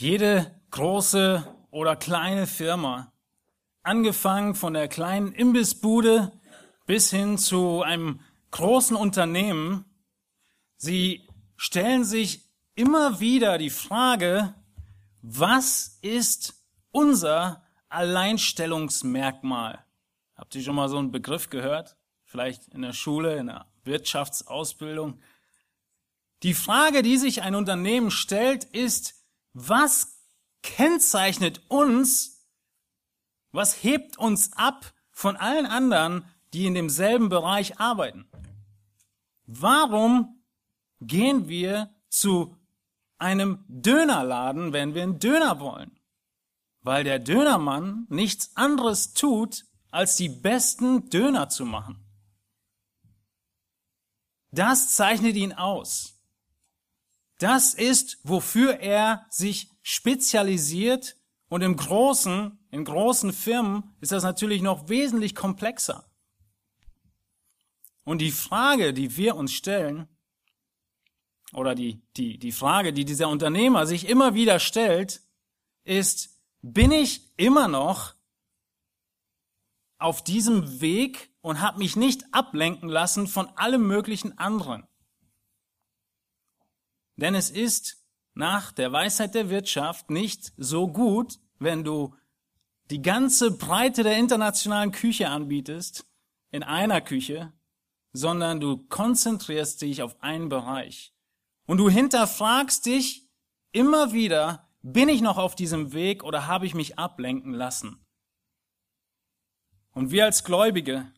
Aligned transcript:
Jede 0.00 0.54
große 0.70 1.44
oder 1.72 1.96
kleine 1.96 2.46
Firma, 2.46 3.12
angefangen 3.82 4.54
von 4.54 4.74
der 4.74 4.86
kleinen 4.86 5.32
Imbissbude 5.32 6.30
bis 6.86 7.10
hin 7.10 7.36
zu 7.36 7.82
einem 7.82 8.20
großen 8.52 8.96
Unternehmen, 8.96 9.86
sie 10.76 11.28
stellen 11.56 12.04
sich 12.04 12.48
immer 12.76 13.18
wieder 13.18 13.58
die 13.58 13.70
Frage, 13.70 14.54
was 15.20 15.98
ist 16.00 16.62
unser 16.92 17.64
Alleinstellungsmerkmal? 17.88 19.84
Habt 20.36 20.54
ihr 20.54 20.62
schon 20.62 20.76
mal 20.76 20.88
so 20.88 20.98
einen 20.98 21.10
Begriff 21.10 21.50
gehört? 21.50 21.96
Vielleicht 22.22 22.68
in 22.68 22.82
der 22.82 22.92
Schule, 22.92 23.36
in 23.36 23.48
der 23.48 23.66
Wirtschaftsausbildung. 23.82 25.18
Die 26.44 26.54
Frage, 26.54 27.02
die 27.02 27.16
sich 27.16 27.42
ein 27.42 27.56
Unternehmen 27.56 28.12
stellt, 28.12 28.62
ist, 28.62 29.17
was 29.66 30.22
kennzeichnet 30.62 31.62
uns, 31.68 32.46
was 33.50 33.82
hebt 33.82 34.18
uns 34.18 34.52
ab 34.52 34.92
von 35.10 35.36
allen 35.36 35.66
anderen, 35.66 36.24
die 36.52 36.66
in 36.66 36.74
demselben 36.74 37.28
Bereich 37.28 37.80
arbeiten? 37.80 38.30
Warum 39.46 40.44
gehen 41.00 41.48
wir 41.48 41.90
zu 42.08 42.56
einem 43.18 43.64
Dönerladen, 43.68 44.72
wenn 44.72 44.94
wir 44.94 45.02
einen 45.02 45.18
Döner 45.18 45.58
wollen? 45.58 45.98
Weil 46.82 47.02
der 47.02 47.18
Dönermann 47.18 48.06
nichts 48.08 48.56
anderes 48.56 49.12
tut, 49.12 49.64
als 49.90 50.16
die 50.16 50.28
besten 50.28 51.10
Döner 51.10 51.48
zu 51.48 51.64
machen. 51.64 52.04
Das 54.50 54.94
zeichnet 54.94 55.34
ihn 55.36 55.52
aus. 55.52 56.17
Das 57.38 57.72
ist, 57.72 58.18
wofür 58.24 58.80
er 58.80 59.26
sich 59.30 59.70
spezialisiert 59.82 61.16
und 61.48 61.62
im 61.62 61.76
Großen, 61.76 62.58
in 62.70 62.84
großen 62.84 63.32
Firmen 63.32 63.94
ist 64.00 64.12
das 64.12 64.24
natürlich 64.24 64.60
noch 64.60 64.88
wesentlich 64.88 65.34
komplexer. 65.34 66.04
Und 68.02 68.18
die 68.18 68.32
Frage, 68.32 68.92
die 68.92 69.16
wir 69.16 69.36
uns 69.36 69.52
stellen, 69.52 70.08
oder 71.52 71.74
die, 71.74 72.02
die, 72.16 72.38
die 72.38 72.52
Frage, 72.52 72.92
die 72.92 73.04
dieser 73.04 73.28
Unternehmer 73.28 73.86
sich 73.86 74.08
immer 74.08 74.34
wieder 74.34 74.58
stellt, 74.58 75.22
ist, 75.84 76.40
bin 76.60 76.90
ich 76.90 77.32
immer 77.36 77.68
noch 77.68 78.14
auf 79.98 80.22
diesem 80.24 80.80
Weg 80.80 81.30
und 81.40 81.60
habe 81.60 81.78
mich 81.78 81.96
nicht 81.96 82.24
ablenken 82.32 82.88
lassen 82.88 83.26
von 83.26 83.48
allem 83.56 83.86
möglichen 83.86 84.36
anderen? 84.38 84.87
Denn 87.18 87.34
es 87.34 87.50
ist 87.50 88.02
nach 88.34 88.70
der 88.70 88.92
Weisheit 88.92 89.34
der 89.34 89.50
Wirtschaft 89.50 90.08
nicht 90.08 90.52
so 90.56 90.86
gut, 90.86 91.38
wenn 91.58 91.82
du 91.82 92.14
die 92.90 93.02
ganze 93.02 93.50
Breite 93.50 94.04
der 94.04 94.16
internationalen 94.16 94.92
Küche 94.92 95.28
anbietest, 95.28 96.06
in 96.52 96.62
einer 96.62 97.00
Küche, 97.00 97.52
sondern 98.12 98.60
du 98.60 98.78
konzentrierst 98.86 99.82
dich 99.82 100.00
auf 100.00 100.22
einen 100.22 100.48
Bereich. 100.48 101.12
Und 101.66 101.78
du 101.78 101.90
hinterfragst 101.90 102.86
dich 102.86 103.28
immer 103.72 104.12
wieder, 104.12 104.68
bin 104.82 105.08
ich 105.08 105.20
noch 105.20 105.36
auf 105.36 105.56
diesem 105.56 105.92
Weg 105.92 106.22
oder 106.22 106.46
habe 106.46 106.66
ich 106.66 106.74
mich 106.74 106.98
ablenken 106.98 107.52
lassen? 107.52 108.06
Und 109.92 110.12
wir 110.12 110.24
als 110.24 110.44
Gläubige, 110.44 111.10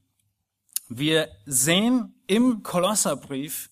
wir 0.89 1.29
sehen 1.45 2.21
im 2.27 2.63
Kolosserbrief 2.63 3.71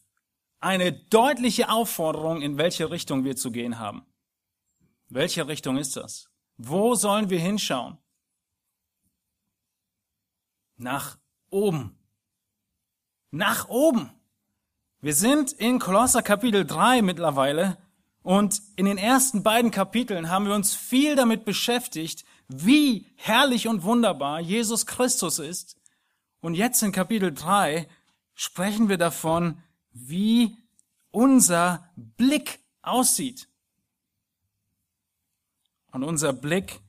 eine 0.60 0.92
deutliche 0.92 1.70
Aufforderung, 1.70 2.42
in 2.42 2.58
welche 2.58 2.90
Richtung 2.90 3.24
wir 3.24 3.36
zu 3.36 3.50
gehen 3.50 3.78
haben. 3.78 4.02
Welche 5.08 5.46
Richtung 5.46 5.78
ist 5.78 5.96
das? 5.96 6.28
Wo 6.56 6.94
sollen 6.94 7.30
wir 7.30 7.38
hinschauen? 7.38 7.98
Nach 10.76 11.18
oben. 11.50 11.96
Nach 13.30 13.68
oben. 13.68 14.12
Wir 15.00 15.14
sind 15.14 15.52
in 15.52 15.78
Kolosser 15.78 16.22
Kapitel 16.22 16.66
3 16.66 17.02
mittlerweile 17.02 17.78
und 18.22 18.60
in 18.76 18.86
den 18.86 18.98
ersten 18.98 19.42
beiden 19.42 19.70
Kapiteln 19.70 20.28
haben 20.28 20.46
wir 20.46 20.54
uns 20.54 20.74
viel 20.74 21.14
damit 21.14 21.44
beschäftigt, 21.44 22.24
wie 22.48 23.06
herrlich 23.14 23.68
und 23.68 23.84
wunderbar 23.84 24.40
Jesus 24.40 24.86
Christus 24.86 25.38
ist. 25.38 25.76
Und 26.40 26.54
jetzt 26.54 26.82
in 26.82 26.92
Kapitel 26.92 27.32
3 27.32 27.88
sprechen 28.34 28.88
wir 28.88 28.98
davon, 28.98 29.62
wie 29.92 30.56
unser 31.10 31.90
Blick 31.96 32.60
aussieht. 32.82 33.48
Und 35.90 36.04
unser 36.04 36.32
Blick, 36.32 36.80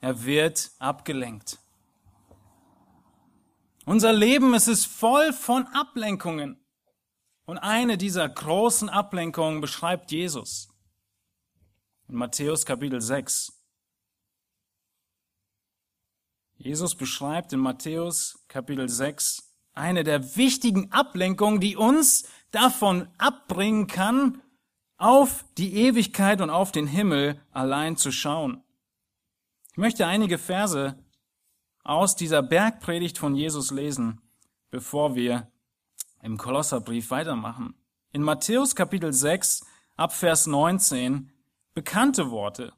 er 0.00 0.24
wird 0.24 0.72
abgelenkt. 0.78 1.58
Unser 3.84 4.12
Leben, 4.12 4.54
es 4.54 4.68
ist 4.68 4.86
voll 4.86 5.32
von 5.32 5.66
Ablenkungen. 5.68 6.58
Und 7.44 7.58
eine 7.58 7.98
dieser 7.98 8.28
großen 8.28 8.88
Ablenkungen 8.88 9.60
beschreibt 9.60 10.12
Jesus. 10.12 10.68
In 12.08 12.16
Matthäus 12.16 12.64
Kapitel 12.64 13.00
6. 13.00 13.52
Jesus 16.56 16.94
beschreibt 16.94 17.52
in 17.52 17.58
Matthäus 17.58 18.44
Kapitel 18.46 18.88
6 18.88 19.51
eine 19.74 20.04
der 20.04 20.36
wichtigen 20.36 20.92
Ablenkungen, 20.92 21.60
die 21.60 21.76
uns 21.76 22.28
davon 22.50 23.08
abbringen 23.18 23.86
kann, 23.86 24.42
auf 24.98 25.44
die 25.58 25.74
Ewigkeit 25.74 26.40
und 26.40 26.50
auf 26.50 26.70
den 26.70 26.86
Himmel 26.86 27.40
allein 27.50 27.96
zu 27.96 28.12
schauen. 28.12 28.62
Ich 29.72 29.78
möchte 29.78 30.06
einige 30.06 30.38
Verse 30.38 30.96
aus 31.82 32.14
dieser 32.14 32.42
Bergpredigt 32.42 33.18
von 33.18 33.34
Jesus 33.34 33.70
lesen, 33.70 34.20
bevor 34.70 35.14
wir 35.14 35.50
im 36.22 36.38
Kolosserbrief 36.38 37.10
weitermachen. 37.10 37.74
In 38.12 38.22
Matthäus 38.22 38.76
Kapitel 38.76 39.12
6 39.12 39.66
ab 39.96 40.12
Vers 40.12 40.46
19 40.46 41.32
bekannte 41.74 42.30
Worte 42.30 42.72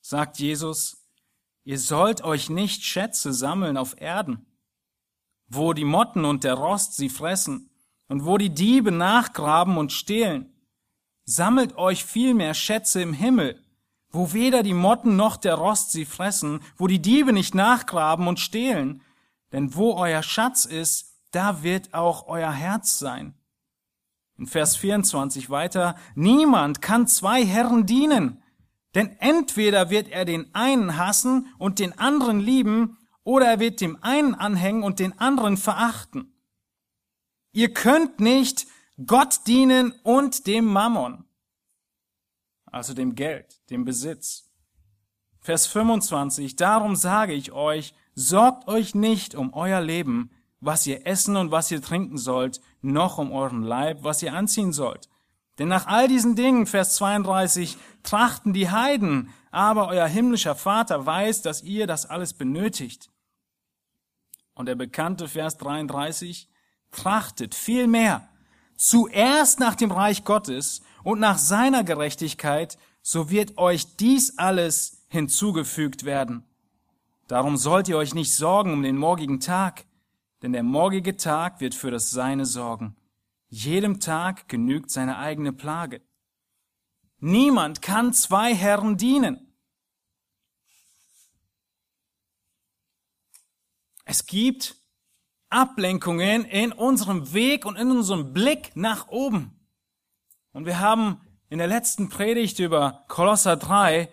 sagt 0.00 0.38
Jesus, 0.38 1.04
ihr 1.64 1.78
sollt 1.78 2.22
euch 2.22 2.48
nicht 2.48 2.84
Schätze 2.84 3.32
sammeln 3.32 3.76
auf 3.76 4.00
Erden, 4.00 4.46
wo 5.48 5.72
die 5.72 5.84
Motten 5.84 6.24
und 6.24 6.44
der 6.44 6.54
Rost 6.54 6.96
sie 6.96 7.08
fressen 7.08 7.70
und 8.08 8.24
wo 8.24 8.38
die 8.38 8.50
Diebe 8.50 8.92
nachgraben 8.92 9.76
und 9.76 9.92
stehlen. 9.92 10.52
Sammelt 11.24 11.76
euch 11.76 12.04
vielmehr 12.04 12.54
Schätze 12.54 13.02
im 13.02 13.12
Himmel, 13.12 13.62
wo 14.10 14.32
weder 14.32 14.62
die 14.62 14.74
Motten 14.74 15.16
noch 15.16 15.36
der 15.36 15.54
Rost 15.54 15.92
sie 15.92 16.04
fressen, 16.04 16.60
wo 16.76 16.86
die 16.86 17.02
Diebe 17.02 17.32
nicht 17.32 17.54
nachgraben 17.54 18.28
und 18.28 18.40
stehlen. 18.40 19.02
Denn 19.52 19.74
wo 19.74 19.94
euer 19.94 20.22
Schatz 20.22 20.64
ist, 20.64 21.14
da 21.30 21.62
wird 21.62 21.94
auch 21.94 22.28
euer 22.28 22.52
Herz 22.52 22.98
sein. 22.98 23.34
In 24.38 24.46
Vers 24.46 24.76
24 24.76 25.50
weiter, 25.50 25.96
niemand 26.14 26.82
kann 26.82 27.06
zwei 27.06 27.44
Herren 27.44 27.86
dienen, 27.86 28.42
denn 28.94 29.16
entweder 29.18 29.90
wird 29.90 30.08
er 30.08 30.24
den 30.24 30.54
einen 30.54 30.96
hassen 30.96 31.48
und 31.58 31.78
den 31.78 31.98
anderen 31.98 32.40
lieben, 32.40 32.98
oder 33.26 33.46
er 33.46 33.60
wird 33.60 33.80
dem 33.80 33.98
einen 34.02 34.36
anhängen 34.36 34.84
und 34.84 35.00
den 35.00 35.18
anderen 35.18 35.56
verachten. 35.56 36.32
Ihr 37.50 37.74
könnt 37.74 38.20
nicht 38.20 38.68
Gott 39.04 39.48
dienen 39.48 39.92
und 40.04 40.46
dem 40.46 40.64
Mammon, 40.64 41.24
also 42.66 42.94
dem 42.94 43.16
Geld, 43.16 43.60
dem 43.68 43.84
Besitz. 43.84 44.48
Vers 45.40 45.66
25, 45.66 46.54
darum 46.54 46.94
sage 46.94 47.32
ich 47.32 47.50
euch, 47.50 47.94
sorgt 48.14 48.68
euch 48.68 48.94
nicht 48.94 49.34
um 49.34 49.52
euer 49.54 49.80
Leben, 49.80 50.30
was 50.60 50.86
ihr 50.86 51.04
essen 51.04 51.34
und 51.34 51.50
was 51.50 51.70
ihr 51.72 51.82
trinken 51.82 52.18
sollt, 52.18 52.60
noch 52.80 53.18
um 53.18 53.32
euren 53.32 53.64
Leib, 53.64 54.04
was 54.04 54.22
ihr 54.22 54.34
anziehen 54.34 54.72
sollt. 54.72 55.08
Denn 55.58 55.66
nach 55.66 55.88
all 55.88 56.06
diesen 56.06 56.36
Dingen, 56.36 56.66
Vers 56.66 56.94
32, 56.94 57.76
trachten 58.04 58.52
die 58.52 58.70
Heiden, 58.70 59.30
aber 59.50 59.88
euer 59.88 60.06
himmlischer 60.06 60.54
Vater 60.54 61.06
weiß, 61.06 61.42
dass 61.42 61.62
ihr 61.64 61.88
das 61.88 62.06
alles 62.06 62.32
benötigt. 62.32 63.10
Und 64.56 64.66
der 64.66 64.74
bekannte 64.74 65.28
Vers 65.28 65.58
33, 65.58 66.48
trachtet 66.90 67.54
vielmehr 67.54 68.28
zuerst 68.76 69.60
nach 69.60 69.74
dem 69.74 69.92
Reich 69.92 70.24
Gottes 70.24 70.82
und 71.04 71.20
nach 71.20 71.38
seiner 71.38 71.84
Gerechtigkeit, 71.84 72.78
so 73.02 73.30
wird 73.30 73.58
euch 73.58 73.96
dies 73.96 74.38
alles 74.38 75.04
hinzugefügt 75.08 76.04
werden. 76.04 76.42
Darum 77.28 77.56
sollt 77.56 77.88
ihr 77.88 77.98
euch 77.98 78.14
nicht 78.14 78.34
sorgen 78.34 78.72
um 78.72 78.82
den 78.82 78.96
morgigen 78.96 79.40
Tag, 79.40 79.84
denn 80.42 80.52
der 80.52 80.62
morgige 80.62 81.16
Tag 81.16 81.60
wird 81.60 81.74
für 81.74 81.90
das 81.90 82.10
Seine 82.10 82.46
sorgen. 82.46 82.96
Jedem 83.48 84.00
Tag 84.00 84.48
genügt 84.48 84.90
seine 84.90 85.18
eigene 85.18 85.52
Plage. 85.52 86.00
Niemand 87.18 87.82
kann 87.82 88.12
zwei 88.12 88.54
Herren 88.54 88.96
dienen. 88.96 89.45
Es 94.08 94.24
gibt 94.26 94.76
Ablenkungen 95.50 96.44
in 96.44 96.70
unserem 96.70 97.32
Weg 97.32 97.66
und 97.66 97.76
in 97.76 97.90
unserem 97.90 98.32
Blick 98.32 98.74
nach 98.76 99.08
oben. 99.08 99.58
Und 100.52 100.64
wir 100.64 100.78
haben 100.78 101.20
in 101.48 101.58
der 101.58 101.66
letzten 101.66 102.08
Predigt 102.08 102.60
über 102.60 103.04
Kolosser 103.08 103.56
3 103.56 104.08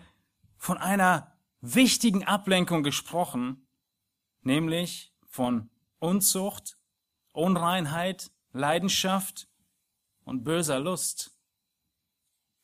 von 0.57 0.79
einer 0.79 1.31
wichtigen 1.61 2.23
Ablenkung 2.23 2.81
gesprochen, 2.81 3.67
nämlich 4.41 5.13
von 5.29 5.69
Unzucht, 5.99 6.75
Unreinheit, 7.31 8.31
Leidenschaft 8.51 9.47
und 10.23 10.43
böser 10.43 10.79
Lust. 10.79 11.37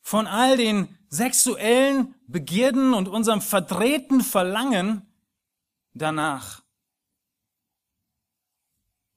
Von 0.00 0.26
all 0.26 0.56
den 0.56 0.98
sexuellen 1.08 2.16
Begierden 2.26 2.92
und 2.92 3.06
unserem 3.06 3.40
verdrehten 3.40 4.20
Verlangen 4.20 5.06
danach. 5.94 6.62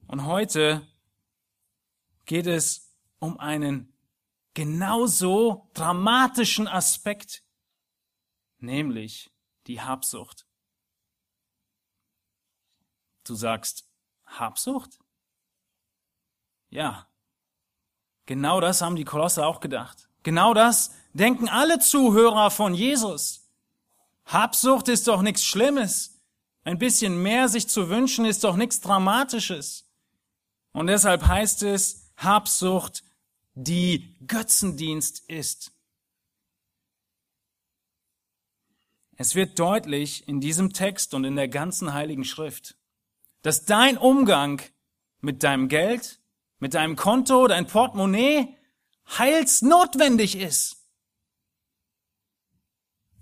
Und 0.07 0.25
heute 0.25 0.87
geht 2.25 2.47
es 2.47 2.93
um 3.19 3.39
einen 3.39 3.93
genauso 4.53 5.69
dramatischen 5.73 6.67
Aspekt, 6.67 7.43
nämlich 8.59 9.31
die 9.67 9.81
Habsucht. 9.81 10.45
Du 13.23 13.35
sagst, 13.35 13.89
Habsucht? 14.25 14.99
Ja, 16.69 17.07
genau 18.25 18.59
das 18.59 18.81
haben 18.81 18.95
die 18.95 19.05
Kolosse 19.05 19.45
auch 19.45 19.59
gedacht. 19.59 20.09
Genau 20.23 20.53
das 20.53 20.93
denken 21.13 21.47
alle 21.49 21.79
Zuhörer 21.79 22.51
von 22.51 22.73
Jesus. 22.73 23.49
Habsucht 24.25 24.87
ist 24.87 25.07
doch 25.07 25.21
nichts 25.21 25.43
Schlimmes. 25.43 26.21
Ein 26.63 26.79
bisschen 26.79 27.21
mehr 27.21 27.49
sich 27.49 27.67
zu 27.67 27.89
wünschen 27.89 28.25
ist 28.25 28.43
doch 28.43 28.55
nichts 28.55 28.79
Dramatisches. 28.79 29.85
Und 30.73 30.87
deshalb 30.87 31.25
heißt 31.25 31.63
es, 31.63 32.11
Habsucht, 32.17 33.03
die 33.53 34.15
Götzendienst 34.27 35.29
ist. 35.29 35.71
Es 39.15 39.35
wird 39.35 39.59
deutlich 39.59 40.27
in 40.27 40.41
diesem 40.41 40.73
Text 40.73 41.13
und 41.13 41.23
in 41.23 41.35
der 41.35 41.47
ganzen 41.47 41.93
Heiligen 41.93 42.25
Schrift, 42.25 42.75
dass 43.43 43.65
dein 43.65 43.97
Umgang 43.97 44.61
mit 45.21 45.43
deinem 45.43 45.69
Geld, 45.69 46.19
mit 46.57 46.73
deinem 46.73 46.95
Konto, 46.95 47.47
dein 47.47 47.67
Portemonnaie 47.67 48.57
heilsnotwendig 49.17 50.35
ist. 50.35 50.77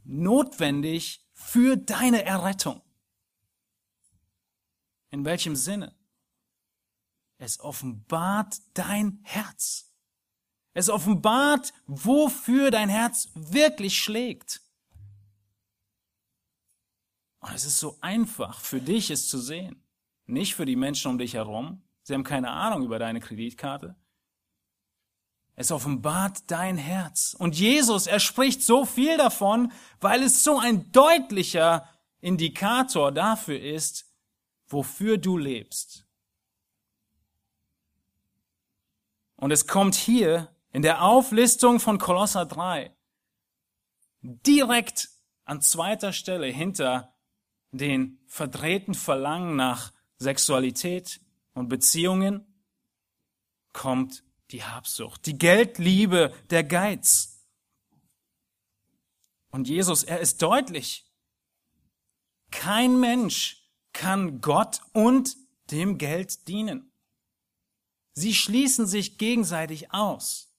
Notwendig 0.03 1.27
für 1.33 1.75
deine 1.75 2.23
Errettung. 2.23 2.81
In 5.09 5.25
welchem 5.25 5.55
Sinne? 5.57 5.93
Es 7.41 7.59
offenbart 7.59 8.61
dein 8.75 9.19
Herz. 9.23 9.91
Es 10.73 10.91
offenbart, 10.91 11.73
wofür 11.87 12.69
dein 12.69 12.87
Herz 12.87 13.29
wirklich 13.33 13.97
schlägt. 13.97 14.61
Und 17.39 17.51
es 17.55 17.65
ist 17.65 17.79
so 17.79 17.97
einfach 17.99 18.61
für 18.61 18.79
dich, 18.79 19.09
es 19.09 19.27
zu 19.27 19.39
sehen. 19.39 19.83
Nicht 20.27 20.53
für 20.53 20.65
die 20.65 20.75
Menschen 20.75 21.09
um 21.09 21.17
dich 21.17 21.33
herum. 21.33 21.81
Sie 22.03 22.13
haben 22.13 22.23
keine 22.23 22.51
Ahnung 22.51 22.83
über 22.83 22.99
deine 22.99 23.19
Kreditkarte. 23.19 23.95
Es 25.55 25.71
offenbart 25.71 26.43
dein 26.45 26.77
Herz. 26.77 27.35
Und 27.39 27.57
Jesus, 27.57 28.05
er 28.05 28.19
spricht 28.19 28.61
so 28.61 28.85
viel 28.85 29.17
davon, 29.17 29.71
weil 29.99 30.21
es 30.21 30.43
so 30.43 30.59
ein 30.59 30.91
deutlicher 30.91 31.89
Indikator 32.19 33.11
dafür 33.11 33.59
ist, 33.59 34.05
wofür 34.67 35.17
du 35.17 35.39
lebst. 35.39 36.05
Und 39.41 39.49
es 39.49 39.65
kommt 39.65 39.95
hier 39.95 40.55
in 40.71 40.83
der 40.83 41.01
Auflistung 41.01 41.79
von 41.79 41.97
Kolosser 41.97 42.45
3 42.45 42.95
direkt 44.21 45.09
an 45.45 45.61
zweiter 45.61 46.13
Stelle 46.13 46.45
hinter 46.45 47.15
den 47.71 48.19
verdrehten 48.27 48.93
Verlangen 48.93 49.55
nach 49.55 49.93
Sexualität 50.19 51.21
und 51.53 51.69
Beziehungen 51.69 52.45
kommt 53.73 54.23
die 54.51 54.63
Habsucht, 54.63 55.25
die 55.25 55.39
Geldliebe, 55.39 56.31
der 56.51 56.63
Geiz. 56.63 57.43
Und 59.49 59.67
Jesus, 59.67 60.03
er 60.03 60.19
ist 60.19 60.43
deutlich. 60.43 61.11
Kein 62.51 62.99
Mensch 62.99 63.67
kann 63.91 64.39
Gott 64.39 64.81
und 64.93 65.35
dem 65.71 65.97
Geld 65.97 66.47
dienen. 66.47 66.90
Sie 68.13 68.33
schließen 68.33 68.85
sich 68.85 69.17
gegenseitig 69.17 69.93
aus. 69.93 70.53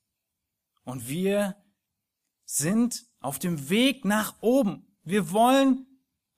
Und 0.85 1.09
wir 1.09 1.57
sind 2.45 3.05
auf 3.21 3.39
dem 3.39 3.69
Weg 3.69 4.05
nach 4.05 4.35
oben. 4.41 4.87
Wir 5.05 5.31
wollen 5.33 5.87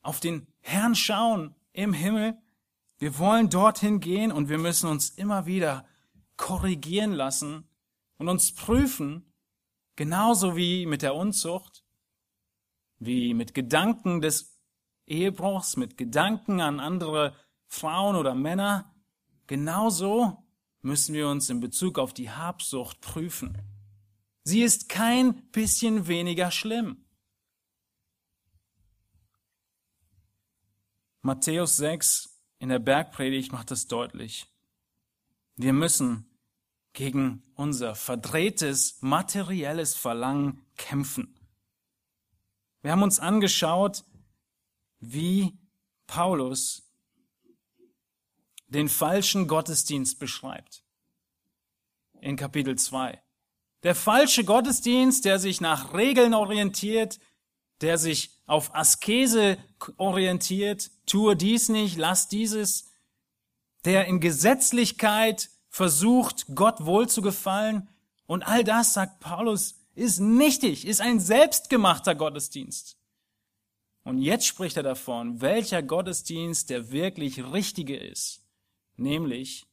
auf 0.03 0.21
den 0.21 0.47
Herrn 0.61 0.95
schauen 0.95 1.55
im 1.73 1.93
Himmel. 1.93 2.39
Wir 2.99 3.19
wollen 3.19 3.51
dorthin 3.51 4.01
gehen 4.01 4.33
und 4.33 4.49
wir 4.49 4.59
müssen 4.59 4.89
uns 4.89 5.11
immer 5.11 5.47
wieder 5.47 5.87
korrigieren 6.37 7.13
lassen 7.13 7.69
und 8.19 8.29
uns 8.29 8.53
prüfen, 8.53 9.33
genauso 9.97 10.57
wie 10.57 10.87
mit 10.87 11.03
der 11.03 11.15
Unzucht, 11.15 11.85
wie 12.99 13.35
mit 13.35 13.55
Gedanken 13.55 14.21
des 14.21 14.61
Ehebruchs, 15.07 15.77
mit 15.77 15.97
Gedanken 15.97 16.61
an 16.61 16.81
andere 16.81 17.35
Frauen 17.67 18.17
oder 18.17 18.35
Männer, 18.35 18.95
genauso 19.47 20.44
müssen 20.85 21.15
wir 21.15 21.29
uns 21.29 21.49
in 21.49 21.61
Bezug 21.61 21.99
auf 21.99 22.13
die 22.13 22.31
Habsucht 22.31 23.01
prüfen. 23.01 23.59
Sie 24.45 24.63
ist 24.63 24.89
kein 24.89 25.51
bisschen 25.51 26.07
weniger 26.07 26.51
schlimm. 26.51 27.05
Matthäus 31.23 31.79
6 31.79 32.39
in 32.59 32.69
der 32.69 32.79
Bergpredigt 32.79 33.51
macht 33.51 33.71
es 33.71 33.87
deutlich. 33.87 34.47
Wir 35.57 35.73
müssen 35.73 36.27
gegen 36.93 37.43
unser 37.55 37.95
verdrehtes 37.95 38.99
materielles 39.01 39.95
Verlangen 39.95 40.67
kämpfen. 40.77 41.39
Wir 42.83 42.93
haben 42.93 43.03
uns 43.03 43.21
angeschaut, 43.21 44.05
wie 45.01 45.59
Paulus 46.07 46.84
den 48.75 48.89
falschen 48.89 49.47
Gottesdienst 49.47 50.19
beschreibt. 50.19 50.83
In 52.21 52.37
Kapitel 52.37 52.77
2. 52.77 53.21
Der 53.85 53.95
falsche 53.95 54.45
Gottesdienst, 54.45 55.25
der 55.25 55.39
sich 55.39 55.61
nach 55.61 55.95
Regeln 55.95 56.35
orientiert, 56.35 57.21
der 57.81 57.99
sich 57.99 58.31
auf 58.47 58.75
Askese 58.75 59.59
orientiert, 59.97 60.91
tue 61.07 61.37
dies 61.37 61.69
nicht, 61.69 61.97
lass 61.97 62.29
dieses, 62.29 62.91
der 63.85 64.07
in 64.07 64.21
Gesetzlichkeit 64.21 65.51
versucht, 65.69 66.47
Gott 66.55 66.85
wohl 66.85 67.09
zu 67.09 67.21
gefallen. 67.21 67.89
Und 68.27 68.43
all 68.43 68.65
das, 68.65 68.95
sagt 68.95 69.21
Paulus, 69.21 69.75
ist 69.95 70.19
nichtig, 70.19 70.87
ist 70.87 71.01
ein 71.01 71.21
selbstgemachter 71.21 72.15
Gottesdienst. 72.15 72.97
Und 74.03 74.19
jetzt 74.19 74.47
spricht 74.47 74.77
er 74.77 74.83
davon, 74.83 75.41
welcher 75.41 75.83
Gottesdienst 75.83 76.71
der 76.71 76.91
wirklich 76.91 77.43
richtige 77.53 77.97
ist. 77.97 78.44
Nämlich, 78.97 79.67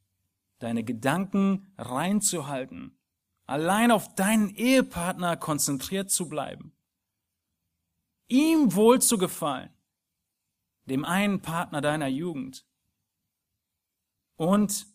deine 0.59 0.83
Gedanken 0.83 1.73
reinzuhalten, 1.77 2.97
allein 3.45 3.91
auf 3.91 4.15
deinen 4.15 4.49
Ehepartner 4.49 5.37
konzentriert 5.37 6.09
zu 6.11 6.29
bleiben, 6.29 6.73
ihm 8.27 8.73
wohl 8.73 9.01
zu 9.01 9.17
gefallen, 9.17 9.73
dem 10.85 11.03
einen 11.05 11.41
Partner 11.41 11.81
deiner 11.81 12.07
Jugend 12.07 12.65
und 14.37 14.87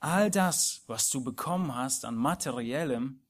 all 0.00 0.30
das, 0.30 0.82
was 0.86 1.10
du 1.10 1.22
bekommen 1.22 1.74
hast 1.74 2.04
an 2.04 2.16
materiellem, 2.16 3.22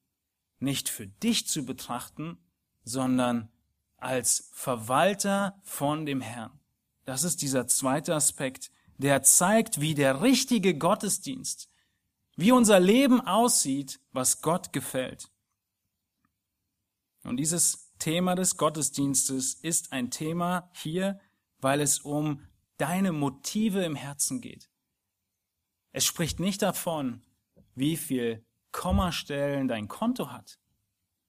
nicht 0.59 0.89
für 0.89 1.07
dich 1.07 1.47
zu 1.47 1.67
betrachten, 1.67 2.39
sondern 2.85 3.51
als 3.99 4.49
Verwalter 4.53 5.61
von 5.63 6.07
dem 6.07 6.21
Herrn. 6.21 6.59
Das 7.05 7.25
ist 7.25 7.43
dieser 7.43 7.67
zweite 7.67 8.15
Aspekt, 8.15 8.71
der 8.99 9.23
zeigt, 9.23 9.81
wie 9.81 9.95
der 9.95 10.23
richtige 10.23 10.77
Gottesdienst, 10.77 11.69
wie 12.37 12.53
unser 12.53 12.81
Leben 12.81 13.21
aussieht, 13.21 14.01
was 14.13 14.43
Gott 14.43 14.73
gefällt. 14.73 15.31
Und 17.25 17.37
dieses 17.37 17.93
Thema 17.99 18.35
des 18.35 18.57
Gottesdienstes 18.57 19.55
ist 19.55 19.93
ein 19.93 20.11
Thema 20.11 20.71
hier, 20.75 21.21
weil 21.61 21.81
es 21.81 22.01
um 22.01 22.47
deine 22.77 23.13
Motive 23.13 23.85
im 23.85 23.95
Herzen 23.95 24.41
geht. 24.41 24.71
Es 25.93 26.05
spricht 26.05 26.41
nicht 26.41 26.63
davon, 26.63 27.23
wie 27.75 27.97
viel 27.97 28.45
Kommastellen 28.73 29.69
dein 29.69 29.87
Konto 29.87 30.31
hat. 30.31 30.59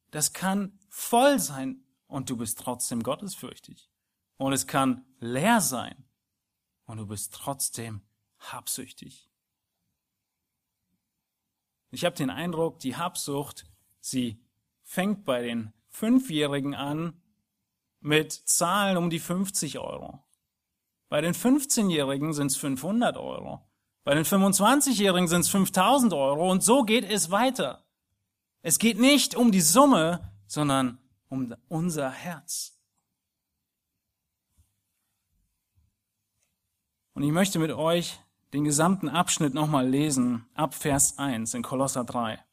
Das 0.09 0.33
kann 0.33 0.79
voll 0.89 1.39
sein 1.39 1.83
und 2.07 2.29
du 2.29 2.37
bist 2.37 2.59
trotzdem 2.59 3.03
gottesfürchtig. 3.03 3.89
Und 4.37 4.53
es 4.53 4.65
kann 4.65 5.05
leer 5.19 5.61
sein 5.61 6.05
und 6.85 6.97
du 6.97 7.07
bist 7.07 7.33
trotzdem 7.33 8.01
habsüchtig. 8.39 9.29
Ich 11.91 12.05
habe 12.05 12.15
den 12.15 12.29
Eindruck, 12.29 12.79
die 12.79 12.95
Habsucht, 12.95 13.65
sie 13.99 14.41
fängt 14.83 15.25
bei 15.25 15.43
den 15.43 15.73
Fünfjährigen 15.89 16.73
an 16.73 17.21
mit 17.99 18.33
Zahlen 18.33 18.97
um 18.97 19.09
die 19.09 19.19
50 19.19 19.79
Euro. 19.79 20.23
Bei 21.07 21.21
den 21.21 21.33
15-Jährigen 21.33 22.33
sind 22.33 22.47
es 22.47 22.57
500 22.57 23.17
Euro. 23.17 23.61
Bei 24.03 24.15
den 24.15 24.25
25-Jährigen 24.25 25.27
sind 25.27 25.41
es 25.41 25.49
5000 25.49 26.13
Euro 26.13 26.51
und 26.51 26.63
so 26.63 26.83
geht 26.83 27.09
es 27.09 27.31
weiter. 27.31 27.85
Es 28.61 28.79
geht 28.79 28.99
nicht 28.99 29.35
um 29.35 29.51
die 29.51 29.61
Summe, 29.61 30.33
sondern 30.47 30.97
um 31.29 31.55
unser 31.67 32.09
Herz. 32.09 32.72
Und 37.13 37.23
ich 37.23 37.31
möchte 37.31 37.59
mit 37.59 37.71
euch 37.71 38.19
den 38.53 38.63
gesamten 38.63 39.07
Abschnitt 39.07 39.53
nochmal 39.53 39.87
lesen, 39.87 40.45
ab 40.55 40.73
Vers 40.73 41.19
1 41.19 41.53
in 41.53 41.61
Kolosser 41.61 42.03
3. 42.03 42.43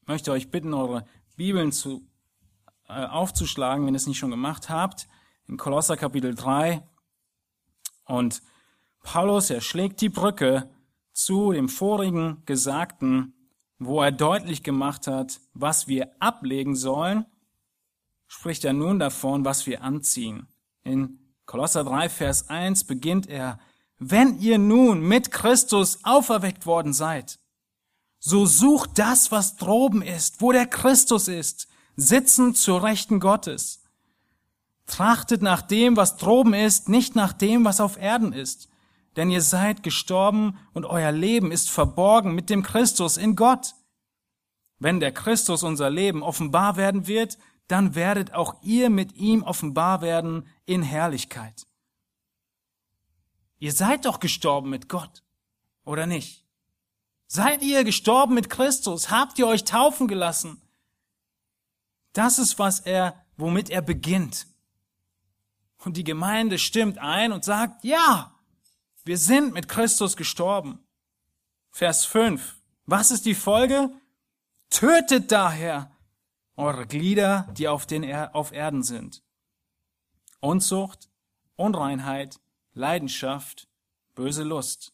Ich 0.00 0.08
möchte 0.08 0.32
euch 0.32 0.50
bitten, 0.50 0.74
eure 0.74 1.06
Bibeln 1.36 1.70
zu, 1.70 2.04
äh, 2.88 3.06
aufzuschlagen, 3.06 3.86
wenn 3.86 3.94
ihr 3.94 3.98
es 3.98 4.06
nicht 4.08 4.18
schon 4.18 4.30
gemacht 4.30 4.68
habt, 4.68 5.06
in 5.46 5.56
Kolosser 5.56 5.96
Kapitel 5.96 6.34
3. 6.34 6.82
Und 8.04 8.42
Paulus, 9.02 9.50
er 9.50 9.60
schlägt 9.60 10.00
die 10.00 10.08
Brücke 10.08 10.68
zu 11.12 11.52
dem 11.52 11.68
vorigen 11.68 12.42
Gesagten, 12.46 13.34
wo 13.78 14.02
er 14.02 14.12
deutlich 14.12 14.64
gemacht 14.64 15.06
hat, 15.06 15.40
was 15.54 15.86
wir 15.86 16.10
ablegen 16.20 16.74
sollen, 16.74 17.26
spricht 18.26 18.64
er 18.64 18.72
nun 18.72 18.98
davon, 18.98 19.44
was 19.44 19.66
wir 19.66 19.82
anziehen. 19.82 20.48
In 20.82 21.18
Kolosser 21.46 21.84
3, 21.84 22.08
Vers 22.08 22.48
1 22.48 22.84
beginnt 22.84 23.28
er, 23.28 23.58
wenn 23.98 24.38
ihr 24.40 24.58
nun 24.58 25.00
mit 25.00 25.30
Christus 25.30 26.00
auferweckt 26.02 26.66
worden 26.66 26.92
seid, 26.92 27.38
so 28.18 28.46
sucht 28.46 28.98
das, 28.98 29.32
was 29.32 29.56
droben 29.56 30.02
ist, 30.02 30.40
wo 30.40 30.52
der 30.52 30.66
Christus 30.66 31.28
ist, 31.28 31.68
sitzend 31.96 32.56
zur 32.56 32.82
Rechten 32.82 33.20
Gottes. 33.20 33.82
Trachtet 34.86 35.42
nach 35.42 35.62
dem, 35.62 35.96
was 35.96 36.16
droben 36.16 36.54
ist, 36.54 36.88
nicht 36.88 37.16
nach 37.16 37.32
dem, 37.32 37.64
was 37.64 37.80
auf 37.80 37.96
Erden 37.96 38.32
ist 38.32 38.68
denn 39.16 39.30
ihr 39.30 39.42
seid 39.42 39.82
gestorben 39.82 40.58
und 40.72 40.84
euer 40.84 41.12
Leben 41.12 41.52
ist 41.52 41.70
verborgen 41.70 42.34
mit 42.34 42.50
dem 42.50 42.62
Christus 42.62 43.16
in 43.16 43.36
Gott. 43.36 43.74
Wenn 44.78 45.00
der 45.00 45.12
Christus 45.12 45.62
unser 45.62 45.90
Leben 45.90 46.22
offenbar 46.22 46.76
werden 46.76 47.06
wird, 47.06 47.38
dann 47.68 47.94
werdet 47.94 48.34
auch 48.34 48.62
ihr 48.62 48.90
mit 48.90 49.14
ihm 49.14 49.42
offenbar 49.42 50.02
werden 50.02 50.46
in 50.64 50.82
Herrlichkeit. 50.82 51.66
Ihr 53.58 53.72
seid 53.72 54.06
doch 54.06 54.20
gestorben 54.20 54.70
mit 54.70 54.88
Gott, 54.88 55.22
oder 55.84 56.06
nicht? 56.06 56.44
Seid 57.28 57.62
ihr 57.62 57.84
gestorben 57.84 58.34
mit 58.34 58.50
Christus? 58.50 59.10
Habt 59.10 59.38
ihr 59.38 59.46
euch 59.46 59.64
taufen 59.64 60.08
gelassen? 60.08 60.60
Das 62.12 62.38
ist, 62.38 62.58
was 62.58 62.80
er, 62.80 63.24
womit 63.36 63.70
er 63.70 63.82
beginnt. 63.82 64.46
Und 65.78 65.96
die 65.96 66.04
Gemeinde 66.04 66.58
stimmt 66.58 66.98
ein 66.98 67.32
und 67.32 67.44
sagt, 67.44 67.84
ja, 67.84 68.34
wir 69.04 69.16
sind 69.16 69.54
mit 69.54 69.68
Christus 69.68 70.16
gestorben. 70.16 70.84
Vers 71.70 72.04
5. 72.04 72.56
Was 72.86 73.10
ist 73.10 73.24
die 73.24 73.34
Folge? 73.34 73.90
Tötet 74.70 75.32
daher 75.32 75.91
eure 76.56 76.86
Glieder, 76.86 77.48
die 77.56 77.68
auf, 77.68 77.86
den 77.86 78.02
er 78.02 78.34
auf 78.34 78.52
Erden 78.52 78.82
sind. 78.82 79.22
Unzucht, 80.40 81.08
Unreinheit, 81.56 82.40
Leidenschaft, 82.74 83.68
böse 84.14 84.42
Lust. 84.42 84.92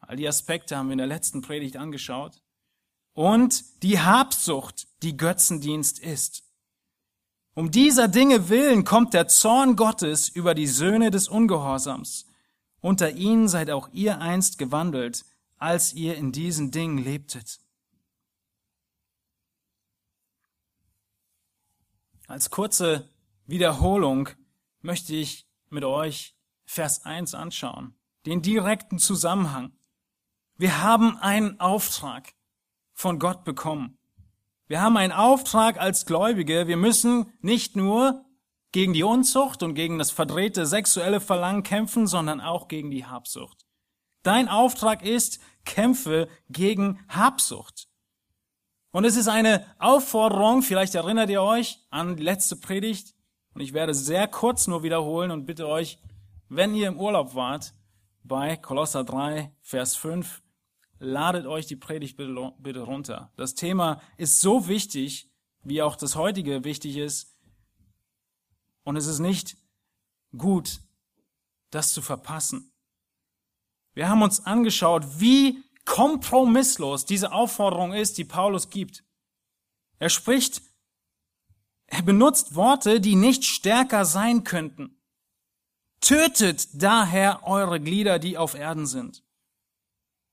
All 0.00 0.16
die 0.16 0.28
Aspekte 0.28 0.76
haben 0.76 0.88
wir 0.88 0.92
in 0.92 0.98
der 0.98 1.06
letzten 1.06 1.40
Predigt 1.40 1.76
angeschaut. 1.76 2.42
Und 3.14 3.82
die 3.82 4.00
Habsucht, 4.00 4.86
die 5.02 5.16
Götzendienst 5.16 5.98
ist. 5.98 6.42
Um 7.54 7.70
dieser 7.70 8.08
Dinge 8.08 8.48
willen 8.48 8.84
kommt 8.84 9.14
der 9.14 9.28
Zorn 9.28 9.76
Gottes 9.76 10.28
über 10.28 10.54
die 10.54 10.66
Söhne 10.66 11.10
des 11.10 11.28
Ungehorsams. 11.28 12.26
Unter 12.80 13.12
ihnen 13.12 13.48
seid 13.48 13.70
auch 13.70 13.88
ihr 13.92 14.20
einst 14.20 14.58
gewandelt, 14.58 15.24
als 15.56 15.92
ihr 15.94 16.16
in 16.16 16.32
diesen 16.32 16.70
Dingen 16.72 16.98
lebtet. 16.98 17.60
Als 22.26 22.48
kurze 22.48 23.10
Wiederholung 23.46 24.30
möchte 24.80 25.14
ich 25.14 25.46
mit 25.68 25.84
euch 25.84 26.34
Vers 26.64 27.04
1 27.04 27.34
anschauen, 27.34 27.94
den 28.24 28.40
direkten 28.40 28.98
Zusammenhang. 28.98 29.72
Wir 30.56 30.82
haben 30.82 31.18
einen 31.18 31.60
Auftrag 31.60 32.32
von 32.94 33.18
Gott 33.18 33.44
bekommen. 33.44 33.98
Wir 34.68 34.80
haben 34.80 34.96
einen 34.96 35.12
Auftrag 35.12 35.78
als 35.78 36.06
Gläubige. 36.06 36.66
Wir 36.66 36.78
müssen 36.78 37.30
nicht 37.40 37.76
nur 37.76 38.24
gegen 38.72 38.94
die 38.94 39.02
Unzucht 39.02 39.62
und 39.62 39.74
gegen 39.74 39.98
das 39.98 40.10
verdrehte 40.10 40.66
sexuelle 40.66 41.20
Verlangen 41.20 41.62
kämpfen, 41.62 42.06
sondern 42.06 42.40
auch 42.40 42.68
gegen 42.68 42.90
die 42.90 43.04
Habsucht. 43.04 43.66
Dein 44.22 44.48
Auftrag 44.48 45.02
ist, 45.04 45.40
kämpfe 45.66 46.28
gegen 46.48 47.04
Habsucht. 47.08 47.88
Und 48.94 49.04
es 49.04 49.16
ist 49.16 49.26
eine 49.26 49.66
Aufforderung, 49.80 50.62
vielleicht 50.62 50.94
erinnert 50.94 51.28
ihr 51.28 51.42
euch 51.42 51.80
an 51.90 52.14
die 52.14 52.22
letzte 52.22 52.54
Predigt, 52.54 53.12
und 53.52 53.60
ich 53.60 53.72
werde 53.72 53.92
sehr 53.92 54.28
kurz 54.28 54.68
nur 54.68 54.84
wiederholen 54.84 55.32
und 55.32 55.46
bitte 55.46 55.66
euch, 55.66 55.98
wenn 56.48 56.76
ihr 56.76 56.86
im 56.86 57.00
Urlaub 57.00 57.34
wart, 57.34 57.74
bei 58.22 58.56
Kolosser 58.56 59.02
3, 59.02 59.52
Vers 59.62 59.96
5, 59.96 60.44
ladet 61.00 61.44
euch 61.44 61.66
die 61.66 61.74
Predigt 61.74 62.16
bitte 62.16 62.82
runter. 62.82 63.32
Das 63.34 63.56
Thema 63.56 64.00
ist 64.16 64.40
so 64.40 64.68
wichtig, 64.68 65.28
wie 65.64 65.82
auch 65.82 65.96
das 65.96 66.14
heutige 66.14 66.62
wichtig 66.62 66.96
ist, 66.96 67.36
und 68.84 68.94
es 68.94 69.08
ist 69.08 69.18
nicht 69.18 69.56
gut, 70.38 70.78
das 71.70 71.92
zu 71.92 72.00
verpassen. 72.00 72.72
Wir 73.92 74.08
haben 74.08 74.22
uns 74.22 74.46
angeschaut, 74.46 75.18
wie 75.18 75.64
kompromisslos 75.84 77.06
diese 77.06 77.32
Aufforderung 77.32 77.92
ist, 77.92 78.18
die 78.18 78.24
Paulus 78.24 78.70
gibt. 78.70 79.04
Er 79.98 80.10
spricht, 80.10 80.62
er 81.86 82.02
benutzt 82.02 82.54
Worte, 82.54 83.00
die 83.00 83.16
nicht 83.16 83.44
stärker 83.44 84.04
sein 84.04 84.44
könnten. 84.44 85.00
Tötet 86.00 86.68
daher 86.82 87.44
eure 87.44 87.80
Glieder, 87.80 88.18
die 88.18 88.36
auf 88.36 88.54
Erden 88.54 88.86
sind. 88.86 89.22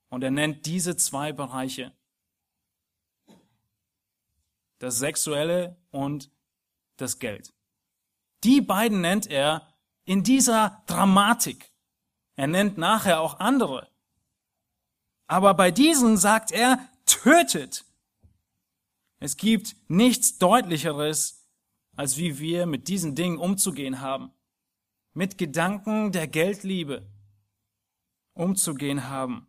Und 0.09 0.23
er 0.23 0.31
nennt 0.31 0.65
diese 0.65 0.97
zwei 0.97 1.31
Bereiche. 1.31 1.93
Das 4.79 4.97
Sexuelle 4.97 5.77
und 5.91 6.31
das 6.97 7.19
Geld. 7.19 7.53
Die 8.43 8.61
beiden 8.61 9.01
nennt 9.01 9.27
er 9.27 9.73
in 10.03 10.23
dieser 10.23 10.83
Dramatik. 10.87 11.71
Er 12.35 12.47
nennt 12.47 12.77
nachher 12.77 13.21
auch 13.21 13.39
andere. 13.39 13.90
Aber 15.31 15.53
bei 15.53 15.71
diesen 15.71 16.17
sagt 16.17 16.51
er, 16.51 16.89
tötet. 17.05 17.85
Es 19.19 19.37
gibt 19.37 19.77
nichts 19.87 20.39
Deutlicheres, 20.39 21.47
als 21.95 22.17
wie 22.17 22.39
wir 22.39 22.65
mit 22.65 22.89
diesen 22.89 23.15
Dingen 23.15 23.37
umzugehen 23.37 24.01
haben. 24.01 24.33
Mit 25.13 25.37
Gedanken 25.37 26.11
der 26.11 26.27
Geldliebe 26.27 27.09
umzugehen 28.33 29.07
haben. 29.07 29.47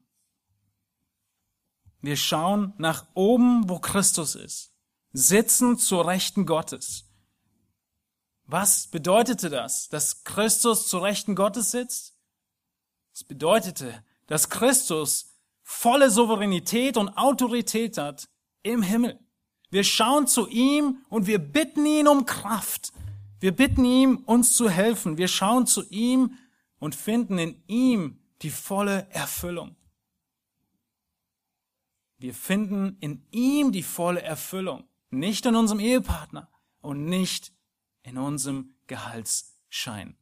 Wir 2.00 2.16
schauen 2.16 2.74
nach 2.78 3.08
oben, 3.14 3.68
wo 3.68 3.80
Christus 3.80 4.36
ist, 4.36 4.72
sitzen 5.12 5.78
zur 5.78 6.06
Rechten 6.06 6.46
Gottes. 6.46 7.10
Was 8.44 8.86
bedeutete 8.86 9.50
das, 9.50 9.88
dass 9.88 10.22
Christus 10.22 10.86
zu 10.86 10.98
Rechten 10.98 11.34
Gottes 11.34 11.72
sitzt? 11.72 12.14
Es 13.12 13.24
bedeutete, 13.24 14.04
dass 14.28 14.48
Christus 14.48 15.31
volle 15.62 16.10
Souveränität 16.10 16.96
und 16.96 17.10
Autorität 17.10 17.98
hat 17.98 18.28
im 18.62 18.82
Himmel. 18.82 19.18
Wir 19.70 19.84
schauen 19.84 20.26
zu 20.26 20.48
ihm 20.48 20.98
und 21.08 21.26
wir 21.26 21.38
bitten 21.38 21.86
ihn 21.86 22.06
um 22.06 22.26
Kraft. 22.26 22.92
Wir 23.40 23.52
bitten 23.52 23.84
ihm, 23.84 24.18
uns 24.26 24.54
zu 24.54 24.68
helfen. 24.68 25.18
Wir 25.18 25.28
schauen 25.28 25.66
zu 25.66 25.88
ihm 25.88 26.38
und 26.78 26.94
finden 26.94 27.38
in 27.38 27.62
ihm 27.66 28.20
die 28.42 28.50
volle 28.50 29.08
Erfüllung. 29.10 29.76
Wir 32.18 32.34
finden 32.34 32.96
in 33.00 33.26
ihm 33.30 33.72
die 33.72 33.82
volle 33.82 34.22
Erfüllung, 34.22 34.84
nicht 35.10 35.44
in 35.44 35.56
unserem 35.56 35.80
Ehepartner 35.80 36.48
und 36.80 37.06
nicht 37.06 37.52
in 38.02 38.18
unserem 38.18 38.74
Gehaltsschein. 38.86 40.16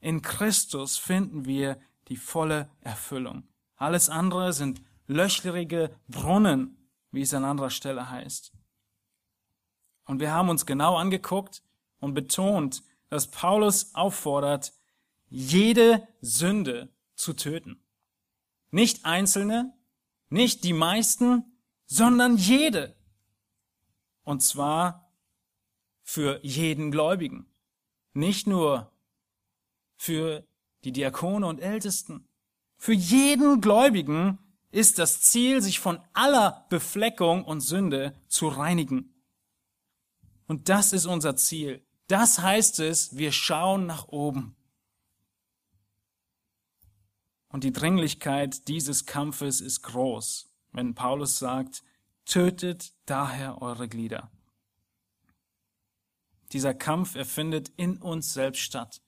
In 0.00 0.20
Christus 0.20 0.98
finden 0.98 1.44
wir 1.46 1.80
die 2.08 2.16
volle 2.16 2.70
Erfüllung. 2.80 3.44
Alles 3.76 4.08
andere 4.08 4.52
sind 4.52 4.82
löchrige 5.06 5.94
Brunnen, 6.08 6.88
wie 7.10 7.22
es 7.22 7.34
an 7.34 7.44
anderer 7.44 7.70
Stelle 7.70 8.10
heißt. 8.10 8.52
Und 10.04 10.20
wir 10.20 10.32
haben 10.32 10.48
uns 10.48 10.66
genau 10.66 10.96
angeguckt 10.96 11.62
und 12.00 12.14
betont, 12.14 12.82
dass 13.08 13.30
Paulus 13.30 13.94
auffordert, 13.94 14.72
jede 15.28 16.06
Sünde 16.20 16.92
zu 17.14 17.32
töten. 17.34 17.82
Nicht 18.70 19.04
einzelne, 19.04 19.74
nicht 20.28 20.64
die 20.64 20.72
meisten, 20.72 21.44
sondern 21.86 22.36
jede. 22.36 22.96
Und 24.24 24.42
zwar 24.42 25.12
für 26.02 26.40
jeden 26.42 26.90
Gläubigen. 26.90 27.46
Nicht 28.14 28.46
nur 28.46 28.92
für 29.96 30.46
die 30.84 30.92
Diakone 30.92 31.46
und 31.46 31.60
Ältesten. 31.60 32.28
Für 32.82 32.94
jeden 32.94 33.60
Gläubigen 33.60 34.40
ist 34.72 34.98
das 34.98 35.20
Ziel, 35.20 35.62
sich 35.62 35.78
von 35.78 36.00
aller 36.14 36.66
Befleckung 36.68 37.44
und 37.44 37.60
Sünde 37.60 38.20
zu 38.26 38.48
reinigen. 38.48 39.14
Und 40.48 40.68
das 40.68 40.92
ist 40.92 41.06
unser 41.06 41.36
Ziel. 41.36 41.86
Das 42.08 42.40
heißt 42.40 42.80
es, 42.80 43.16
wir 43.16 43.30
schauen 43.30 43.86
nach 43.86 44.08
oben. 44.08 44.56
Und 47.50 47.62
die 47.62 47.70
Dringlichkeit 47.70 48.66
dieses 48.66 49.06
Kampfes 49.06 49.60
ist 49.60 49.82
groß, 49.82 50.52
wenn 50.72 50.96
Paulus 50.96 51.38
sagt, 51.38 51.84
tötet 52.24 52.94
daher 53.06 53.62
eure 53.62 53.86
Glieder. 53.86 54.28
Dieser 56.50 56.74
Kampf 56.74 57.14
erfindet 57.14 57.68
in 57.76 57.98
uns 57.98 58.34
selbst 58.34 58.62
statt. 58.62 59.00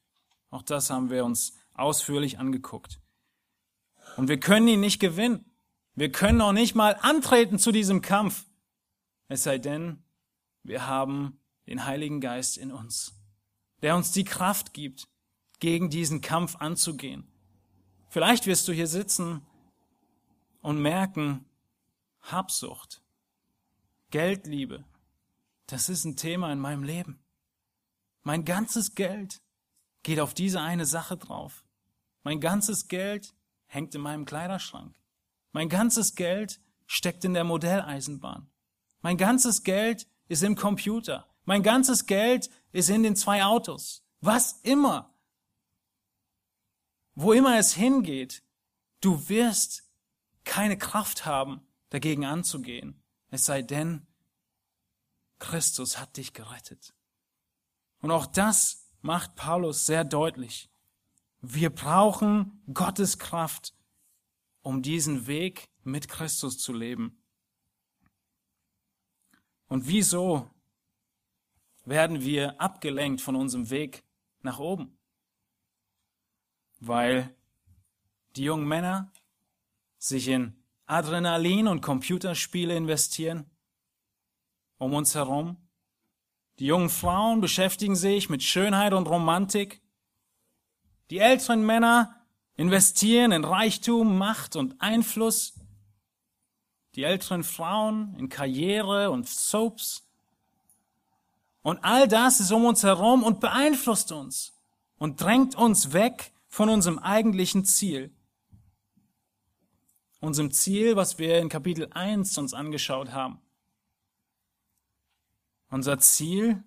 Auch 0.50 0.62
das 0.62 0.90
haben 0.90 1.10
wir 1.10 1.24
uns 1.24 1.54
ausführlich 1.72 2.38
angeguckt. 2.38 3.00
Und 4.16 4.28
wir 4.28 4.38
können 4.38 4.68
ihn 4.68 4.80
nicht 4.80 5.00
gewinnen. 5.00 5.44
Wir 5.94 6.11
können 6.11 6.40
auch 6.40 6.52
nicht 6.52 6.75
mal 6.75 6.97
antreten 7.00 7.59
zu 7.59 7.73
diesem 7.73 8.00
Kampf. 8.00 8.47
Es 9.28 9.44
sei 9.44 9.59
denn, 9.59 10.02
wir 10.62 10.87
haben 10.87 11.40
den 11.66 11.85
Heiligen 11.85 12.21
Geist 12.21 12.59
in 12.59 12.73
uns, 12.73 13.14
der 13.83 13.97
uns 13.97 14.12
die 14.12 14.25
Kraft 14.25 14.75
gibt, 14.75 15.09
gegen 15.61 15.88
diesen 15.88 16.21
Kampf 16.21 16.56
anzugehen. 16.56 17.26
Vielleicht 18.09 18.47
wirst 18.47 18.68
du 18.68 18.73
hier 18.73 18.87
sitzen 18.87 19.42
und 20.61 20.80
merken, 20.80 21.44
Habsucht, 22.21 23.02
Geldliebe, 24.11 24.85
das 25.66 25.88
ist 25.88 26.04
ein 26.04 26.16
Thema 26.16 26.52
in 26.52 26.59
meinem 26.59 26.83
Leben. 26.83 27.23
Mein 28.23 28.44
ganzes 28.44 28.94
Geld 28.94 29.42
geht 30.02 30.21
auf 30.21 30.35
diese 30.35 30.61
eine 30.61 30.87
Sache 30.87 31.16
drauf. 31.16 31.64
Mein 32.23 32.40
ganzes 32.40 32.88
Geld 32.88 33.35
hängt 33.74 33.94
in 33.94 34.00
meinem 34.00 34.24
Kleiderschrank. 34.24 34.94
Mein 35.52 35.68
ganzes 35.68 36.14
Geld 36.14 36.60
steckt 36.86 37.24
in 37.24 37.34
der 37.34 37.44
Modelleisenbahn. 37.44 38.48
Mein 39.00 39.16
ganzes 39.18 39.64
Geld 39.64 40.06
ist 40.28 40.42
im 40.42 40.56
Computer. 40.56 41.28
Mein 41.44 41.62
ganzes 41.62 42.06
Geld 42.06 42.50
ist 42.72 42.88
in 42.88 43.02
den 43.02 43.16
zwei 43.16 43.44
Autos. 43.44 44.02
Was 44.20 44.60
immer. 44.62 45.14
Wo 47.14 47.32
immer 47.32 47.58
es 47.58 47.74
hingeht, 47.74 48.42
du 49.00 49.28
wirst 49.28 49.84
keine 50.44 50.78
Kraft 50.78 51.26
haben, 51.26 51.60
dagegen 51.90 52.24
anzugehen. 52.24 53.02
Es 53.30 53.44
sei 53.44 53.62
denn, 53.62 54.06
Christus 55.38 55.98
hat 55.98 56.16
dich 56.16 56.32
gerettet. 56.32 56.94
Und 58.00 58.10
auch 58.10 58.26
das 58.26 58.88
macht 59.02 59.34
Paulus 59.36 59.86
sehr 59.86 60.04
deutlich. 60.04 60.70
Wir 61.46 61.70
brauchen 61.70 62.62
Gottes 62.72 63.18
Kraft, 63.18 63.74
um 64.62 64.82
diesen 64.82 65.26
Weg 65.26 65.68
mit 65.82 66.08
Christus 66.08 66.58
zu 66.58 66.72
leben. 66.72 67.22
Und 69.68 69.88
wieso 69.88 70.50
werden 71.84 72.22
wir 72.22 72.60
abgelenkt 72.60 73.20
von 73.20 73.36
unserem 73.36 73.70
Weg 73.70 74.04
nach 74.40 74.58
oben? 74.58 74.96
weil 76.86 77.34
die 78.36 78.44
jungen 78.44 78.66
Männer 78.66 79.12
sich 79.98 80.28
in 80.28 80.54
Adrenalin 80.86 81.68
und 81.68 81.80
Computerspiele 81.80 82.76
investieren 82.76 83.50
um 84.78 84.92
uns 84.92 85.14
herum. 85.14 85.56
Die 86.58 86.66
jungen 86.66 86.90
Frauen 86.90 87.40
beschäftigen 87.40 87.96
sich 87.96 88.28
mit 88.28 88.42
Schönheit 88.42 88.92
und 88.92 89.08
Romantik. 89.08 89.80
Die 91.11 91.18
älteren 91.18 91.64
Männer 91.64 92.24
investieren 92.57 93.33
in 93.33 93.44
Reichtum, 93.44 94.16
Macht 94.16 94.57
und 94.57 94.81
Einfluss. 94.81 95.55
Die 96.94 97.02
älteren 97.02 97.44
Frauen 97.44 98.14
in 98.18 98.28
Karriere 98.28 99.11
und 99.11 99.28
Soaps. 99.28 100.09
Und 101.62 101.83
all 101.83 102.07
das 102.09 102.40
ist 102.40 102.52
um 102.52 102.64
uns 102.64 102.83
herum 102.83 103.22
und 103.22 103.40
beeinflusst 103.40 104.12
uns 104.12 104.55
und 104.98 105.20
drängt 105.20 105.55
uns 105.57 105.92
weg 105.92 106.33
von 106.46 106.68
unserem 106.68 106.98
eigentlichen 106.98 107.64
Ziel. 107.64 108.14
Unserem 110.20 110.52
Ziel, 110.52 110.96
was 110.96 111.18
wir 111.18 111.38
in 111.38 111.48
Kapitel 111.48 111.88
1 111.90 112.38
uns 112.38 112.55
angeschaut 112.55 113.12
haben. 113.12 113.40
Unser 115.68 115.98
Ziel, 115.98 116.62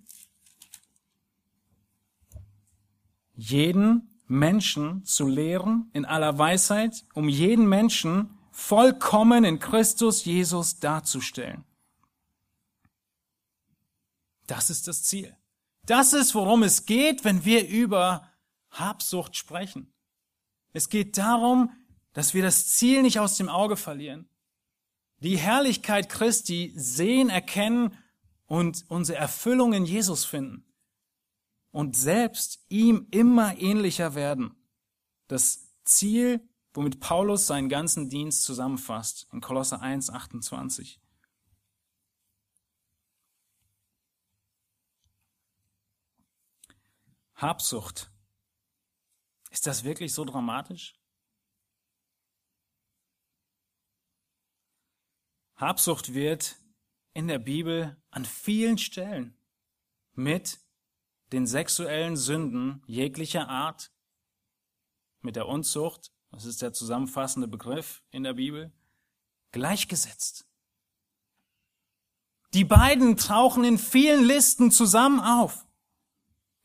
jeden 3.35 4.16
Menschen 4.27 5.05
zu 5.05 5.27
lehren 5.27 5.89
in 5.93 6.05
aller 6.05 6.37
Weisheit, 6.37 7.05
um 7.13 7.29
jeden 7.29 7.67
Menschen 7.67 8.37
vollkommen 8.51 9.43
in 9.43 9.59
Christus 9.59 10.25
Jesus 10.25 10.79
darzustellen. 10.79 11.63
Das 14.47 14.69
ist 14.69 14.87
das 14.87 15.03
Ziel. 15.03 15.35
Das 15.85 16.13
ist, 16.13 16.35
worum 16.35 16.63
es 16.63 16.85
geht, 16.85 17.23
wenn 17.23 17.45
wir 17.45 17.67
über 17.67 18.29
Habsucht 18.71 19.35
sprechen. 19.35 19.93
Es 20.73 20.89
geht 20.89 21.17
darum, 21.17 21.71
dass 22.13 22.33
wir 22.33 22.43
das 22.43 22.67
Ziel 22.69 23.03
nicht 23.03 23.19
aus 23.19 23.37
dem 23.37 23.49
Auge 23.49 23.77
verlieren. 23.77 24.29
Die 25.19 25.37
Herrlichkeit 25.37 26.09
Christi 26.09 26.73
sehen, 26.75 27.29
erkennen 27.29 27.97
und 28.45 28.85
unsere 28.87 29.17
Erfüllung 29.17 29.73
in 29.73 29.85
Jesus 29.85 30.25
finden. 30.25 30.66
Und 31.77 31.95
selbst 31.95 32.65
ihm 32.69 33.07
immer 33.11 33.55
ähnlicher 33.59 34.15
werden. 34.15 34.55
Das 35.27 35.75
Ziel, 35.83 36.41
womit 36.73 36.99
Paulus 36.99 37.45
seinen 37.45 37.69
ganzen 37.69 38.09
Dienst 38.09 38.41
zusammenfasst 38.45 39.27
in 39.31 39.41
Kolosser 39.41 39.79
1, 39.79 40.09
28. 40.09 40.99
Habsucht 47.35 48.11
ist 49.51 49.67
das 49.67 49.83
wirklich 49.83 50.15
so 50.15 50.25
dramatisch? 50.25 50.99
Habsucht 55.57 56.15
wird 56.15 56.55
in 57.13 57.27
der 57.27 57.37
Bibel 57.37 58.01
an 58.09 58.25
vielen 58.25 58.79
Stellen 58.79 59.37
mit 60.13 60.59
den 61.31 61.47
sexuellen 61.47 62.15
Sünden 62.15 62.81
jeglicher 62.85 63.49
Art, 63.49 63.91
mit 65.21 65.35
der 65.35 65.47
Unzucht, 65.47 66.11
das 66.31 66.45
ist 66.45 66.61
der 66.61 66.73
zusammenfassende 66.73 67.47
Begriff 67.47 68.03
in 68.11 68.23
der 68.23 68.33
Bibel, 68.33 68.71
gleichgesetzt. 69.51 70.45
Die 72.53 72.63
beiden 72.63 73.17
tauchen 73.17 73.63
in 73.63 73.77
vielen 73.77 74.23
Listen 74.23 74.71
zusammen 74.71 75.19
auf. 75.19 75.65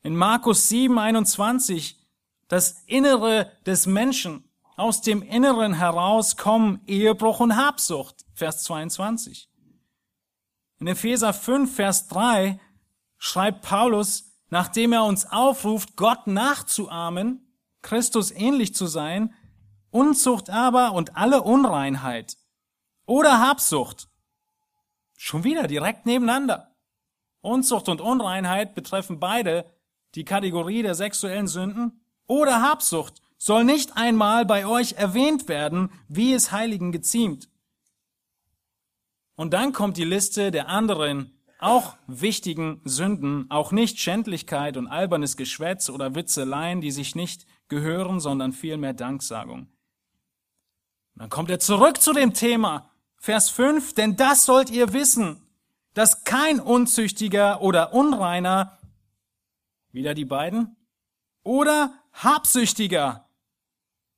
In 0.01 0.15
Markus 0.15 0.69
7, 0.69 0.97
21 0.97 1.99
das 2.47 2.83
Innere 2.85 3.51
des 3.65 3.85
Menschen. 3.85 4.43
Aus 4.75 5.01
dem 5.01 5.21
Inneren 5.21 5.73
heraus 5.73 6.37
kommen 6.37 6.81
Ehebruch 6.85 7.39
und 7.39 7.55
Habsucht. 7.55 8.25
Vers 8.33 8.63
22. 8.63 9.49
In 10.79 10.87
Epheser 10.87 11.33
5, 11.33 11.75
Vers 11.75 12.07
3 12.07 12.59
schreibt 13.17 13.61
Paulus, 13.61 14.32
nachdem 14.53 14.93
er 14.93 15.03
uns 15.03 15.25
aufruft, 15.25 15.95
Gott 15.95 16.27
nachzuahmen, 16.27 17.57
Christus 17.81 18.29
ähnlich 18.29 18.75
zu 18.75 18.85
sein, 18.85 19.33
Unzucht 19.89 20.51
aber 20.51 20.93
und 20.93 21.17
alle 21.17 21.41
Unreinheit 21.41 22.37
oder 23.07 23.39
Habsucht. 23.39 24.09
Schon 25.17 25.43
wieder 25.43 25.65
direkt 25.65 26.05
nebeneinander. 26.05 26.75
Unzucht 27.41 27.89
und 27.89 27.99
Unreinheit 27.99 28.75
betreffen 28.75 29.19
beide 29.19 29.65
die 30.13 30.23
Kategorie 30.23 30.83
der 30.83 30.93
sexuellen 30.93 31.47
Sünden 31.47 32.05
oder 32.27 32.61
Habsucht 32.61 33.23
soll 33.39 33.63
nicht 33.63 33.97
einmal 33.97 34.45
bei 34.45 34.67
euch 34.67 34.93
erwähnt 34.93 35.47
werden, 35.47 35.89
wie 36.07 36.31
es 36.31 36.51
Heiligen 36.51 36.91
geziemt. 36.91 37.49
Und 39.33 39.55
dann 39.55 39.73
kommt 39.73 39.97
die 39.97 40.05
Liste 40.05 40.51
der 40.51 40.69
anderen, 40.69 41.42
auch 41.63 41.97
wichtigen 42.07 42.81
Sünden, 42.83 43.49
auch 43.49 43.71
nicht 43.71 43.99
Schändlichkeit 43.99 44.77
und 44.77 44.87
albernes 44.87 45.37
Geschwätz 45.37 45.89
oder 45.89 46.15
Witzeleien, 46.15 46.81
die 46.81 46.91
sich 46.91 47.15
nicht 47.15 47.45
gehören, 47.69 48.19
sondern 48.19 48.53
vielmehr 48.53 48.93
Danksagung. 48.93 49.67
Dann 51.15 51.29
kommt 51.29 51.49
er 51.49 51.59
zurück 51.59 52.01
zu 52.01 52.13
dem 52.13 52.33
Thema, 52.33 52.89
Vers 53.17 53.49
5, 53.49 53.93
denn 53.93 54.15
das 54.15 54.45
sollt 54.45 54.69
ihr 54.69 54.93
wissen, 54.93 55.41
dass 55.93 56.23
kein 56.23 56.59
Unzüchtiger 56.59 57.61
oder 57.61 57.93
Unreiner, 57.93 58.79
wieder 59.91 60.13
die 60.13 60.25
beiden, 60.25 60.75
oder 61.43 61.93
Habsüchtiger, 62.13 63.29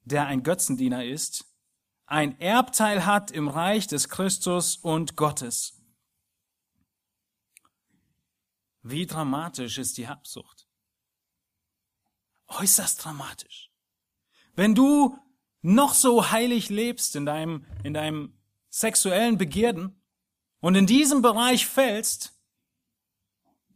der 0.03 0.25
ein 0.27 0.43
Götzendiener 0.43 1.05
ist, 1.05 1.45
ein 2.08 2.39
Erbteil 2.39 3.05
hat 3.05 3.31
im 3.31 3.47
Reich 3.47 3.88
des 3.88 4.10
Christus 4.10 4.77
und 4.77 5.15
Gottes. 5.15 5.74
Wie 8.88 9.08
dramatisch 9.08 9.80
ist 9.80 9.98
die 9.98 10.08
Habsucht? 10.08 10.67
Äußerst 12.45 13.04
dramatisch. 13.04 13.71
Wenn 14.54 14.76
du 14.76 15.17
noch 15.63 15.95
so 15.95 16.30
heilig 16.30 16.69
lebst 16.69 17.15
in 17.15 17.26
deinem, 17.26 17.65
in 17.84 17.95
deinem 17.95 18.38
sexuellen 18.69 19.39
Begierden 19.39 20.00
und 20.60 20.76
in 20.76 20.86
diesem 20.86 21.24
Bereich 21.24 21.65
fällst, 21.65 22.39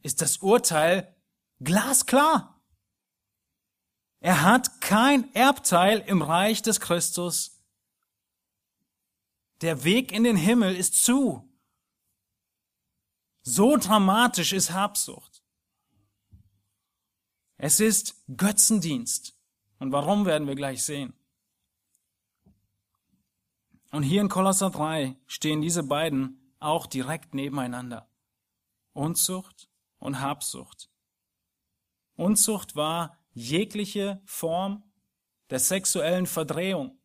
ist 0.03 0.21
das 0.21 0.37
Urteil 0.37 1.15
glasklar. 1.59 2.61
Er 4.19 4.43
hat 4.43 4.79
kein 4.79 5.33
Erbteil 5.33 6.03
im 6.05 6.21
Reich 6.21 6.61
des 6.61 6.79
Christus. 6.79 7.63
Der 9.61 9.83
Weg 9.83 10.11
in 10.11 10.23
den 10.23 10.37
Himmel 10.37 10.75
ist 10.75 11.03
zu. 11.03 11.48
So 13.51 13.77
dramatisch 13.77 14.53
ist 14.53 14.73
Habsucht. 14.73 15.43
Es 17.57 17.79
ist 17.79 18.23
Götzendienst. 18.37 19.35
Und 19.79 19.91
warum 19.91 20.27
werden 20.27 20.47
wir 20.47 20.53
gleich 20.53 20.83
sehen. 20.83 21.15
Und 23.89 24.03
hier 24.03 24.21
in 24.21 24.29
Kolosser 24.29 24.69
3 24.69 25.17
stehen 25.25 25.61
diese 25.61 25.81
beiden 25.81 26.53
auch 26.59 26.85
direkt 26.85 27.33
nebeneinander. 27.33 28.07
Unzucht 28.93 29.67
und 29.97 30.19
Habsucht. 30.19 30.91
Unzucht 32.17 32.75
war 32.75 33.17
jegliche 33.31 34.21
Form 34.25 34.83
der 35.49 35.57
sexuellen 35.57 36.27
Verdrehung. 36.27 36.99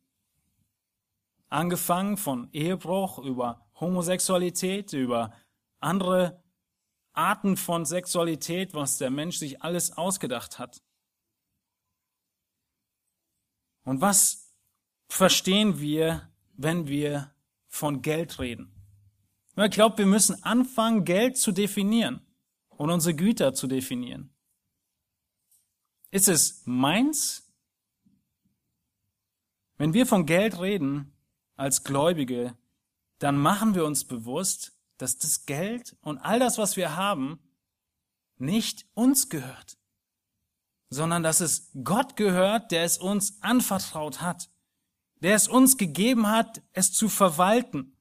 Angefangen 1.49 2.17
von 2.17 2.51
Ehebruch 2.51 3.17
über 3.17 3.65
Homosexualität, 3.79 4.93
über 4.93 5.33
andere 5.79 6.43
Arten 7.13 7.57
von 7.57 7.85
Sexualität, 7.85 8.73
was 8.73 8.97
der 8.97 9.09
Mensch 9.09 9.37
sich 9.37 9.61
alles 9.61 9.97
ausgedacht 9.97 10.59
hat. 10.59 10.81
Und 13.83 14.01
was 14.01 14.51
verstehen 15.07 15.79
wir, 15.79 16.29
wenn 16.53 16.87
wir 16.87 17.33
von 17.67 18.01
Geld 18.01 18.39
reden? 18.39 18.71
Ich 19.57 19.71
glaube, 19.71 19.99
wir 19.99 20.05
müssen 20.05 20.43
anfangen, 20.43 21.05
Geld 21.05 21.37
zu 21.37 21.51
definieren 21.51 22.25
und 22.69 22.89
unsere 22.89 23.15
Güter 23.15 23.53
zu 23.53 23.67
definieren. 23.67 24.33
Ist 26.11 26.27
es 26.27 26.63
meins? 26.65 27.53
Wenn 29.77 29.93
wir 29.93 30.05
von 30.05 30.25
Geld 30.25 30.59
reden 30.59 31.13
als 31.55 31.83
Gläubige, 31.83 32.57
dann 33.19 33.37
machen 33.37 33.75
wir 33.75 33.85
uns 33.85 34.05
bewusst, 34.05 34.74
dass 34.97 35.17
das 35.17 35.45
Geld 35.45 35.95
und 36.01 36.19
all 36.19 36.39
das, 36.39 36.57
was 36.57 36.77
wir 36.77 36.95
haben, 36.95 37.39
nicht 38.37 38.85
uns 38.93 39.29
gehört, 39.29 39.77
sondern 40.89 41.23
dass 41.23 41.41
es 41.41 41.71
Gott 41.83 42.15
gehört, 42.15 42.71
der 42.71 42.83
es 42.83 42.97
uns 42.97 43.41
anvertraut 43.41 44.21
hat, 44.21 44.49
der 45.21 45.35
es 45.35 45.47
uns 45.47 45.77
gegeben 45.77 46.27
hat, 46.27 46.61
es 46.73 46.93
zu 46.93 47.09
verwalten. 47.09 47.97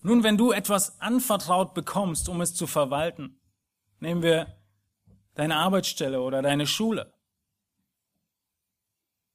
Nun, 0.00 0.24
wenn 0.24 0.36
du 0.36 0.50
etwas 0.50 1.00
anvertraut 1.00 1.74
bekommst, 1.74 2.28
um 2.28 2.40
es 2.40 2.54
zu 2.54 2.66
verwalten, 2.66 3.40
nehmen 4.00 4.22
wir 4.22 4.58
deine 5.34 5.56
Arbeitsstelle 5.56 6.20
oder 6.20 6.42
deine 6.42 6.66
Schule. 6.66 7.14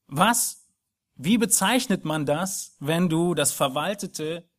Was, 0.08 0.67
wie 1.15 1.38
bezeichnet 1.38 2.06
man 2.06 2.25
das, 2.25 2.75
wenn 2.80 3.10
du 3.10 3.34
das 3.34 3.51
Verwaltete 3.51 4.49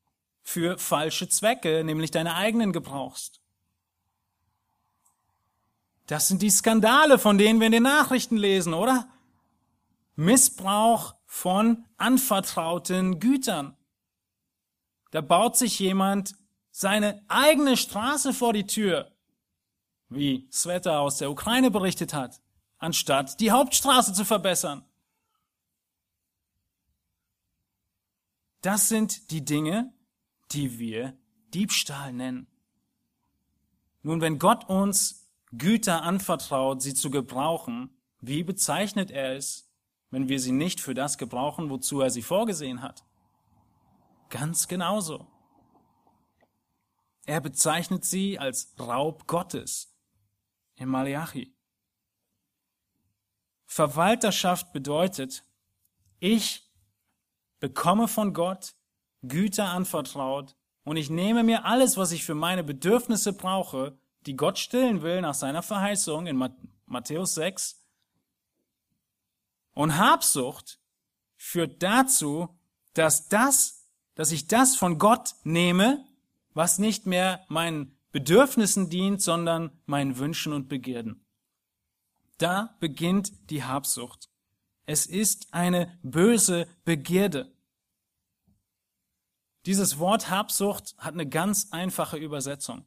für 0.48 0.78
falsche 0.78 1.28
Zwecke, 1.28 1.84
nämlich 1.84 2.10
deine 2.10 2.34
eigenen, 2.34 2.72
gebrauchst. 2.72 3.42
Das 6.06 6.26
sind 6.26 6.40
die 6.40 6.48
Skandale, 6.48 7.18
von 7.18 7.36
denen 7.36 7.60
wir 7.60 7.66
in 7.66 7.72
den 7.72 7.82
Nachrichten 7.82 8.38
lesen, 8.38 8.72
oder? 8.72 9.10
Missbrauch 10.16 11.16
von 11.26 11.84
anvertrauten 11.98 13.20
Gütern. 13.20 13.76
Da 15.10 15.20
baut 15.20 15.58
sich 15.58 15.78
jemand 15.78 16.34
seine 16.70 17.22
eigene 17.28 17.76
Straße 17.76 18.32
vor 18.32 18.54
die 18.54 18.66
Tür, 18.66 19.12
wie 20.08 20.48
Sveta 20.50 21.00
aus 21.00 21.18
der 21.18 21.30
Ukraine 21.30 21.70
berichtet 21.70 22.14
hat, 22.14 22.40
anstatt 22.78 23.38
die 23.40 23.50
Hauptstraße 23.50 24.14
zu 24.14 24.24
verbessern. 24.24 24.82
Das 28.62 28.88
sind 28.88 29.30
die 29.30 29.44
Dinge, 29.44 29.92
die 30.52 30.78
wir 30.78 31.16
Diebstahl 31.54 32.12
nennen. 32.12 32.46
Nun, 34.02 34.20
wenn 34.20 34.38
Gott 34.38 34.68
uns 34.68 35.28
Güter 35.52 36.02
anvertraut, 36.02 36.82
sie 36.82 36.94
zu 36.94 37.10
gebrauchen, 37.10 37.90
wie 38.20 38.42
bezeichnet 38.42 39.10
er 39.10 39.36
es, 39.36 39.70
wenn 40.10 40.28
wir 40.28 40.40
sie 40.40 40.52
nicht 40.52 40.80
für 40.80 40.94
das 40.94 41.18
gebrauchen, 41.18 41.70
wozu 41.70 42.00
er 42.00 42.10
sie 42.10 42.22
vorgesehen 42.22 42.82
hat? 42.82 43.04
Ganz 44.30 44.68
genauso. 44.68 45.26
Er 47.26 47.40
bezeichnet 47.40 48.04
sie 48.04 48.38
als 48.38 48.74
Raub 48.78 49.26
Gottes 49.26 49.94
im 50.76 50.88
Malachi. 50.88 51.54
Verwalterschaft 53.66 54.72
bedeutet, 54.72 55.44
ich 56.20 56.70
bekomme 57.60 58.08
von 58.08 58.32
Gott 58.32 58.74
Güter 59.22 59.70
anvertraut 59.70 60.56
und 60.84 60.96
ich 60.96 61.10
nehme 61.10 61.42
mir 61.42 61.64
alles, 61.64 61.96
was 61.96 62.12
ich 62.12 62.24
für 62.24 62.34
meine 62.34 62.64
Bedürfnisse 62.64 63.32
brauche, 63.32 63.98
die 64.26 64.36
Gott 64.36 64.58
stillen 64.58 65.02
will 65.02 65.20
nach 65.20 65.34
seiner 65.34 65.62
Verheißung 65.62 66.26
in 66.26 66.42
Matthäus 66.86 67.34
6. 67.34 67.82
Und 69.74 69.96
Habsucht 69.98 70.80
führt 71.36 71.82
dazu, 71.82 72.48
dass 72.94 73.28
das, 73.28 73.88
dass 74.14 74.32
ich 74.32 74.48
das 74.48 74.76
von 74.76 74.98
Gott 74.98 75.34
nehme, 75.44 76.04
was 76.54 76.78
nicht 76.78 77.06
mehr 77.06 77.44
meinen 77.48 77.96
Bedürfnissen 78.10 78.90
dient, 78.90 79.22
sondern 79.22 79.70
meinen 79.86 80.18
Wünschen 80.18 80.52
und 80.52 80.68
Begierden. 80.68 81.24
Da 82.38 82.76
beginnt 82.80 83.50
die 83.50 83.64
Habsucht. 83.64 84.28
Es 84.86 85.06
ist 85.06 85.52
eine 85.52 85.98
böse 86.02 86.66
Begierde. 86.84 87.52
Dieses 89.68 89.98
Wort 89.98 90.30
Habsucht 90.30 90.94
hat 90.96 91.12
eine 91.12 91.28
ganz 91.28 91.68
einfache 91.72 92.16
Übersetzung. 92.16 92.86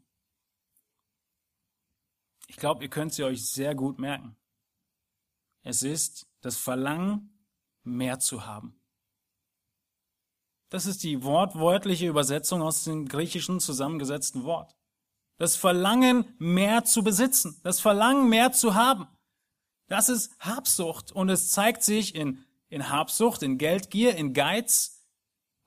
Ich 2.48 2.56
glaube, 2.56 2.82
ihr 2.84 2.90
könnt 2.90 3.14
sie 3.14 3.24
euch 3.24 3.46
sehr 3.46 3.76
gut 3.76 4.00
merken. 4.00 4.36
Es 5.62 5.84
ist 5.84 6.26
das 6.42 6.58
Verlangen, 6.58 7.46
mehr 7.84 8.18
zu 8.18 8.48
haben. 8.48 8.82
Das 10.70 10.88
ist 10.88 11.04
die 11.04 11.22
wortwörtliche 11.22 12.08
Übersetzung 12.08 12.64
aus 12.64 12.84
dem 12.84 13.08
griechischen 13.08 13.60
zusammengesetzten 13.60 14.44
Wort. 14.44 14.76
Das 15.38 15.56
Verlangen, 15.56 16.34
mehr 16.40 16.84
zu 16.84 17.04
besitzen. 17.04 17.62
Das 17.62 17.80
Verlangen, 17.80 18.28
mehr 18.28 18.54
zu 18.54 18.74
haben. 18.74 19.08
Das 19.86 20.10
ist 20.10 20.32
Habsucht 20.40 21.12
und 21.12 21.30
es 21.30 21.52
zeigt 21.52 21.84
sich 21.84 22.16
in, 22.16 22.44
in 22.70 22.90
Habsucht, 22.90 23.44
in 23.44 23.60
Geldgier, 23.60 24.16
in 24.16 24.34
Geiz, 24.34 25.01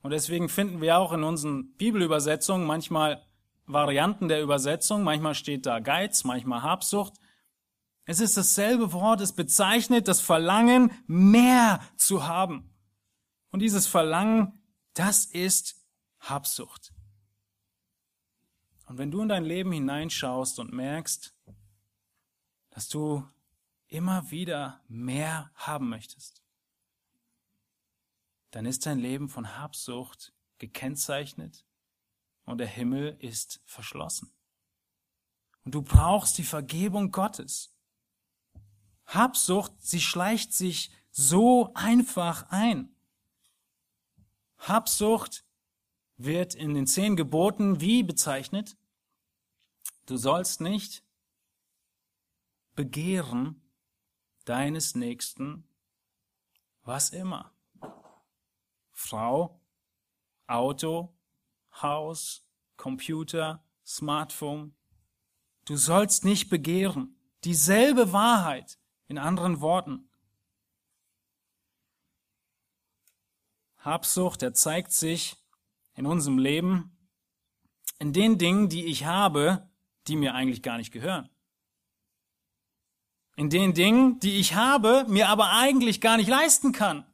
und 0.05 0.11
deswegen 0.11 0.49
finden 0.49 0.81
wir 0.81 0.99
auch 0.99 1.13
in 1.13 1.23
unseren 1.23 1.73
Bibelübersetzungen 1.77 2.67
manchmal 2.67 3.25
Varianten 3.65 4.27
der 4.27 4.43
Übersetzung. 4.43 5.01
Manchmal 5.01 5.33
steht 5.33 5.65
da 5.65 5.79
Geiz, 5.79 6.23
manchmal 6.23 6.61
Habsucht. 6.61 7.13
Es 8.05 8.19
ist 8.19 8.37
dasselbe 8.37 8.93
Wort, 8.93 9.19
es 9.19 9.33
bezeichnet 9.33 10.07
das 10.07 10.21
Verlangen, 10.21 10.91
mehr 11.07 11.81
zu 11.97 12.27
haben. 12.27 12.69
Und 13.49 13.63
dieses 13.63 13.87
Verlangen, 13.87 14.61
das 14.93 15.25
ist 15.25 15.83
Habsucht. 16.19 16.93
Und 18.85 18.99
wenn 18.99 19.09
du 19.09 19.23
in 19.23 19.29
dein 19.29 19.43
Leben 19.43 19.71
hineinschaust 19.71 20.59
und 20.59 20.71
merkst, 20.71 21.35
dass 22.69 22.89
du 22.89 23.27
immer 23.87 24.29
wieder 24.29 24.81
mehr 24.87 25.49
haben 25.55 25.89
möchtest, 25.89 26.44
dann 28.55 28.65
ist 28.65 28.85
dein 28.85 28.99
Leben 28.99 29.27
von 29.27 29.57
Habsucht 29.57 30.33
gekennzeichnet 30.59 31.65
und 32.45 32.57
der 32.57 32.67
Himmel 32.67 33.17
ist 33.19 33.59
verschlossen. 33.65 34.31
Und 35.65 35.75
du 35.75 35.81
brauchst 35.81 36.37
die 36.37 36.45
Vergebung 36.45 37.11
Gottes. 37.11 37.75
Habsucht, 39.07 39.73
sie 39.79 39.99
schleicht 39.99 40.53
sich 40.53 40.89
so 41.11 41.73
einfach 41.73 42.49
ein. 42.49 42.95
Habsucht 44.57 45.43
wird 46.15 46.55
in 46.55 46.75
den 46.75 46.87
zehn 46.87 47.17
Geboten 47.17 47.81
wie 47.81 48.03
bezeichnet? 48.03 48.77
Du 50.05 50.15
sollst 50.15 50.61
nicht 50.61 51.03
begehren 52.73 53.61
deines 54.45 54.95
Nächsten, 54.95 55.67
was 56.83 57.09
immer. 57.09 57.54
Frau, 59.05 59.61
Auto, 60.47 61.15
Haus, 61.81 62.45
Computer, 62.77 63.63
Smartphone, 63.85 64.75
Du 65.65 65.77
sollst 65.77 66.23
nicht 66.23 66.49
begehren. 66.49 67.19
Dieselbe 67.43 68.13
Wahrheit, 68.13 68.77
in 69.07 69.17
anderen 69.17 69.61
Worten. 69.61 70.09
Habsucht, 73.77 74.41
der 74.41 74.53
zeigt 74.53 74.91
sich 74.91 75.35
in 75.95 76.05
unserem 76.05 76.37
Leben 76.37 76.91
in 77.99 78.13
den 78.13 78.37
Dingen, 78.37 78.69
die 78.69 78.85
ich 78.85 79.05
habe, 79.05 79.69
die 80.07 80.15
mir 80.15 80.35
eigentlich 80.35 80.61
gar 80.61 80.77
nicht 80.77 80.91
gehören. 80.91 81.29
In 83.35 83.49
den 83.49 83.73
Dingen, 83.73 84.19
die 84.19 84.37
ich 84.37 84.53
habe, 84.55 85.05
mir 85.07 85.29
aber 85.29 85.51
eigentlich 85.51 86.01
gar 86.01 86.17
nicht 86.17 86.29
leisten 86.29 86.71
kann. 86.71 87.05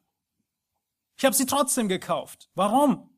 Ich 1.18 1.26
habe 1.26 1.36
sie 1.36 1.46
trotzdem 1.46 1.88
gekauft. 1.88 2.50
Warum? 2.56 3.10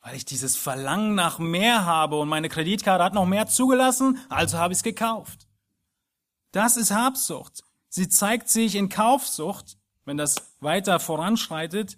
Weil 0.00 0.16
ich 0.16 0.24
dieses 0.24 0.56
Verlangen 0.56 1.14
nach 1.14 1.38
mehr 1.38 1.84
habe 1.84 2.18
und 2.18 2.28
meine 2.28 2.48
Kreditkarte 2.48 3.04
hat 3.04 3.14
noch 3.14 3.26
mehr 3.26 3.46
zugelassen, 3.46 4.18
also 4.28 4.58
habe 4.58 4.72
ich 4.72 4.78
es 4.78 4.82
gekauft. 4.82 5.48
Das 6.50 6.76
ist 6.76 6.90
Habsucht. 6.90 7.62
Sie 7.88 8.08
zeigt 8.08 8.48
sich 8.48 8.74
in 8.74 8.88
Kaufsucht, 8.88 9.78
wenn 10.04 10.16
das 10.16 10.54
weiter 10.60 11.00
voranschreitet, 11.00 11.96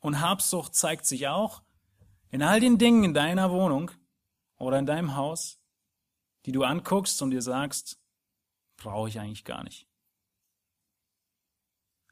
und 0.00 0.20
Habsucht 0.20 0.74
zeigt 0.74 1.06
sich 1.06 1.28
auch 1.28 1.62
in 2.30 2.42
all 2.42 2.58
den 2.58 2.78
Dingen 2.78 3.04
in 3.04 3.14
deiner 3.14 3.50
Wohnung 3.50 3.90
oder 4.56 4.78
in 4.78 4.86
deinem 4.86 5.16
Haus, 5.16 5.60
die 6.44 6.52
du 6.52 6.64
anguckst 6.64 7.22
und 7.22 7.30
dir 7.30 7.42
sagst, 7.42 7.98
brauche 8.76 9.08
ich 9.08 9.20
eigentlich 9.20 9.44
gar 9.44 9.62
nicht. 9.62 9.86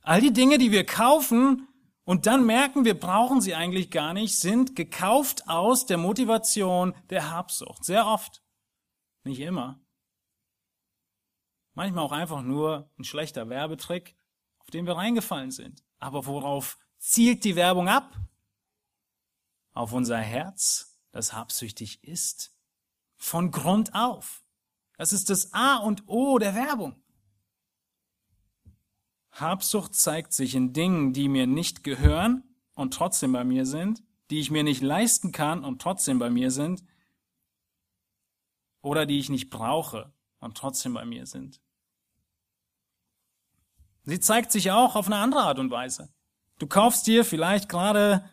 All 0.02 0.20
die 0.20 0.33
Dinge, 0.33 0.59
die 0.59 0.70
wir 0.70 0.87
kaufen 0.87 1.66
und 2.04 2.26
dann 2.26 2.46
merken, 2.46 2.84
wir 2.84 2.98
brauchen 2.98 3.40
sie 3.40 3.54
eigentlich 3.54 3.90
gar 3.90 4.14
nicht, 4.14 4.38
sind 4.38 4.74
gekauft 4.74 5.48
aus 5.48 5.86
der 5.86 5.98
Motivation 5.98 6.94
der 7.10 7.30
Habsucht. 7.30 7.84
Sehr 7.84 8.06
oft. 8.06 8.42
Nicht 9.24 9.40
immer. 9.40 9.80
Manchmal 11.74 12.04
auch 12.04 12.12
einfach 12.12 12.42
nur 12.42 12.90
ein 12.98 13.04
schlechter 13.04 13.48
Werbetrick, 13.48 14.16
auf 14.58 14.70
den 14.70 14.86
wir 14.86 14.96
reingefallen 14.96 15.50
sind. 15.50 15.84
Aber 15.98 16.26
worauf 16.26 16.78
zielt 16.98 17.44
die 17.44 17.56
Werbung 17.56 17.88
ab? 17.88 18.16
Auf 19.72 19.92
unser 19.92 20.18
Herz, 20.18 20.98
das 21.12 21.32
habsüchtig 21.32 22.02
ist. 22.02 22.52
Von 23.16 23.50
Grund 23.50 23.94
auf. 23.94 24.42
Das 24.96 25.12
ist 25.12 25.30
das 25.30 25.52
A 25.52 25.76
und 25.76 26.08
O 26.08 26.38
der 26.38 26.54
Werbung. 26.54 27.00
Habsucht 29.32 29.94
zeigt 29.94 30.32
sich 30.32 30.54
in 30.54 30.72
Dingen, 30.72 31.12
die 31.12 31.28
mir 31.28 31.46
nicht 31.46 31.84
gehören 31.84 32.44
und 32.74 32.94
trotzdem 32.94 33.32
bei 33.32 33.44
mir 33.44 33.66
sind, 33.66 34.02
die 34.30 34.40
ich 34.40 34.50
mir 34.50 34.62
nicht 34.62 34.82
leisten 34.82 35.32
kann 35.32 35.64
und 35.64 35.80
trotzdem 35.80 36.18
bei 36.18 36.30
mir 36.30 36.50
sind, 36.50 36.84
oder 38.82 39.06
die 39.06 39.18
ich 39.18 39.28
nicht 39.28 39.50
brauche 39.50 40.12
und 40.38 40.56
trotzdem 40.56 40.94
bei 40.94 41.04
mir 41.04 41.26
sind. 41.26 41.60
Sie 44.04 44.20
zeigt 44.20 44.50
sich 44.50 44.70
auch 44.70 44.96
auf 44.96 45.06
eine 45.06 45.16
andere 45.16 45.42
Art 45.42 45.58
und 45.58 45.70
Weise. 45.70 46.12
Du 46.58 46.66
kaufst 46.66 47.06
dir 47.06 47.24
vielleicht 47.24 47.68
gerade 47.68 48.28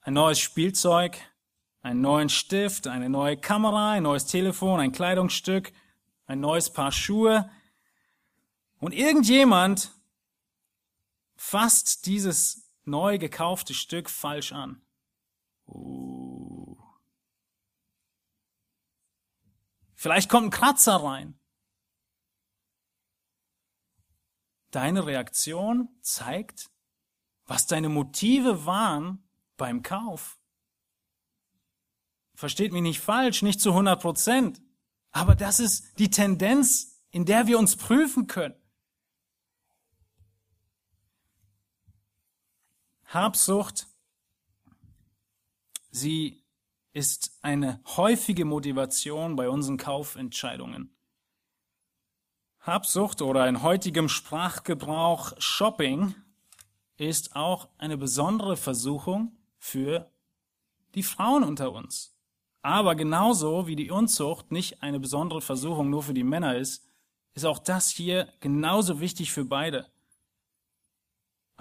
ein 0.00 0.14
neues 0.14 0.38
Spielzeug, 0.38 1.18
einen 1.82 2.00
neuen 2.00 2.28
Stift, 2.28 2.86
eine 2.86 3.08
neue 3.08 3.36
Kamera, 3.36 3.92
ein 3.92 4.04
neues 4.04 4.26
Telefon, 4.26 4.80
ein 4.80 4.92
Kleidungsstück, 4.92 5.72
ein 6.26 6.40
neues 6.40 6.72
Paar 6.72 6.92
Schuhe. 6.92 7.50
Und 8.82 8.94
irgendjemand 8.94 9.92
fasst 11.36 12.04
dieses 12.06 12.68
neu 12.82 13.16
gekaufte 13.16 13.74
Stück 13.74 14.10
falsch 14.10 14.50
an. 14.50 14.82
Uh. 15.68 16.76
Vielleicht 19.94 20.28
kommt 20.28 20.48
ein 20.48 20.50
Kratzer 20.50 20.96
rein. 20.96 21.38
Deine 24.72 25.06
Reaktion 25.06 25.88
zeigt, 26.00 26.68
was 27.44 27.68
deine 27.68 27.88
Motive 27.88 28.66
waren 28.66 29.22
beim 29.56 29.84
Kauf. 29.84 30.40
Versteht 32.34 32.72
mich 32.72 32.82
nicht 32.82 33.00
falsch, 33.00 33.42
nicht 33.42 33.60
zu 33.60 33.68
100 33.68 34.02
Prozent. 34.02 34.60
Aber 35.12 35.36
das 35.36 35.60
ist 35.60 35.96
die 36.00 36.10
Tendenz, 36.10 37.00
in 37.10 37.24
der 37.26 37.46
wir 37.46 37.60
uns 37.60 37.76
prüfen 37.76 38.26
können. 38.26 38.56
Habsucht, 43.12 43.88
sie 45.90 46.42
ist 46.94 47.38
eine 47.42 47.82
häufige 47.84 48.46
Motivation 48.46 49.36
bei 49.36 49.50
unseren 49.50 49.76
Kaufentscheidungen. 49.76 50.96
Habsucht 52.60 53.20
oder 53.20 53.46
in 53.48 53.62
heutigem 53.62 54.08
Sprachgebrauch 54.08 55.34
Shopping 55.36 56.14
ist 56.96 57.36
auch 57.36 57.68
eine 57.76 57.98
besondere 57.98 58.56
Versuchung 58.56 59.36
für 59.58 60.10
die 60.94 61.02
Frauen 61.02 61.44
unter 61.44 61.72
uns. 61.72 62.16
Aber 62.62 62.94
genauso 62.94 63.66
wie 63.66 63.76
die 63.76 63.90
Unzucht 63.90 64.50
nicht 64.52 64.82
eine 64.82 65.00
besondere 65.00 65.42
Versuchung 65.42 65.90
nur 65.90 66.02
für 66.02 66.14
die 66.14 66.24
Männer 66.24 66.56
ist, 66.56 66.88
ist 67.34 67.44
auch 67.44 67.58
das 67.58 67.90
hier 67.90 68.32
genauso 68.40 69.00
wichtig 69.00 69.32
für 69.32 69.44
beide. 69.44 69.92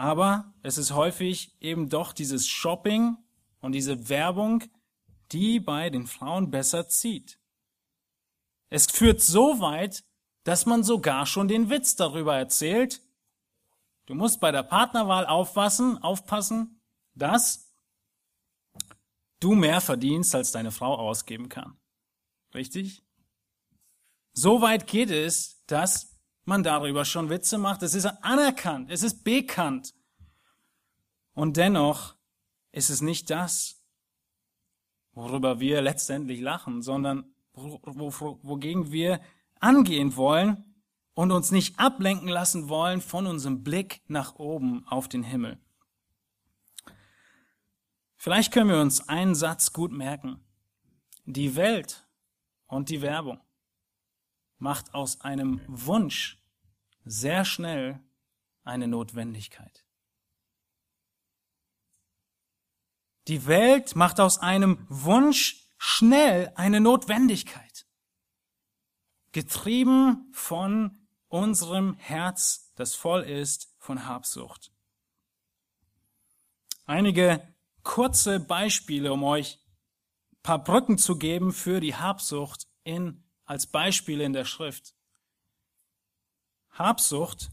Aber 0.02 0.52
es 0.64 0.80
ist 0.80 0.94
häufig 0.94 1.56
eben 1.62 1.88
doch 1.88 2.12
dieses 2.12 2.48
Shopping 2.48 3.18
und 3.60 3.74
diese 3.74 4.10
Werbung, 4.10 4.64
die 5.32 5.60
bei 5.60 5.92
den 5.92 6.08
Frauen 6.08 6.50
besser 6.50 6.88
zieht. 6.88 7.38
Es 8.70 8.88
führt 8.88 9.22
so 9.22 9.60
weit, 9.60 10.04
dass 10.44 10.66
man 10.66 10.84
sogar 10.84 11.28
schon 11.28 11.48
den 11.48 11.70
Witz 11.70 11.98
darüber 11.98 12.36
erzählt. 12.36 13.04
Du 14.08 14.16
musst 14.16 14.40
bei 14.40 14.52
der 14.52 14.64
Partnerwahl 14.64 15.28
aufpassen, 15.28 16.00
aufpassen, 16.00 16.82
dass 17.14 17.72
du 19.40 19.54
mehr 19.54 19.82
verdienst, 19.82 20.34
als 20.34 20.52
deine 20.52 20.72
Frau 20.72 20.98
ausgeben 20.98 21.48
kann. 21.48 21.78
Richtig? 22.56 23.04
So 24.34 24.62
weit 24.62 24.88
geht 24.88 25.12
es, 25.12 25.64
dass 25.68 26.11
man 26.52 26.64
darüber 26.64 27.06
schon 27.06 27.30
Witze 27.30 27.58
macht. 27.58 27.82
Es 27.82 27.94
ist 27.94 28.06
anerkannt, 28.06 28.92
es 28.92 29.04
ist 29.04 29.24
bekannt. 29.24 29.94
Und 31.34 31.56
dennoch 31.56 32.16
ist 32.74 32.90
es 32.90 33.02
nicht 33.02 33.30
das, 33.30 33.82
worüber 35.14 35.62
wir 35.62 35.82
letztendlich 35.82 36.42
lachen, 36.42 36.82
sondern 36.82 37.34
wogegen 37.54 38.92
wir 38.92 39.22
angehen 39.62 40.18
wollen 40.18 40.76
und 41.14 41.32
uns 41.32 41.52
nicht 41.52 41.80
ablenken 41.80 42.28
lassen 42.28 42.68
wollen 42.68 43.00
von 43.00 43.28
unserem 43.28 43.64
Blick 43.64 44.02
nach 44.08 44.36
oben 44.36 44.86
auf 44.88 45.08
den 45.08 45.24
Himmel. 45.24 45.58
Vielleicht 48.18 48.52
können 48.52 48.70
wir 48.70 48.82
uns 48.82 49.08
einen 49.08 49.36
Satz 49.36 49.72
gut 49.72 49.94
merken. 49.94 50.44
Die 51.24 51.56
Welt 51.56 52.06
und 52.68 52.90
die 52.90 53.02
Werbung 53.02 53.40
macht 54.58 54.94
aus 54.94 55.22
einem 55.22 55.62
Wunsch 55.68 56.41
sehr 57.06 57.46
schnell 57.46 58.00
eine 58.64 58.88
Notwendigkeit. 58.88 59.84
Die 63.28 63.46
Welt 63.46 63.96
macht 63.96 64.20
aus 64.20 64.40
einem 64.40 64.86
Wunsch 64.90 65.68
schnell 65.78 66.52
eine 66.56 66.80
Notwendigkeit 66.80 67.86
getrieben 69.32 70.30
von 70.34 71.08
unserem 71.28 71.96
Herz, 71.96 72.72
das 72.76 72.96
voll 72.96 73.22
ist 73.22 73.74
von 73.80 74.06
Habsucht. 74.06 74.72
Einige 76.86 77.56
kurze 77.84 78.40
Beispiele, 78.40 79.14
um 79.14 79.24
euch 79.24 79.60
ein 80.34 80.42
paar 80.44 80.64
Brücken 80.64 80.98
zu 80.98 81.18
geben 81.18 81.54
für 81.54 81.80
die 81.80 81.96
Habsucht 81.96 82.68
in, 82.84 83.24
als 83.46 83.68
Beispiele 83.68 84.24
in 84.24 84.34
der 84.34 84.46
Schrift. 84.46 84.94
Habsucht 86.72 87.52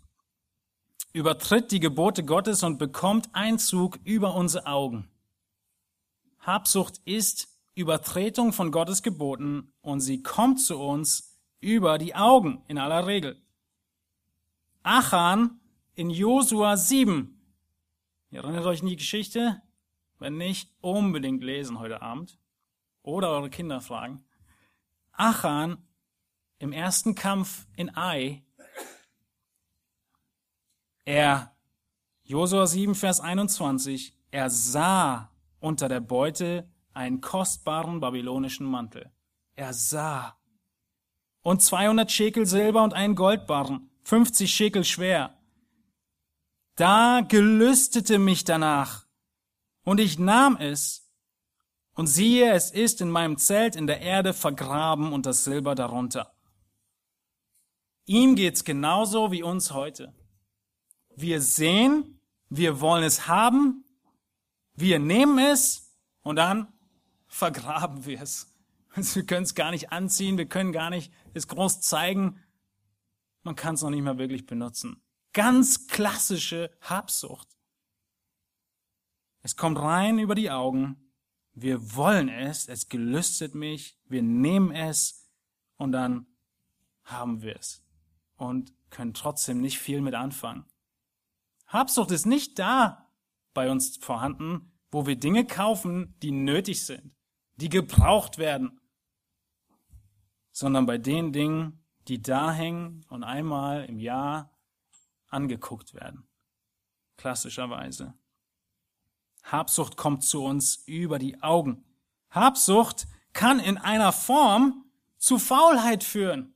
übertritt 1.12 1.72
die 1.72 1.81
Gebote 1.81 2.24
Gottes 2.24 2.62
und 2.62 2.78
bekommt 2.78 3.28
Einzug 3.35 3.98
über 4.04 4.35
unsere 4.35 4.66
Augen. 4.66 5.11
Habsucht 6.40 7.00
ist 7.04 7.48
Übertretung 7.74 8.52
von 8.52 8.70
Gottes 8.70 9.02
Geboten 9.02 9.72
und 9.81 10.00
sie 10.00 10.22
kommt 10.22 10.61
zu 10.61 10.78
uns 10.78 11.37
über 11.61 11.98
die 11.98 12.14
Augen 12.14 12.62
in 12.68 12.78
aller 12.78 13.07
Regel. 13.07 13.42
Achan 14.83 15.61
in 15.94 16.11
Josua 16.11 16.76
7. 16.76 17.40
Ihr 18.31 18.40
erinnert 18.42 18.66
euch 18.66 18.83
an 18.83 18.88
die 18.88 18.96
Geschichte? 18.96 19.61
Wenn 20.18 20.37
nicht, 20.37 20.70
unbedingt 20.81 21.42
lesen 21.42 21.78
heute 21.78 22.02
Abend. 22.02 22.38
Oder 23.02 23.31
eure 23.31 23.50
Kinder 23.50 23.81
fragen. 23.81 24.24
Achan 25.12 25.78
im 26.59 26.72
ersten 26.72 27.14
Kampf 27.14 27.66
in 27.76 27.96
Ai. 27.96 28.44
Er, 31.08 31.56
Josua 32.24 32.66
7, 32.66 32.94
Vers 32.94 33.20
21, 33.20 34.14
er 34.30 34.50
sah 34.50 35.32
unter 35.58 35.88
der 35.88 36.00
Beute 36.00 36.70
einen 36.92 37.22
kostbaren 37.22 37.98
babylonischen 37.98 38.66
Mantel. 38.66 39.10
er 39.56 39.72
sah. 39.72 40.36
Und 41.40 41.62
200 41.62 42.12
Schekel 42.12 42.44
Silber 42.44 42.84
und 42.84 42.92
einen 42.92 43.14
Goldbarren, 43.14 43.88
50 44.04 44.52
Schekel 44.52 44.84
schwer. 44.84 45.38
Da 46.74 47.22
gelüstete 47.26 48.18
mich 48.18 48.44
danach, 48.44 49.06
und 49.84 50.00
ich 50.00 50.18
nahm 50.18 50.58
es, 50.58 51.10
und 51.94 52.06
siehe, 52.06 52.52
es 52.52 52.70
ist 52.70 53.00
in 53.00 53.10
meinem 53.10 53.38
Zelt 53.38 53.76
in 53.76 53.86
der 53.86 54.02
Erde 54.02 54.34
vergraben 54.34 55.14
und 55.14 55.24
das 55.24 55.42
Silber 55.42 55.74
darunter. 55.74 56.34
Ihm 58.04 58.36
geht's 58.36 58.62
genauso 58.62 59.32
wie 59.32 59.42
uns 59.42 59.72
heute. 59.72 60.14
Wir 61.20 61.40
sehen, 61.40 62.20
wir 62.48 62.81
wollen 62.81 63.02
es 63.02 63.26
haben, 63.26 63.85
wir 64.74 65.00
nehmen 65.00 65.40
es 65.40 65.92
und 66.22 66.37
dann 66.37 66.72
vergraben 67.26 68.07
wir 68.07 68.22
es. 68.22 68.54
Wir 68.94 69.26
können 69.26 69.42
es 69.42 69.54
gar 69.54 69.70
nicht 69.70 69.92
anziehen, 69.92 70.38
wir 70.38 70.48
können 70.48 70.72
gar 70.72 70.90
nicht 70.90 71.12
es 71.35 71.46
groß 71.46 71.81
zeigen. 71.81 72.42
Man 73.42 73.54
kann 73.54 73.74
es 73.74 73.83
noch 73.83 73.90
nicht 73.90 74.02
mehr 74.02 74.18
wirklich 74.18 74.46
benutzen. 74.46 75.02
Ganz 75.33 75.87
klassische 75.88 76.70
Habsucht. 76.81 77.48
Es 79.42 79.57
kommt 79.57 79.78
rein 79.78 80.18
über 80.18 80.35
die 80.35 80.50
Augen. 80.50 81.12
Wir 81.52 81.96
wollen 81.96 82.28
es, 82.28 82.66
es 82.68 82.88
gelüstet 82.88 83.54
mich, 83.54 83.98
wir 84.07 84.22
nehmen 84.22 84.70
es 84.72 85.28
und 85.76 85.92
dann 85.92 86.26
haben 87.04 87.42
wir 87.42 87.57
es 87.57 87.85
und 88.37 88.72
können 88.90 89.14
trotzdem 89.14 89.61
nicht 89.61 89.78
viel 89.78 90.00
mit 90.00 90.14
anfangen. 90.14 90.64
Habsucht 91.68 92.11
ist 92.11 92.26
nicht 92.26 92.59
da 92.59 93.07
bei 93.52 93.70
uns 93.70 93.98
vorhanden, 93.98 94.72
wo 94.90 95.07
wir 95.07 95.16
Dinge 95.16 95.46
kaufen, 95.46 96.14
die 96.22 96.31
nötig 96.31 96.85
sind, 96.85 97.14
die 97.57 97.68
gebraucht 97.68 98.38
werden, 98.38 98.81
sondern 100.50 100.87
bei 100.87 100.98
den 100.98 101.33
Dingen, 101.33 101.85
die 102.09 102.22
da 102.22 102.52
hängen 102.52 103.04
und 103.11 103.22
einmal 103.22 103.85
im 103.85 103.98
Jahr 103.98 104.59
angeguckt 105.28 105.92
werden. 105.92 106.26
Klassischerweise. 107.18 108.14
Habsucht 109.42 109.96
kommt 109.96 110.24
zu 110.24 110.44
uns 110.44 110.76
über 110.87 111.18
die 111.18 111.42
Augen. 111.42 111.85
Habsucht 112.31 113.07
kann 113.35 113.61
in 113.61 113.76
einer 113.76 114.12
Form 114.12 114.85
zu 115.18 115.38
Faulheit 115.38 116.02
führen. 116.02 116.54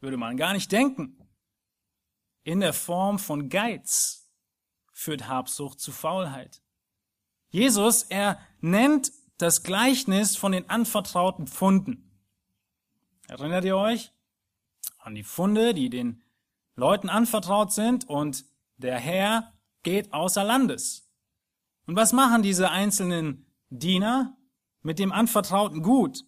Würde 0.00 0.16
man 0.16 0.36
gar 0.36 0.52
nicht 0.52 0.70
denken. 0.70 1.28
In 2.44 2.60
der 2.60 2.72
Form 2.72 3.18
von 3.18 3.48
Geiz 3.48 4.17
führt 4.98 5.28
Habsucht 5.28 5.78
zu 5.78 5.92
Faulheit. 5.92 6.60
Jesus, 7.50 8.02
er 8.02 8.40
nennt 8.60 9.12
das 9.36 9.62
Gleichnis 9.62 10.36
von 10.36 10.50
den 10.50 10.68
anvertrauten 10.68 11.46
Pfunden. 11.46 12.10
Erinnert 13.28 13.64
ihr 13.64 13.76
euch 13.76 14.10
an 14.98 15.14
die 15.14 15.22
Funde, 15.22 15.72
die 15.72 15.88
den 15.88 16.20
Leuten 16.74 17.08
anvertraut 17.08 17.72
sind 17.72 18.08
und 18.08 18.44
der 18.76 18.98
Herr 18.98 19.52
geht 19.84 20.12
außer 20.12 20.42
Landes. 20.42 21.08
Und 21.86 21.94
was 21.94 22.12
machen 22.12 22.42
diese 22.42 22.70
einzelnen 22.70 23.46
Diener 23.70 24.36
mit 24.82 24.98
dem 24.98 25.12
anvertrauten 25.12 25.82
Gut? 25.82 26.24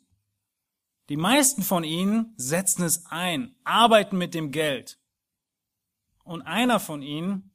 Die 1.09 1.17
meisten 1.17 1.65
von 1.65 1.83
ihnen 1.83 2.35
setzen 2.37 2.85
es 2.85 3.07
ein, 3.07 3.57
arbeiten 3.65 4.17
mit 4.17 4.33
dem 4.33 4.53
Geld. 4.53 5.01
Und 6.23 6.43
einer 6.43 6.79
von 6.79 7.03
ihnen, 7.03 7.50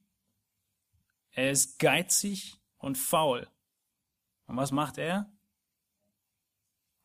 er 1.36 1.52
ist 1.52 1.80
geizig 1.80 2.60
und 2.78 2.98
faul. 2.98 3.48
Und 4.48 4.58
was 4.58 4.72
macht 4.72 4.98
er? 4.98 5.32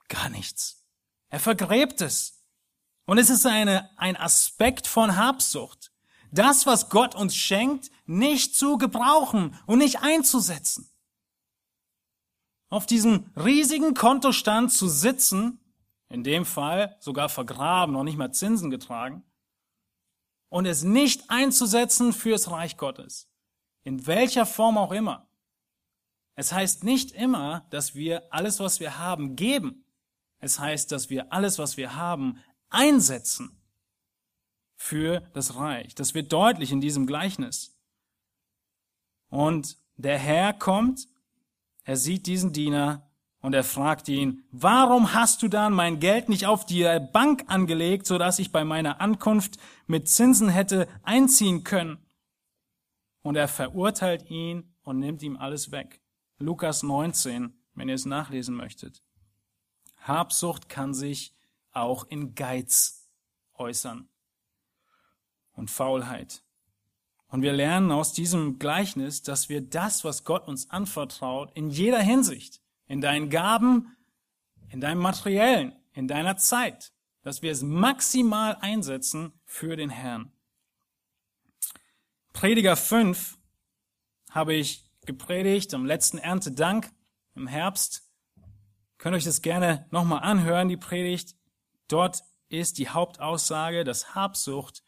Gar 0.09 0.31
nichts. 0.31 0.85
Er 1.29 1.41
vergräbt 1.41 2.01
es. 2.01 2.45
Und 3.05 3.19
es 3.19 3.29
ist 3.29 3.45
eine, 3.45 3.91
ein 3.99 4.17
Aspekt 4.17 4.87
von 4.87 5.17
Habsucht. 5.17 5.93
Das, 6.33 6.65
was 6.65 6.91
Gott 6.91 7.15
uns 7.15 7.35
schenkt, 7.35 7.91
nicht 8.07 8.55
zu 8.55 8.79
gebrauchen 8.79 9.59
und 9.67 9.79
nicht 9.79 10.01
einzusetzen. 10.01 10.89
Auf 12.69 12.87
diesem 12.87 13.33
riesigen 13.37 13.95
Kontostand 13.95 14.73
zu 14.73 14.89
sitzen 14.89 15.61
in 16.09 16.25
dem 16.25 16.45
Fall 16.45 16.97
sogar 17.01 17.29
vergraben, 17.29 17.95
noch 17.95 18.05
nicht 18.05 18.19
mal 18.19 18.33
Zinsen 18.33 18.71
getragen, 18.71 19.25
und 20.49 20.67
es 20.67 20.83
nicht 20.83 21.31
einzusetzen 21.31 22.13
fürs 22.13 22.51
Reich 22.51 22.77
Gottes. 22.77 23.30
In 23.83 24.07
welcher 24.07 24.47
Form 24.47 24.79
auch 24.79 24.93
immer. 24.93 25.29
Es 26.35 26.53
heißt 26.53 26.85
nicht 26.85 27.13
immer, 27.13 27.67
dass 27.71 27.95
wir 27.95 28.33
alles, 28.33 28.61
was 28.61 28.81
wir 28.81 28.99
haben, 28.99 29.37
geben. 29.37 29.85
Es 30.39 30.59
heißt, 30.59 30.91
dass 30.91 31.11
wir 31.11 31.33
alles, 31.33 31.59
was 31.59 31.77
wir 31.77 31.97
haben, 31.97 32.39
einsetzen 32.71 33.61
für 34.77 35.21
das 35.35 35.57
Reich. 35.57 35.95
Das 35.95 36.15
wird 36.15 36.33
deutlich 36.33 36.73
in 36.73 36.81
diesem 36.81 37.07
Gleichnis. 37.07 37.77
Und 39.29 39.77
der 39.97 40.19
Herr 40.19 40.55
kommt, 40.55 41.07
er 41.85 41.97
sieht 41.97 42.27
diesen 42.27 42.53
Diener 42.53 43.11
und 43.41 43.55
er 43.55 43.65
fragt 43.65 44.09
ihn, 44.09 44.45
warum 44.51 45.13
hast 45.13 45.43
du 45.43 45.49
dann 45.49 45.73
mein 45.73 46.01
Geld 46.01 46.29
nicht 46.29 46.47
auf 46.47 46.65
die 46.65 46.85
Bank 47.13 47.45
angelegt, 47.49 48.07
so 48.07 48.19
dass 48.19 48.39
ich 48.39 48.53
bei 48.53 48.65
meiner 48.65 49.01
Ankunft 49.01 49.59
mit 49.87 50.09
Zinsen 50.09 50.49
hätte 50.49 50.89
einziehen 51.03 51.65
können? 51.65 51.99
Und 53.23 53.37
er 53.37 53.49
verurteilt 53.49 54.31
ihn 54.31 54.75
und 54.83 54.99
nimmt 54.99 55.23
ihm 55.23 55.37
alles 55.37 55.71
weg. 55.73 56.01
Lukas 56.39 56.83
19, 56.83 57.55
wenn 57.75 57.89
ihr 57.89 57.95
es 57.95 58.07
nachlesen 58.07 58.55
möchtet. 58.55 59.03
Habsucht 59.99 60.69
kann 60.69 60.95
sich 60.95 61.35
auch 61.73 62.05
in 62.09 62.35
Geiz 62.35 63.09
äußern 63.55 64.09
und 65.53 65.71
Faulheit. 65.71 66.43
Und 67.29 67.43
wir 67.43 67.53
lernen 67.53 67.93
aus 67.93 68.13
diesem 68.13 68.59
Gleichnis, 68.59 69.23
dass 69.23 69.49
wir 69.49 69.61
das, 69.61 70.05
was 70.05 70.25
Gott 70.25 70.49
uns 70.49 70.71
anvertraut, 70.71 71.53
in 71.55 71.71
jeder 71.71 72.01
Hinsicht, 72.01 72.61
in 72.87 73.01
deinen 73.01 73.31
Gaben, 73.31 73.97
in 74.69 74.81
deinem 74.81 75.01
Materiellen, 75.01 75.77
in 75.93 76.09
deiner 76.09 76.37
Zeit, 76.39 76.93
dass 77.23 77.43
wir 77.43 77.53
es 77.53 77.63
maximal 77.63 78.57
einsetzen 78.61 79.33
für 79.45 79.77
den 79.77 79.91
Herrn. 79.91 80.33
Prediger 82.33 82.77
5 82.77 83.39
habe 84.31 84.55
ich 84.55 84.91
gepredigt 85.07 85.75
am 85.75 85.85
letzten 85.85 86.19
Erntedank 86.19 86.93
im 87.35 87.47
Herbst. 87.47 88.09
Könnt 88.99 89.17
euch 89.17 89.25
das 89.25 89.43
gerne 89.43 89.87
nochmal 89.91 90.23
anhören, 90.23 90.69
die 90.69 90.77
Predigt. 90.77 91.37
Dort 91.89 92.23
ist 92.49 92.79
die 92.79 92.89
Hauptaussage, 92.89 93.85
dass 93.85 94.15
Habsucht 94.15 94.85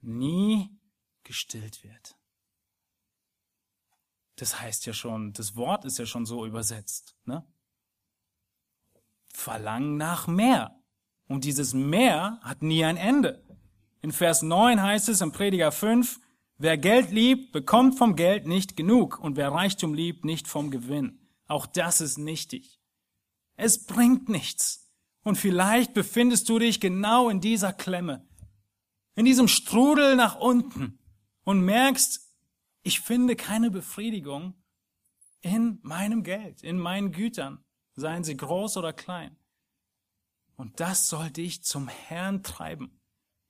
nie 0.00 0.70
gestillt 1.24 1.82
wird. 1.84 2.16
Das 4.36 4.60
heißt 4.60 4.86
ja 4.86 4.92
schon, 4.92 5.32
das 5.32 5.56
Wort 5.56 5.84
ist 5.84 5.98
ja 5.98 6.06
schon 6.06 6.24
so 6.24 6.46
übersetzt. 6.46 7.14
Ne? 7.24 7.44
Verlangen 9.32 9.96
nach 9.96 10.26
mehr. 10.26 10.80
Und 11.26 11.44
dieses 11.44 11.74
mehr 11.74 12.40
hat 12.42 12.62
nie 12.62 12.84
ein 12.84 12.96
Ende. 12.96 13.44
In 14.00 14.12
Vers 14.12 14.42
9 14.42 14.80
heißt 14.80 15.10
es 15.10 15.20
im 15.20 15.32
Prediger 15.32 15.72
5, 15.72 16.20
wer 16.60 16.76
Geld 16.76 17.10
liebt, 17.10 17.52
bekommt 17.52 17.96
vom 17.96 18.14
Geld 18.14 18.46
nicht 18.46 18.76
genug 18.76 19.18
und 19.18 19.36
wer 19.36 19.50
Reichtum 19.50 19.94
liebt, 19.94 20.24
nicht 20.24 20.46
vom 20.46 20.70
Gewinn. 20.70 21.18
Auch 21.46 21.66
das 21.66 22.00
ist 22.00 22.18
nichtig. 22.18 22.80
Es 23.56 23.86
bringt 23.86 24.28
nichts. 24.28 24.88
Und 25.22 25.36
vielleicht 25.36 25.94
befindest 25.94 26.48
du 26.48 26.58
dich 26.58 26.80
genau 26.80 27.28
in 27.28 27.40
dieser 27.40 27.72
Klemme, 27.72 28.26
in 29.16 29.24
diesem 29.24 29.48
Strudel 29.48 30.16
nach 30.16 30.36
unten 30.36 30.98
und 31.44 31.60
merkst, 31.62 32.30
ich 32.82 33.00
finde 33.00 33.36
keine 33.36 33.70
Befriedigung 33.70 34.54
in 35.40 35.78
meinem 35.82 36.22
Geld, 36.22 36.62
in 36.62 36.78
meinen 36.78 37.12
Gütern, 37.12 37.64
seien 37.94 38.24
sie 38.24 38.36
groß 38.36 38.76
oder 38.76 38.92
klein. 38.92 39.36
Und 40.56 40.80
das 40.80 41.08
soll 41.08 41.30
dich 41.30 41.64
zum 41.64 41.88
Herrn 41.88 42.42
treiben. 42.42 43.00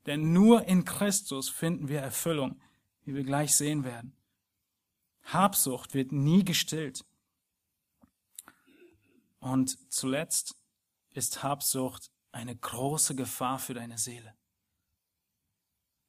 Denn 0.07 0.33
nur 0.33 0.67
in 0.67 0.85
Christus 0.85 1.49
finden 1.49 1.89
wir 1.89 2.01
Erfüllung, 2.01 2.61
wie 3.05 3.15
wir 3.15 3.25
gleich 3.25 3.55
sehen 3.55 3.85
werden. 3.85 4.17
Habsucht 5.25 5.95
wird 5.95 6.13
nie 6.13 6.45
gestillt. 6.45 7.05
Und 9.39 9.79
zuletzt 9.93 10.57
ist 11.13 11.43
Habsucht 11.43 12.11
eine 12.33 12.55
große 12.55 13.15
Gefahr 13.15 13.59
für 13.59 13.75
deine 13.75 13.99
Seele. 13.99 14.35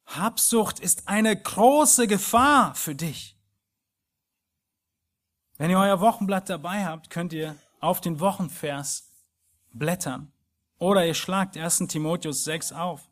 Habsucht 0.06 0.80
ist 0.80 1.08
eine 1.08 1.40
große 1.40 2.06
Gefahr 2.06 2.74
für 2.74 2.94
dich. 2.94 3.36
Wenn 5.56 5.70
ihr 5.70 5.78
euer 5.78 6.00
Wochenblatt 6.00 6.48
dabei 6.48 6.84
habt, 6.84 7.10
könnt 7.10 7.32
ihr 7.32 7.56
auf 7.80 8.00
den 8.00 8.20
Wochenvers 8.20 9.10
blättern. 9.72 10.32
Oder 10.78 11.06
ihr 11.06 11.14
schlagt 11.14 11.56
1. 11.56 11.84
Timotheus 11.88 12.44
6 12.44 12.72
auf. 12.72 13.08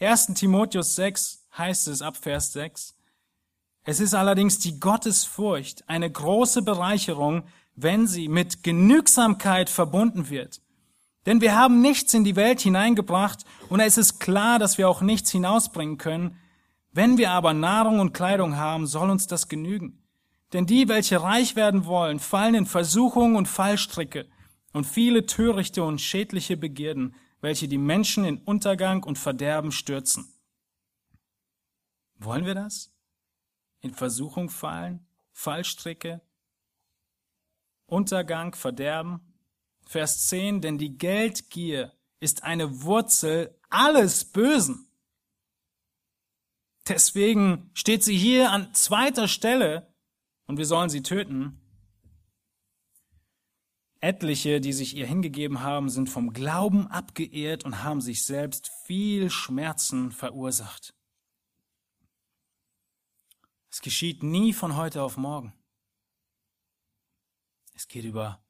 1. 0.00 0.34
Timotheus 0.34 0.94
6 0.94 1.37
heißt 1.56 1.88
es 1.88 2.02
ab 2.02 2.16
Vers 2.16 2.52
6. 2.52 2.94
Es 3.84 4.00
ist 4.00 4.14
allerdings 4.14 4.58
die 4.58 4.80
Gottesfurcht 4.80 5.88
eine 5.88 6.10
große 6.10 6.62
Bereicherung, 6.62 7.44
wenn 7.74 8.06
sie 8.06 8.28
mit 8.28 8.62
Genügsamkeit 8.62 9.70
verbunden 9.70 10.28
wird. 10.28 10.60
Denn 11.26 11.40
wir 11.40 11.56
haben 11.56 11.80
nichts 11.80 12.14
in 12.14 12.24
die 12.24 12.36
Welt 12.36 12.60
hineingebracht 12.60 13.44
und 13.68 13.80
es 13.80 13.98
ist 13.98 14.18
klar, 14.18 14.58
dass 14.58 14.78
wir 14.78 14.88
auch 14.88 15.00
nichts 15.00 15.30
hinausbringen 15.30 15.98
können. 15.98 16.36
Wenn 16.92 17.18
wir 17.18 17.30
aber 17.30 17.54
Nahrung 17.54 18.00
und 18.00 18.14
Kleidung 18.14 18.56
haben, 18.56 18.86
soll 18.86 19.10
uns 19.10 19.26
das 19.26 19.48
genügen. 19.48 20.02
Denn 20.52 20.66
die, 20.66 20.88
welche 20.88 21.22
reich 21.22 21.56
werden 21.56 21.84
wollen, 21.84 22.18
fallen 22.18 22.54
in 22.54 22.66
Versuchungen 22.66 23.36
und 23.36 23.46
Fallstricke 23.46 24.26
und 24.72 24.84
viele 24.84 25.26
törichte 25.26 25.82
und 25.84 26.00
schädliche 26.00 26.56
Begierden, 26.56 27.14
welche 27.40 27.68
die 27.68 27.78
Menschen 27.78 28.24
in 28.24 28.38
Untergang 28.38 29.02
und 29.04 29.18
Verderben 29.18 29.70
stürzen. 29.70 30.32
Wollen 32.18 32.44
wir 32.44 32.54
das? 32.54 32.92
In 33.80 33.94
Versuchung 33.94 34.50
fallen, 34.50 35.06
Fallstricke, 35.32 36.20
Untergang, 37.86 38.54
Verderben? 38.54 39.20
Vers 39.86 40.26
10, 40.26 40.60
denn 40.60 40.76
die 40.76 40.98
Geldgier 40.98 41.96
ist 42.20 42.42
eine 42.42 42.82
Wurzel 42.82 43.58
alles 43.70 44.26
Bösen. 44.26 44.86
Deswegen 46.86 47.70
steht 47.72 48.04
sie 48.04 48.16
hier 48.16 48.50
an 48.50 48.74
zweiter 48.74 49.28
Stelle 49.28 49.94
und 50.46 50.58
wir 50.58 50.66
sollen 50.66 50.90
sie 50.90 51.02
töten. 51.02 51.60
Etliche, 54.00 54.60
die 54.60 54.72
sich 54.72 54.94
ihr 54.94 55.06
hingegeben 55.06 55.60
haben, 55.60 55.88
sind 55.88 56.08
vom 56.08 56.32
Glauben 56.32 56.86
abgeehrt 56.86 57.64
und 57.64 57.82
haben 57.82 58.00
sich 58.00 58.24
selbst 58.24 58.70
viel 58.84 59.30
Schmerzen 59.30 60.12
verursacht. 60.12 60.97
Es 63.78 63.82
geschieht 63.82 64.24
nie 64.24 64.52
von 64.52 64.74
heute 64.74 65.04
auf 65.04 65.16
morgen. 65.16 65.52
Es 67.74 67.86
geht 67.86 68.04
über 68.04 68.44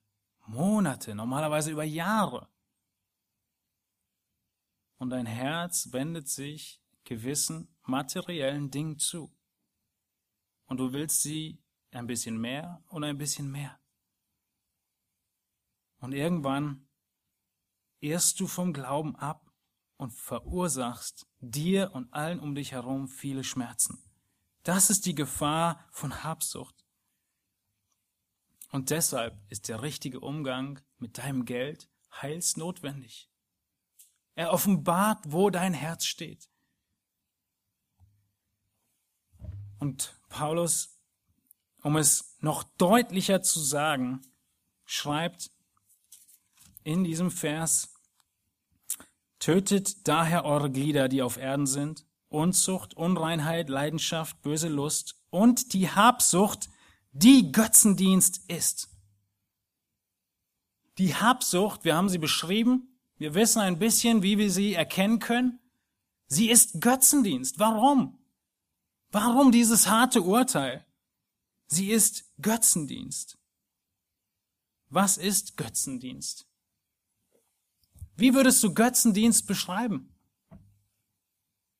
Monate, 0.47 1.15
normalerweise 1.15 1.71
über 1.71 1.85
Jahre. 1.85 2.49
Und 4.97 5.11
dein 5.11 5.27
Herz 5.27 5.93
wendet 5.93 6.31
sich 6.31 6.83
gewissen 7.05 7.77
materiellen 7.83 8.71
Dingen 8.71 8.99
zu. 8.99 9.31
Und 10.65 10.79
du 10.79 10.95
willst 10.95 11.21
sie 11.21 11.63
ein 11.91 12.07
bisschen 12.07 12.41
mehr 12.41 12.83
und 12.89 13.05
ein 13.05 13.19
bisschen 13.19 13.51
mehr. 13.51 13.79
Und 15.99 16.15
irgendwann 16.15 16.89
irrst 18.01 18.41
du 18.41 18.47
vom 18.47 18.73
Glauben 18.73 19.15
ab 19.15 19.53
und 19.99 20.11
verursachst 20.11 21.29
dir 21.41 21.93
und 21.93 22.15
allen 22.15 22.41
um 22.41 22.55
dich 22.55 22.73
herum 22.73 23.09
viele 23.09 23.45
Schmerzen. 23.45 24.08
Das 24.69 24.91
ist 24.91 25.07
die 25.07 25.15
Gefahr 25.15 25.83
von 25.91 26.25
Habsucht. 26.25 26.85
Und 28.71 28.91
deshalb 28.91 29.41
ist 29.49 29.71
der 29.71 29.81
richtige 29.81 30.21
Umgang 30.21 30.79
mit 30.99 31.17
deinem 31.17 31.47
Geld 31.47 31.89
heilsnotwendig. 32.13 33.31
Er 34.35 34.53
offenbart, 34.53 35.21
wo 35.33 35.49
dein 35.49 35.73
Herz 35.73 36.05
steht. 36.05 36.51
Und 39.79 40.15
Paulus, 40.29 41.01
um 41.81 41.97
es 41.97 42.37
noch 42.41 42.63
deutlicher 42.63 43.41
zu 43.41 43.61
sagen, 43.61 44.21
schreibt 44.85 45.51
in 46.85 47.05
diesem 47.05 47.31
Vers, 47.31 47.95
Tötet 49.39 50.07
daher 50.07 50.45
eure 50.45 50.71
Glieder, 50.71 51.09
die 51.09 51.23
auf 51.23 51.39
Erden 51.39 51.67
sind, 51.67 52.05
Unzucht, 52.29 52.95
Unreinheit, 52.95 53.69
Leidenschaft, 53.69 54.43
böse 54.43 54.69
Lust 54.69 55.17
und 55.31 55.73
die 55.73 55.91
Habsucht, 55.91 56.69
die 57.13 57.53
Götzendienst 57.53 58.43
ist. 58.49 58.91
Die 60.99 61.15
Habsucht, 61.15 61.85
wir 61.85 61.97
haben 61.97 62.09
sie 62.09 62.19
beschrieben, 62.19 62.99
wir 63.17 63.35
wissen 63.35 63.61
ein 63.61 63.79
bisschen, 63.79 64.23
wie 64.23 64.39
wir 64.39 64.51
sie 64.51 64.75
erkennen 64.75 65.19
können. 65.19 65.59
Sie 66.27 66.51
ist 66.51 66.81
Götzendienst. 66.81 67.59
Warum? 67.59 68.19
Warum 69.11 69.51
dieses 69.51 69.89
harte 69.89 70.23
Urteil? 70.23 70.87
Sie 71.67 71.91
ist 71.91 72.25
Götzendienst. 72.41 73.39
Was 74.91 75.19
ist 75.19 75.57
Götzendienst? 75.57 76.47
Wie 78.17 78.35
würdest 78.35 78.63
du 78.63 78.73
Götzendienst 78.73 79.47
beschreiben? 79.47 80.15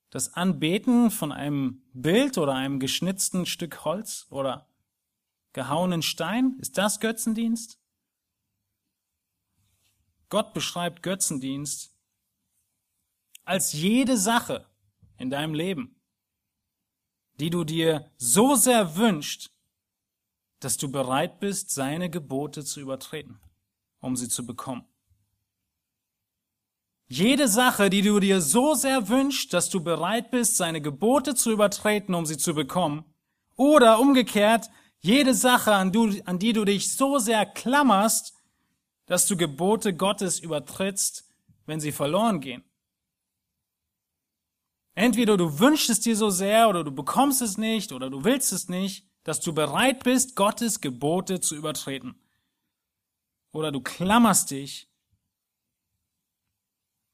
Das 0.09 0.33
Anbeten 0.33 1.11
von 1.11 1.31
einem 1.31 1.83
Bild 1.93 2.37
oder 2.37 2.55
einem 2.55 2.79
geschnitzten 2.79 3.45
Stück 3.45 3.85
Holz 3.85 4.25
oder 4.29 4.67
gehauenen 5.53 6.01
Stein, 6.01 6.57
ist 6.59 6.77
das 6.77 6.99
Götzendienst? 6.99 7.79
Gott 10.29 10.53
beschreibt 10.53 11.03
Götzendienst 11.03 11.95
als 13.45 13.73
jede 13.73 14.17
Sache 14.17 14.67
in 15.17 15.29
deinem 15.29 15.53
Leben, 15.53 15.99
die 17.39 17.49
du 17.49 17.63
dir 17.63 18.11
so 18.17 18.55
sehr 18.55 18.95
wünscht, 18.95 19.51
dass 20.59 20.77
du 20.77 20.91
bereit 20.91 21.39
bist, 21.39 21.71
seine 21.71 22.09
Gebote 22.09 22.63
zu 22.63 22.79
übertreten, 22.79 23.39
um 23.99 24.15
sie 24.15 24.27
zu 24.27 24.45
bekommen. 24.45 24.85
Jede 27.11 27.47
Sache, 27.47 27.89
die 27.89 28.03
du 28.03 28.19
dir 28.19 28.39
so 28.39 28.75
sehr 28.75 29.09
wünschst, 29.09 29.51
dass 29.51 29.71
du 29.71 29.83
bereit 29.83 30.29
bist, 30.29 30.57
seine 30.57 30.79
Gebote 30.79 31.33
zu 31.33 31.51
übertreten, 31.51 32.13
um 32.13 32.27
sie 32.27 32.37
zu 32.37 32.53
bekommen, 32.53 33.03
oder 33.55 33.99
umgekehrt, 33.99 34.69
jede 34.99 35.33
Sache, 35.33 35.73
an, 35.73 35.91
du, 35.91 36.13
an 36.25 36.37
die 36.37 36.53
du 36.53 36.65
dich 36.65 36.95
so 36.95 37.17
sehr 37.17 37.47
klammerst, 37.47 38.35
dass 39.07 39.25
du 39.25 39.35
Gebote 39.35 39.95
Gottes 39.95 40.39
übertrittst, 40.39 41.27
wenn 41.65 41.79
sie 41.79 41.91
verloren 41.91 42.41
gehen. 42.41 42.63
Entweder 44.93 45.35
du 45.35 45.57
wünschst 45.57 45.89
es 45.89 46.01
dir 46.01 46.15
so 46.15 46.29
sehr 46.29 46.69
oder 46.69 46.83
du 46.83 46.91
bekommst 46.91 47.41
es 47.41 47.57
nicht 47.57 47.91
oder 47.91 48.11
du 48.11 48.23
willst 48.23 48.53
es 48.53 48.69
nicht, 48.69 49.07
dass 49.23 49.39
du 49.39 49.53
bereit 49.53 50.03
bist, 50.03 50.35
Gottes 50.35 50.79
Gebote 50.79 51.39
zu 51.39 51.55
übertreten. 51.55 52.21
Oder 53.51 53.71
du 53.71 53.81
klammerst 53.81 54.51
dich 54.51 54.88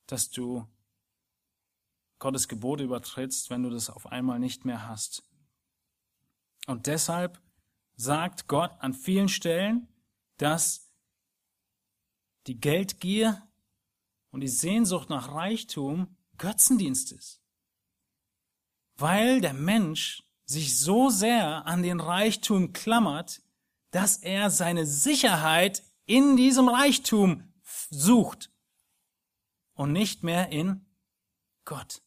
dass 0.07 0.29
du 0.29 0.67
Gottes 2.19 2.47
Gebote 2.47 2.83
übertrittst, 2.83 3.49
wenn 3.49 3.63
du 3.63 3.69
das 3.69 3.89
auf 3.89 4.07
einmal 4.07 4.39
nicht 4.39 4.65
mehr 4.65 4.87
hast. 4.87 5.23
Und 6.67 6.87
deshalb 6.87 7.41
sagt 7.95 8.47
Gott 8.47 8.71
an 8.79 8.93
vielen 8.93 9.29
Stellen, 9.29 9.87
dass 10.37 10.91
die 12.47 12.59
Geldgier 12.59 13.47
und 14.31 14.41
die 14.41 14.47
Sehnsucht 14.47 15.09
nach 15.09 15.31
Reichtum 15.31 16.15
Götzendienst 16.37 17.11
ist. 17.11 17.41
Weil 18.97 19.41
der 19.41 19.53
Mensch 19.53 20.23
sich 20.45 20.77
so 20.77 21.09
sehr 21.09 21.65
an 21.65 21.83
den 21.83 21.99
Reichtum 21.99 22.73
klammert, 22.73 23.41
dass 23.91 24.17
er 24.17 24.49
seine 24.49 24.85
Sicherheit 24.85 25.83
in 26.05 26.37
diesem 26.37 26.69
Reichtum 26.69 27.53
sucht 27.89 28.51
und 29.75 29.91
nicht 29.91 30.23
mehr 30.23 30.49
in 30.49 30.85
Gott. 31.65 32.01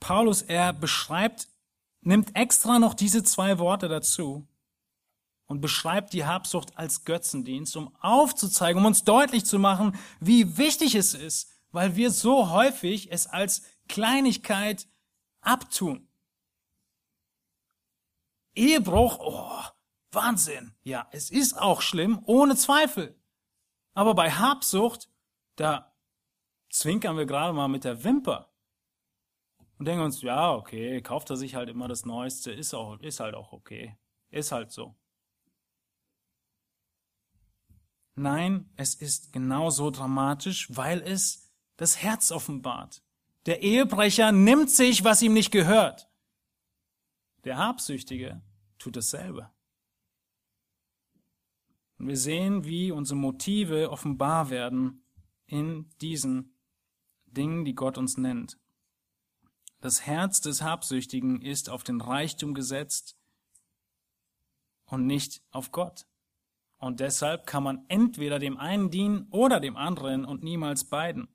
Paulus, 0.00 0.42
er 0.42 0.72
beschreibt, 0.72 1.48
nimmt 2.00 2.34
extra 2.34 2.78
noch 2.78 2.94
diese 2.94 3.22
zwei 3.24 3.58
Worte 3.58 3.88
dazu 3.88 4.46
und 5.46 5.60
beschreibt 5.60 6.12
die 6.12 6.24
Habsucht 6.24 6.78
als 6.78 7.04
Götzendienst, 7.04 7.76
um 7.76 7.94
aufzuzeigen, 7.96 8.80
um 8.80 8.86
uns 8.86 9.04
deutlich 9.04 9.44
zu 9.44 9.58
machen, 9.58 9.98
wie 10.20 10.56
wichtig 10.56 10.94
es 10.94 11.14
ist, 11.14 11.50
weil 11.72 11.96
wir 11.96 12.10
so 12.10 12.50
häufig 12.50 13.10
es 13.10 13.26
als 13.26 13.62
Kleinigkeit 13.88 14.86
abtun. 15.40 16.08
Ehebruch, 18.54 19.18
oh, 19.20 19.77
Wahnsinn. 20.12 20.74
Ja, 20.82 21.08
es 21.10 21.30
ist 21.30 21.58
auch 21.58 21.82
schlimm, 21.82 22.22
ohne 22.24 22.56
Zweifel. 22.56 23.18
Aber 23.94 24.14
bei 24.14 24.30
Habsucht, 24.30 25.08
da 25.56 25.94
zwinkern 26.70 27.16
wir 27.16 27.26
gerade 27.26 27.52
mal 27.52 27.68
mit 27.68 27.84
der 27.84 28.04
Wimper 28.04 28.52
und 29.78 29.86
denken 29.86 30.04
uns, 30.04 30.22
ja, 30.22 30.52
okay, 30.52 31.00
kauft 31.02 31.30
er 31.30 31.36
sich 31.36 31.54
halt 31.54 31.68
immer 31.68 31.88
das 31.88 32.04
Neueste, 32.04 32.50
ist 32.50 32.74
auch, 32.74 32.98
ist 33.00 33.20
halt 33.20 33.34
auch 33.34 33.52
okay. 33.52 33.96
Ist 34.30 34.52
halt 34.52 34.72
so. 34.72 34.96
Nein, 38.16 38.68
es 38.76 38.96
ist 38.96 39.32
genauso 39.32 39.90
dramatisch, 39.90 40.66
weil 40.74 41.00
es 41.00 41.52
das 41.76 42.02
Herz 42.02 42.32
offenbart. 42.32 43.02
Der 43.46 43.62
Ehebrecher 43.62 44.32
nimmt 44.32 44.70
sich, 44.70 45.04
was 45.04 45.22
ihm 45.22 45.32
nicht 45.32 45.52
gehört. 45.52 46.10
Der 47.44 47.56
Habsüchtige 47.56 48.42
tut 48.78 48.96
dasselbe. 48.96 49.50
Und 51.98 52.08
wir 52.08 52.16
sehen, 52.16 52.64
wie 52.64 52.92
unsere 52.92 53.18
Motive 53.18 53.90
offenbar 53.90 54.50
werden 54.50 55.02
in 55.46 55.90
diesen 56.00 56.54
Dingen, 57.26 57.64
die 57.64 57.74
Gott 57.74 57.98
uns 57.98 58.16
nennt. 58.16 58.58
Das 59.80 60.06
Herz 60.06 60.40
des 60.40 60.62
Habsüchtigen 60.62 61.40
ist 61.40 61.70
auf 61.70 61.84
den 61.84 62.00
Reichtum 62.00 62.54
gesetzt 62.54 63.16
und 64.86 65.06
nicht 65.06 65.42
auf 65.50 65.70
Gott. 65.72 66.06
Und 66.78 67.00
deshalb 67.00 67.46
kann 67.46 67.62
man 67.62 67.84
entweder 67.88 68.38
dem 68.38 68.56
einen 68.56 68.90
dienen 68.90 69.26
oder 69.30 69.60
dem 69.60 69.76
anderen 69.76 70.24
und 70.24 70.42
niemals 70.42 70.84
beiden. 70.84 71.28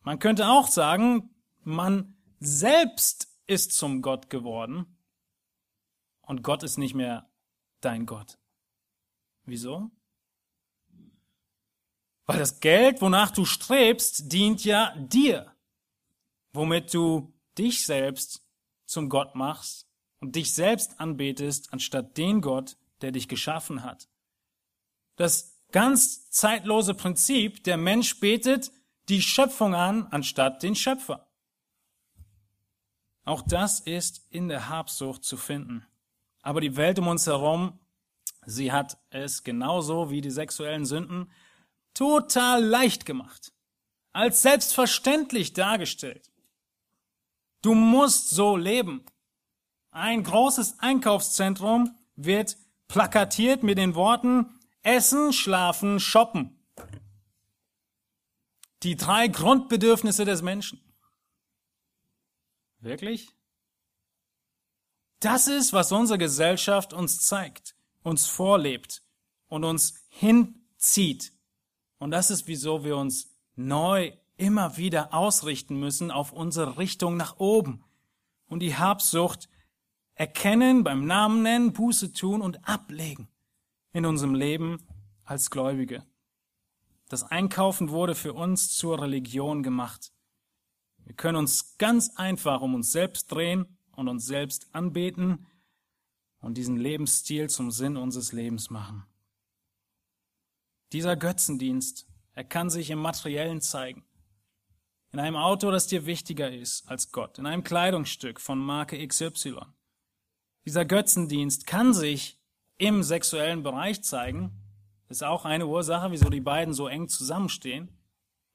Man 0.00 0.18
könnte 0.18 0.48
auch 0.48 0.68
sagen, 0.68 1.34
man 1.62 2.16
selbst 2.38 3.28
ist 3.46 3.72
zum 3.72 4.00
Gott 4.00 4.30
geworden 4.30 4.96
und 6.22 6.42
Gott 6.42 6.62
ist 6.62 6.78
nicht 6.78 6.94
mehr 6.94 7.30
dein 7.80 8.06
Gott. 8.06 8.39
Wieso? 9.44 9.90
Weil 12.26 12.38
das 12.38 12.60
Geld, 12.60 13.00
wonach 13.00 13.30
du 13.30 13.44
strebst, 13.44 14.32
dient 14.32 14.64
ja 14.64 14.94
dir, 14.96 15.52
womit 16.52 16.94
du 16.94 17.32
dich 17.58 17.84
selbst 17.84 18.46
zum 18.86 19.08
Gott 19.08 19.34
machst 19.34 19.88
und 20.20 20.36
dich 20.36 20.54
selbst 20.54 21.00
anbetest, 21.00 21.72
anstatt 21.72 22.16
den 22.16 22.40
Gott, 22.40 22.76
der 23.00 23.12
dich 23.12 23.28
geschaffen 23.28 23.82
hat. 23.82 24.08
Das 25.16 25.58
ganz 25.72 26.30
zeitlose 26.30 26.94
Prinzip, 26.94 27.64
der 27.64 27.76
Mensch 27.76 28.20
betet 28.20 28.70
die 29.08 29.22
Schöpfung 29.22 29.74
an, 29.74 30.06
anstatt 30.10 30.62
den 30.62 30.74
Schöpfer. 30.74 31.28
Auch 33.24 33.42
das 33.42 33.80
ist 33.80 34.26
in 34.30 34.48
der 34.48 34.68
Habsucht 34.68 35.24
zu 35.24 35.36
finden. 35.36 35.86
Aber 36.42 36.60
die 36.60 36.76
Welt 36.76 36.98
um 36.98 37.08
uns 37.08 37.26
herum, 37.26 37.78
sie 38.46 38.72
hat 38.72 38.98
es 39.10 39.42
genauso 39.42 40.10
wie 40.10 40.20
die 40.20 40.30
sexuellen 40.30 40.86
Sünden 40.86 41.30
total 41.94 42.64
leicht 42.64 43.06
gemacht, 43.06 43.52
als 44.12 44.42
selbstverständlich 44.42 45.52
dargestellt. 45.52 46.30
Du 47.62 47.74
musst 47.74 48.30
so 48.30 48.56
leben. 48.56 49.04
Ein 49.90 50.22
großes 50.22 50.78
Einkaufszentrum 50.78 51.96
wird 52.16 52.56
plakatiert 52.88 53.62
mit 53.62 53.78
den 53.78 53.94
Worten 53.94 54.58
Essen, 54.82 55.32
Schlafen, 55.32 56.00
Shoppen. 56.00 56.56
Die 58.82 58.96
drei 58.96 59.28
Grundbedürfnisse 59.28 60.24
des 60.24 60.40
Menschen. 60.40 60.80
Wirklich? 62.78 63.28
Das 65.20 65.48
ist, 65.48 65.74
was 65.74 65.92
unsere 65.92 66.18
Gesellschaft 66.18 66.94
uns 66.94 67.20
zeigt, 67.20 67.74
uns 68.02 68.26
vorlebt 68.26 69.02
und 69.48 69.64
uns 69.64 69.94
hinzieht. 70.08 71.32
Und 71.98 72.10
das 72.10 72.30
ist, 72.30 72.46
wieso 72.46 72.84
wir 72.84 72.96
uns 72.96 73.30
neu 73.56 74.12
immer 74.36 74.76
wieder 74.76 75.12
ausrichten 75.12 75.78
müssen 75.78 76.10
auf 76.10 76.32
unsere 76.32 76.78
Richtung 76.78 77.16
nach 77.16 77.38
oben. 77.38 77.84
Und 78.46 78.60
die 78.60 78.76
Habsucht 78.76 79.48
erkennen, 80.14 80.82
beim 80.82 81.06
Namen 81.06 81.42
nennen, 81.42 81.72
Buße 81.72 82.12
tun 82.12 82.40
und 82.40 82.66
ablegen 82.66 83.28
in 83.92 84.06
unserem 84.06 84.34
Leben 84.34 84.78
als 85.24 85.50
Gläubige. 85.50 86.04
Das 87.08 87.24
Einkaufen 87.24 87.90
wurde 87.90 88.14
für 88.14 88.32
uns 88.32 88.76
zur 88.76 89.02
Religion 89.02 89.62
gemacht. 89.62 90.12
Wir 91.04 91.14
können 91.14 91.36
uns 91.36 91.76
ganz 91.76 92.16
einfach 92.16 92.60
um 92.60 92.74
uns 92.74 92.92
selbst 92.92 93.32
drehen 93.32 93.66
und 93.92 94.08
uns 94.08 94.26
selbst 94.26 94.74
anbeten 94.74 95.46
und 96.40 96.56
diesen 96.56 96.76
Lebensstil 96.76 97.48
zum 97.48 97.70
Sinn 97.70 97.96
unseres 97.96 98.32
Lebens 98.32 98.70
machen. 98.70 99.04
Dieser 100.92 101.16
Götzendienst, 101.16 102.06
er 102.34 102.44
kann 102.44 102.70
sich 102.70 102.90
im 102.90 102.98
Materiellen 102.98 103.60
zeigen. 103.60 104.04
In 105.12 105.18
einem 105.18 105.36
Auto, 105.36 105.70
das 105.70 105.86
dir 105.86 106.06
wichtiger 106.06 106.52
ist 106.52 106.88
als 106.88 107.12
Gott, 107.12 107.38
in 107.38 107.46
einem 107.46 107.64
Kleidungsstück 107.64 108.40
von 108.40 108.58
Marke 108.58 109.06
XY. 109.06 109.60
Dieser 110.66 110.84
Götzendienst 110.84 111.66
kann 111.66 111.94
sich 111.94 112.38
im 112.78 113.02
sexuellen 113.02 113.62
Bereich 113.62 114.02
zeigen. 114.02 114.52
Ist 115.08 115.24
auch 115.24 115.44
eine 115.44 115.66
Ursache, 115.66 116.12
wieso 116.12 116.30
die 116.30 116.40
beiden 116.40 116.74
so 116.74 116.86
eng 116.86 117.08
zusammenstehen, 117.08 117.88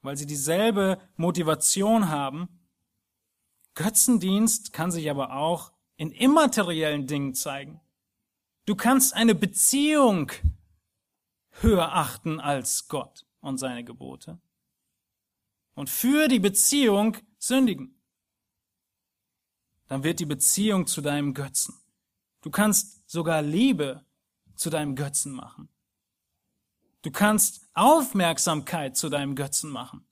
weil 0.01 0.15
sie 0.15 0.25
dieselbe 0.25 0.97
Motivation 1.17 2.09
haben. 2.09 2.47
Götzendienst 3.75 4.71
kann 4.71 4.91
sich 4.91 5.09
aber 5.09 5.35
auch 5.35 5.74
in 5.97 6.11
immateriellen 6.11 7.07
Dingen 7.07 7.33
zeigen. 7.33 7.81
Du 8.65 8.75
kannst 8.75 9.13
eine 9.13 9.35
Beziehung 9.35 10.31
höher 11.61 11.93
achten 11.93 12.39
als 12.39 12.87
Gott 12.87 13.25
und 13.41 13.57
seine 13.57 13.83
Gebote. 13.83 14.39
Und 15.75 15.89
für 15.89 16.27
die 16.27 16.39
Beziehung 16.39 17.17
sündigen. 17.37 17.99
Dann 19.87 20.03
wird 20.03 20.19
die 20.19 20.25
Beziehung 20.25 20.87
zu 20.87 21.01
deinem 21.01 21.33
Götzen. 21.33 21.75
Du 22.41 22.49
kannst 22.49 23.09
sogar 23.09 23.41
Liebe 23.41 24.03
zu 24.55 24.69
deinem 24.69 24.95
Götzen 24.95 25.31
machen. 25.31 25.69
Du 27.01 27.11
kannst 27.11 27.67
Aufmerksamkeit 27.73 28.97
zu 28.97 29.09
deinem 29.09 29.35
Götzen 29.35 29.69
machen. 29.69 30.07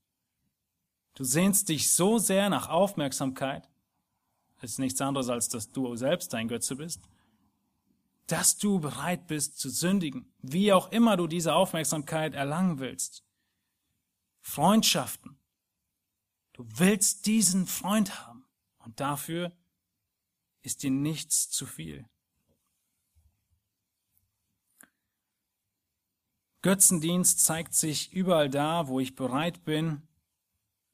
Du 1.16 1.24
sehnst 1.24 1.70
dich 1.70 1.92
so 1.92 2.20
sehr 2.20 2.50
nach 2.50 2.70
Aufmerksamkeit, 2.70 3.68
ist 4.72 4.80
nichts 4.80 5.02
anderes 5.02 5.30
als 5.30 5.50
dass 5.50 5.72
du 5.72 5.96
selbst 5.96 6.34
dein 6.34 6.48
Götze 6.48 6.76
bist, 6.76 7.02
dass 8.28 8.58
du 8.58 8.80
bereit 8.80 9.28
bist 9.28 9.60
zu 9.60 9.70
sündigen, 9.70 10.34
wie 10.42 10.72
auch 10.72 10.92
immer 10.92 11.18
du 11.18 11.28
diese 11.28 11.54
Aufmerksamkeit 11.54 12.34
erlangen 12.34 12.80
willst. 12.80 13.24
Freundschaften. 14.40 15.38
Du 16.54 16.66
willst 16.76 17.26
diesen 17.26 17.66
Freund 17.66 18.26
haben 18.26 18.46
und 18.80 19.00
dafür 19.00 19.52
ist 20.62 20.84
dir 20.84 20.92
nichts 20.92 21.50
zu 21.50 21.66
viel. 21.66 22.08
Götzendienst 26.62 27.44
zeigt 27.44 27.74
sich 27.74 28.14
überall 28.14 28.50
da, 28.50 28.88
wo 28.88 29.02
ich 29.02 29.16
bereit 29.16 29.66
bin 29.66 30.08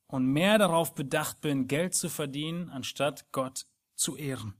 und 0.09 0.25
mehr 0.25 0.57
darauf 0.57 0.95
bedacht 0.95 1.39
bin, 1.39 1.67
Geld 1.67 1.93
zu 1.93 2.09
verdienen, 2.09 2.69
anstatt 2.69 3.31
Gott 3.31 3.67
zu 3.95 4.17
ehren. 4.17 4.55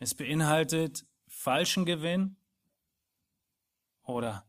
Es 0.00 0.14
beinhaltet 0.14 1.06
falschen 1.28 1.86
Gewinn 1.86 2.36
oder 4.02 4.46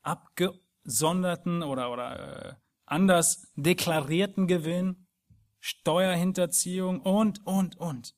abgesonderten 0.00 1.62
oder, 1.62 1.92
oder 1.92 2.46
äh, 2.46 2.54
anders 2.86 3.46
deklarierten 3.56 4.46
Gewinn, 4.46 5.06
Steuerhinterziehung 5.60 7.02
und, 7.02 7.46
und, 7.46 7.76
und. 7.76 8.16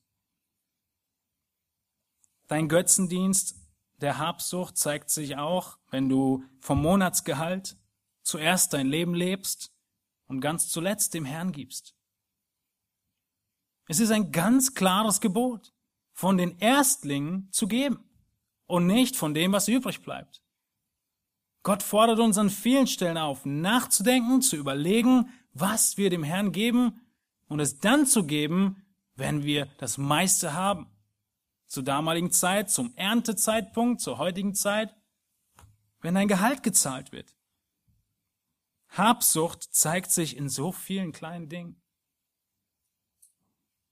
Dein 2.47 2.69
Götzendienst 2.69 3.57
der 3.99 4.19
Habsucht 4.19 4.77
zeigt 4.77 5.09
sich 5.09 5.35
auch, 5.35 5.77
wenn 5.89 6.07
du 6.07 6.45
vom 6.61 6.81
Monatsgehalt 6.81 7.77
zuerst 8.23 8.73
dein 8.73 8.87
Leben 8.87 9.13
lebst 9.13 9.73
und 10.31 10.39
ganz 10.39 10.69
zuletzt 10.69 11.13
dem 11.13 11.25
Herrn 11.25 11.51
gibst. 11.51 11.93
Es 13.87 13.99
ist 13.99 14.11
ein 14.11 14.31
ganz 14.31 14.73
klares 14.73 15.19
Gebot, 15.19 15.73
von 16.13 16.37
den 16.37 16.57
Erstlingen 16.59 17.49
zu 17.51 17.67
geben 17.67 17.99
und 18.65 18.87
nicht 18.87 19.17
von 19.17 19.33
dem, 19.33 19.51
was 19.51 19.67
übrig 19.67 20.01
bleibt. 20.01 20.41
Gott 21.63 21.83
fordert 21.83 22.19
uns 22.19 22.37
an 22.37 22.49
vielen 22.49 22.87
Stellen 22.87 23.17
auf, 23.17 23.45
nachzudenken, 23.45 24.41
zu 24.41 24.55
überlegen, 24.55 25.29
was 25.51 25.97
wir 25.97 26.09
dem 26.09 26.23
Herrn 26.23 26.53
geben 26.53 27.01
und 27.49 27.59
es 27.59 27.79
dann 27.79 28.05
zu 28.05 28.23
geben, 28.23 28.85
wenn 29.15 29.43
wir 29.43 29.67
das 29.79 29.97
meiste 29.97 30.53
haben 30.53 30.87
zur 31.67 31.83
damaligen 31.83 32.31
Zeit, 32.31 32.69
zum 32.69 32.93
Erntezeitpunkt, 32.95 33.99
zur 33.99 34.17
heutigen 34.17 34.55
Zeit, 34.55 34.95
wenn 35.99 36.15
dein 36.15 36.29
Gehalt 36.29 36.63
gezahlt 36.63 37.11
wird. 37.11 37.35
Habsucht 38.91 39.73
zeigt 39.73 40.11
sich 40.11 40.35
in 40.35 40.49
so 40.49 40.71
vielen 40.71 41.13
kleinen 41.13 41.47
Dingen. 41.47 41.81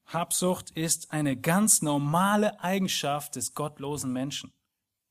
Habsucht 0.06 0.72
ist 0.72 1.12
eine 1.12 1.38
ganz 1.38 1.82
normale 1.82 2.60
Eigenschaft 2.60 3.36
des 3.36 3.54
gottlosen 3.54 4.12
Menschen, 4.12 4.52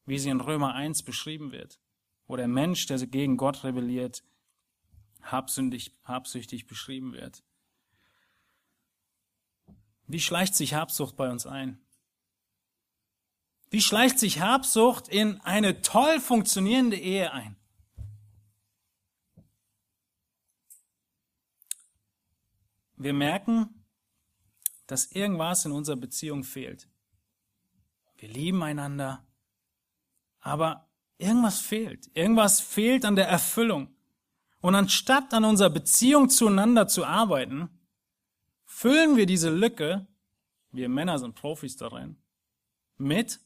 wie 0.05 0.19
sie 0.19 0.29
in 0.29 0.41
Römer 0.41 0.75
1 0.75 1.05
beschrieben 1.05 1.53
wird, 1.53 1.81
wo 2.27 2.37
der 2.37 2.49
Mensch, 2.49 2.87
der 2.87 2.99
gegen 3.07 3.37
Gott 3.37 3.65
rebelliert, 3.65 4.25
habsündig, 5.23 5.97
habsüchtig 6.05 6.67
beschrieben 6.67 7.13
wird. 7.13 7.43
Wie 10.07 10.21
schleicht 10.21 10.55
sich 10.55 10.75
Habsucht 10.75 11.17
bei 11.17 11.31
uns 11.31 11.47
ein? 11.47 11.81
Wie 13.71 13.83
schleicht 13.83 14.19
sich 14.19 14.41
Habsucht 14.41 15.09
in 15.09 15.41
eine 15.43 15.81
toll 15.83 16.21
funktionierende 16.21 16.97
Ehe 16.97 17.33
ein? 17.33 17.58
Wir 22.99 23.13
merken, 23.13 23.85
dass 24.87 25.13
irgendwas 25.13 25.65
in 25.65 25.73
unserer 25.73 25.97
Beziehung 25.97 26.43
fehlt. 26.43 26.89
Wir 28.17 28.29
lieben 28.29 28.63
einander, 28.63 29.25
aber 30.41 30.89
irgendwas 31.19 31.61
fehlt. 31.61 32.11
Irgendwas 32.15 32.61
fehlt 32.61 33.05
an 33.05 33.15
der 33.15 33.29
Erfüllung. 33.29 33.95
Und 34.61 34.75
anstatt 34.75 35.33
an 35.33 35.45
unserer 35.45 35.71
Beziehung 35.71 36.29
zueinander 36.29 36.89
zu 36.89 37.05
arbeiten, 37.05 37.69
füllen 38.65 39.17
wir 39.17 39.27
diese 39.27 39.51
Lücke, 39.51 40.09
wir 40.73 40.89
Männer 40.89 41.19
sind 41.21 41.37
Profis 41.37 41.77
darin, 41.77 42.17
mit 42.97 43.41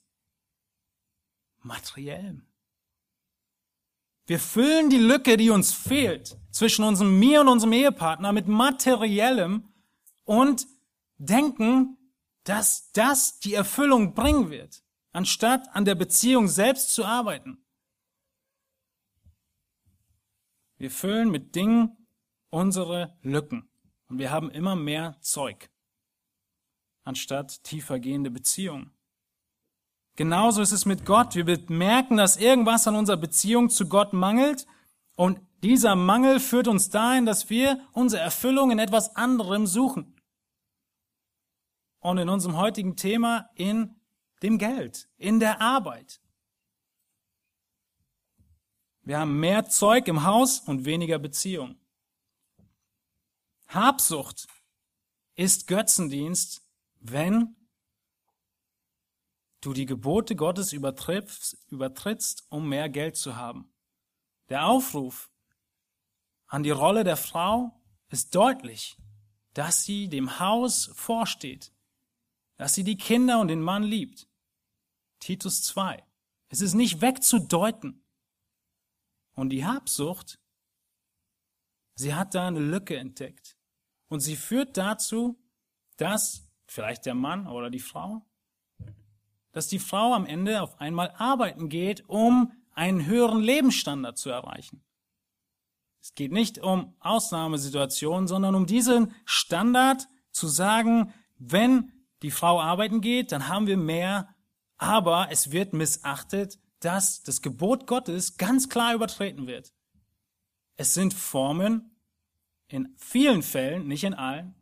materiellem. 1.61 2.47
Wir 4.27 4.39
füllen 4.39 4.89
die 4.89 4.99
Lücke, 4.99 5.37
die 5.37 5.51
uns 5.51 5.73
fehlt, 5.73 6.39
zwischen 6.51 6.85
unserem 6.85 7.19
mir 7.19 7.41
und 7.41 7.49
unserem 7.49 7.73
Ehepartner 7.73 8.33
mit 8.33 8.47
materiellem 8.47 9.69
und 10.25 10.67
denken, 11.19 11.99
dass 12.45 12.93
das 12.93 13.39
die 13.41 13.55
Erfüllung 13.55 14.15
bringen 14.15 14.51
wird, 14.51 14.83
anstatt 15.13 15.69
an 15.75 15.85
der 15.85 15.95
Beziehung 15.95 16.49
selbst 16.49 16.95
zu 16.95 17.05
arbeiten. 17.05 17.65
Wir 20.77 20.91
füllen 20.91 21.31
mit 21.31 21.55
Dingen 21.55 21.97
unsere 22.51 23.17
Lücken 23.23 23.71
und 24.09 24.19
wir 24.19 24.31
haben 24.31 24.51
immer 24.51 24.75
mehr 24.75 25.17
Zeug, 25.21 25.71
anstatt 27.05 27.63
tiefer 27.63 28.01
gehende 28.01 28.31
Beziehungen. 28.31 28.93
Genauso 30.17 30.61
ist 30.61 30.73
es 30.73 30.85
mit 30.85 31.07
Gott. 31.07 31.35
Wir 31.35 31.59
merken, 31.69 32.17
dass 32.17 32.37
irgendwas 32.37 32.87
an 32.87 32.97
unserer 32.97 33.17
Beziehung 33.17 33.71
zu 33.71 33.89
Gott 33.89 34.13
mangelt 34.13 34.67
und 35.17 35.41
dieser 35.63 35.95
Mangel 35.95 36.41
führt 36.41 36.69
uns 36.69 36.91
dahin, 36.91 37.25
dass 37.25 37.49
wir 37.49 37.81
unsere 37.93 38.23
Erfüllung 38.23 38.71
in 38.73 38.79
etwas 38.79 39.15
anderem 39.15 39.67
suchen. 39.67 40.21
Und 42.01 42.19
in 42.19 42.29
unserem 42.29 42.57
heutigen 42.57 42.97
Thema 42.97 43.49
in 43.55 43.95
dem 44.43 44.59
Geld, 44.59 45.09
in 45.19 45.39
der 45.39 45.61
Arbeit. 45.61 46.21
Wir 49.03 49.21
haben 49.21 49.39
mehr 49.39 49.69
Zeug 49.69 50.09
im 50.09 50.25
Haus 50.25 50.61
und 50.61 50.85
weniger 50.85 51.19
Beziehung. 51.19 51.77
Habsucht 53.69 54.49
ist 55.37 55.69
Götzendienst, 55.69 56.63
wenn 57.01 57.57
du 59.63 59.73
die 59.73 59.87
Gebote 59.87 60.37
Gottes 60.37 60.73
übertrittst, 60.73 62.47
um 62.51 62.69
mehr 62.69 62.91
Geld 62.91 63.17
zu 63.17 63.37
haben. 63.37 63.73
Der 64.51 64.67
Aufruf 64.67 65.31
an 66.47 66.63
die 66.63 66.71
Rolle 66.71 67.05
der 67.05 67.17
Frau 67.17 67.81
ist 68.11 68.35
deutlich, 68.35 68.99
dass 69.55 69.85
sie 69.85 70.09
dem 70.09 70.39
Haus 70.39 70.91
vorsteht, 70.95 71.73
dass 72.57 72.75
sie 72.75 72.85
die 72.85 72.99
Kinder 72.99 73.41
und 73.41 73.49
den 73.49 73.63
Mann 73.63 73.83
liebt. 73.83 74.29
Titus 75.21 75.63
2. 75.63 76.05
Es 76.49 76.61
ist 76.61 76.75
nicht 76.75 77.01
wegzudeuten. 77.01 78.05
Und 79.35 79.51
die 79.51 79.65
Habsucht, 79.65 80.39
sie 81.95 82.15
hat 82.15 82.35
da 82.35 82.49
eine 82.49 82.61
Lücke 82.61 82.99
entdeckt. 82.99 83.57
Und 84.09 84.21
sie 84.21 84.37
führt 84.37 84.77
dazu, 84.77 85.41
dass 85.97 86.51
vielleicht 86.67 87.07
der 87.07 87.15
Mann 87.15 87.47
oder 87.47 87.71
die 87.71 87.81
Frau 87.81 88.27
dass 89.53 89.69
die 89.69 89.79
Frau 89.79 90.15
am 90.15 90.27
Ende 90.27 90.63
auf 90.63 90.81
einmal 90.81 91.13
arbeiten 91.17 91.69
geht, 91.69 92.09
um 92.09 92.53
einen 92.75 93.07
höheren 93.07 93.41
Lebensstandard 93.41 94.19
zu 94.19 94.31
erreichen. 94.31 94.83
Es 96.01 96.15
geht 96.15 96.33
nicht 96.33 96.59
um 96.59 96.97
Ausnahmesituationen, 97.01 98.27
sondern 98.27 98.55
um 98.55 98.67
diesen 98.67 99.15
Standard 99.25 100.09
zu 100.33 100.49
sagen, 100.49 101.13
wenn 101.39 101.93
die 102.23 102.31
Frau 102.31 102.61
arbeiten 102.61 103.01
geht, 103.01 103.31
dann 103.31 103.49
haben 103.49 103.67
wir 103.67 103.77
mehr, 103.77 104.35
aber 104.79 105.29
es 105.31 105.53
wird 105.53 105.75
missachtet, 105.75 106.59
dass 106.81 107.23
das 107.23 107.43
Gebot 107.43 107.87
Gottes 107.87 108.37
ganz 108.37 108.69
klar 108.69 108.95
übertreten 108.95 109.47
wird. 109.47 109.73
Es 110.77 110.95
sind 110.95 111.15
Formen, 111.15 111.91
in 112.67 112.95
vielen 112.97 113.43
Fällen, 113.43 113.87
nicht 113.87 114.03
in 114.03 114.15
allen, 114.15 114.55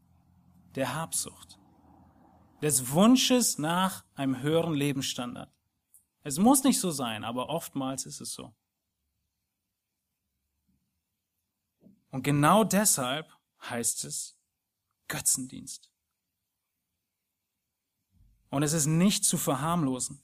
der 0.74 0.94
Habsucht 0.94 1.59
des 2.62 2.90
Wunsches 2.92 3.58
nach 3.58 4.04
einem 4.14 4.40
höheren 4.42 4.74
Lebensstandard. 4.74 5.50
Es 6.22 6.38
muss 6.38 6.64
nicht 6.64 6.78
so 6.78 6.90
sein, 6.90 7.24
aber 7.24 7.48
oftmals 7.48 8.06
ist 8.06 8.20
es 8.20 8.32
so. 8.32 8.54
Und 12.10 12.22
genau 12.22 12.64
deshalb 12.64 13.30
heißt 13.62 14.04
es 14.04 14.36
Götzendienst. 15.08 15.90
Und 18.50 18.62
es 18.62 18.72
ist 18.72 18.86
nicht 18.86 19.24
zu 19.24 19.38
verharmlosen. 19.38 20.20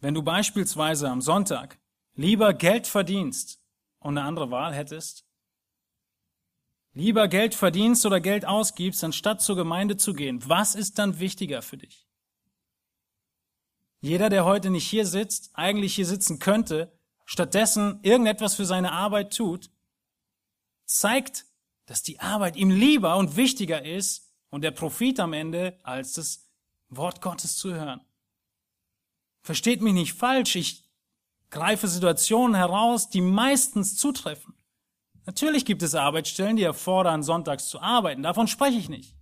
Wenn 0.00 0.14
du 0.14 0.22
beispielsweise 0.22 1.08
am 1.08 1.22
Sonntag 1.22 1.78
lieber 2.14 2.52
Geld 2.52 2.86
verdienst 2.86 3.62
und 3.98 4.18
eine 4.18 4.26
andere 4.26 4.50
Wahl 4.50 4.74
hättest, 4.74 5.25
lieber 6.96 7.28
Geld 7.28 7.54
verdienst 7.54 8.06
oder 8.06 8.20
Geld 8.20 8.46
ausgibst, 8.46 9.04
anstatt 9.04 9.42
zur 9.42 9.54
Gemeinde 9.54 9.98
zu 9.98 10.14
gehen, 10.14 10.40
was 10.48 10.74
ist 10.74 10.98
dann 10.98 11.20
wichtiger 11.20 11.60
für 11.60 11.76
dich? 11.76 12.08
Jeder, 14.00 14.30
der 14.30 14.46
heute 14.46 14.70
nicht 14.70 14.88
hier 14.88 15.04
sitzt, 15.04 15.50
eigentlich 15.52 15.94
hier 15.94 16.06
sitzen 16.06 16.38
könnte, 16.38 16.98
stattdessen 17.26 18.00
irgendetwas 18.02 18.54
für 18.54 18.64
seine 18.64 18.92
Arbeit 18.92 19.36
tut, 19.36 19.70
zeigt, 20.86 21.44
dass 21.84 22.02
die 22.02 22.18
Arbeit 22.20 22.56
ihm 22.56 22.70
lieber 22.70 23.16
und 23.18 23.36
wichtiger 23.36 23.84
ist 23.84 24.32
und 24.48 24.62
der 24.62 24.70
Profit 24.70 25.20
am 25.20 25.34
Ende, 25.34 25.78
als 25.82 26.14
das 26.14 26.50
Wort 26.88 27.20
Gottes 27.20 27.58
zu 27.58 27.74
hören. 27.74 28.00
Versteht 29.42 29.82
mich 29.82 29.92
nicht 29.92 30.14
falsch, 30.14 30.56
ich 30.56 30.90
greife 31.50 31.88
Situationen 31.88 32.56
heraus, 32.56 33.10
die 33.10 33.20
meistens 33.20 33.96
zutreffen. 33.96 34.55
Natürlich 35.26 35.64
gibt 35.64 35.82
es 35.82 35.96
Arbeitsstellen, 35.96 36.56
die 36.56 36.62
erfordern, 36.62 37.24
sonntags 37.24 37.68
zu 37.68 37.80
arbeiten. 37.80 38.22
Davon 38.22 38.46
spreche 38.46 38.78
ich 38.78 38.88
nicht. 38.88 39.16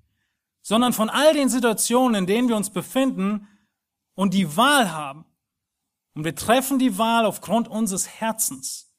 Sondern 0.61 0.93
von 0.93 1.11
all 1.11 1.33
den 1.33 1.49
Situationen, 1.49 2.15
in 2.15 2.27
denen 2.27 2.49
wir 2.49 2.57
uns 2.57 2.71
befinden 2.71 3.49
und 4.15 4.35
die 4.35 4.57
Wahl 4.57 4.93
haben. 4.93 5.25
Und 6.15 6.25
wir 6.25 6.35
treffen 6.35 6.79
die 6.79 6.99
Wahl 6.99 7.25
aufgrund 7.25 7.69
unseres 7.69 8.07
Herzens. 8.07 8.95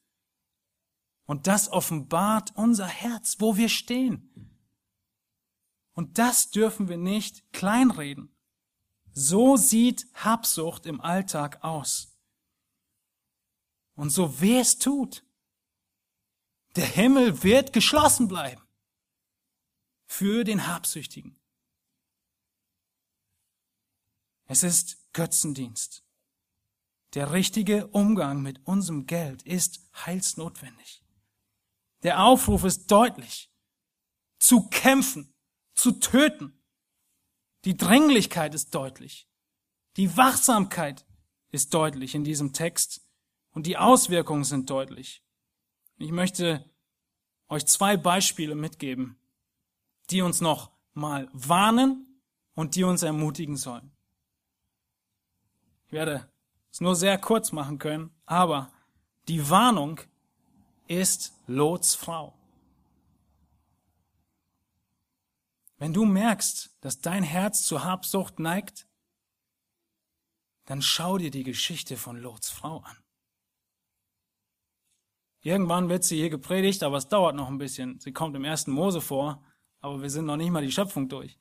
Und 1.26 1.47
das 1.47 1.72
offenbart 1.72 2.51
unser 2.56 2.88
Herz, 2.88 3.38
wo 3.39 3.56
wir 3.56 3.70
stehen. 3.70 4.60
Und 5.93 6.18
das 6.18 6.49
dürfen 6.49 6.89
wir 6.89 6.97
nicht 6.97 7.51
kleinreden. 7.53 8.36
So 9.12 9.58
sieht 9.58 10.08
Habsucht 10.14 10.86
im 10.86 10.99
Alltag 11.01 11.64
aus. 11.64 12.20
Und 13.95 14.10
so 14.10 14.41
weh 14.41 14.60
es 14.60 14.78
tut, 14.78 15.24
der 16.76 16.86
Himmel 16.86 17.43
wird 17.43 17.73
geschlossen 17.73 18.28
bleiben 18.28 18.61
für 20.05 20.43
den 20.43 20.67
Habsüchtigen. 20.67 21.39
Es 24.45 24.63
ist 24.63 24.97
Götzendienst. 25.13 26.03
Der 27.13 27.32
richtige 27.32 27.88
Umgang 27.88 28.41
mit 28.41 28.65
unserem 28.67 29.07
Geld 29.07 29.41
ist 29.43 29.80
heilsnotwendig. 30.05 31.03
Der 32.03 32.23
Aufruf 32.23 32.63
ist 32.65 32.91
deutlich. 32.91 33.51
Zu 34.38 34.67
kämpfen, 34.67 35.34
zu 35.73 35.93
töten. 35.93 36.61
Die 37.63 37.78
Dringlichkeit 37.78 38.53
ist 38.53 38.76
deutlich. 38.76 39.28
Die 39.97 40.15
Wachsamkeit 40.15 41.05
ist 41.49 41.73
deutlich 41.73 42.13
in 42.13 42.23
diesem 42.23 42.53
Text 42.53 43.01
und 43.51 43.65
die 43.65 43.78
Auswirkungen 43.78 44.43
sind 44.43 44.69
deutlich. 44.69 45.24
Ich 45.98 46.12
möchte 46.12 46.70
euch 47.48 47.66
zwei 47.66 47.96
Beispiele 47.96 48.56
mitgeben, 48.56 49.18
die 50.10 50.22
uns 50.22 50.41
noch 50.41 50.72
mal 50.93 51.30
warnen 51.32 52.22
und 52.54 52.76
die 52.76 52.84
uns 52.84 53.04
ermutigen 53.04 53.58
sollen. 53.58 53.91
Ich 55.88 55.93
werde 55.93 56.30
es 56.72 56.82
nur 56.82 56.96
sehr 56.96 57.18
kurz 57.18 57.52
machen 57.52 57.80
können, 57.80 58.12
aber 58.26 58.72
die 59.28 59.50
Warnung 59.50 60.02
ist 60.88 61.34
Lots 61.48 61.96
Frau. 61.96 62.34
Wenn 65.78 65.93
du 65.93 66.06
merkst, 66.06 66.76
dass 66.82 67.00
dein 67.00 67.24
Herz 67.24 67.64
zur 67.64 67.84
Habsucht 67.84 68.39
neigt, 68.39 68.88
dann 70.66 70.82
schau 70.82 71.18
dir 71.18 71.32
die 71.32 71.43
Geschichte 71.43 71.98
von 71.98 72.18
Lots 72.18 72.50
Frau 72.50 72.80
an. 72.80 72.98
Irgendwann 75.46 75.89
wird 75.89 76.04
sie 76.04 76.18
hier 76.18 76.32
gepredigt, 76.32 76.82
aber 76.82 76.98
es 76.98 77.08
dauert 77.08 77.36
noch 77.36 77.50
ein 77.50 77.60
bisschen. 77.60 78.00
Sie 78.00 78.12
kommt 78.12 78.36
im 78.36 78.43
ersten 78.43 78.72
Mose 78.72 79.00
vor, 79.00 79.43
aber 79.80 80.02
wir 80.02 80.10
sind 80.10 80.26
noch 80.26 80.38
nicht 80.38 80.50
mal 80.50 80.66
die 80.66 80.72
Schöpfung 80.72 81.08
durch. 81.08 81.38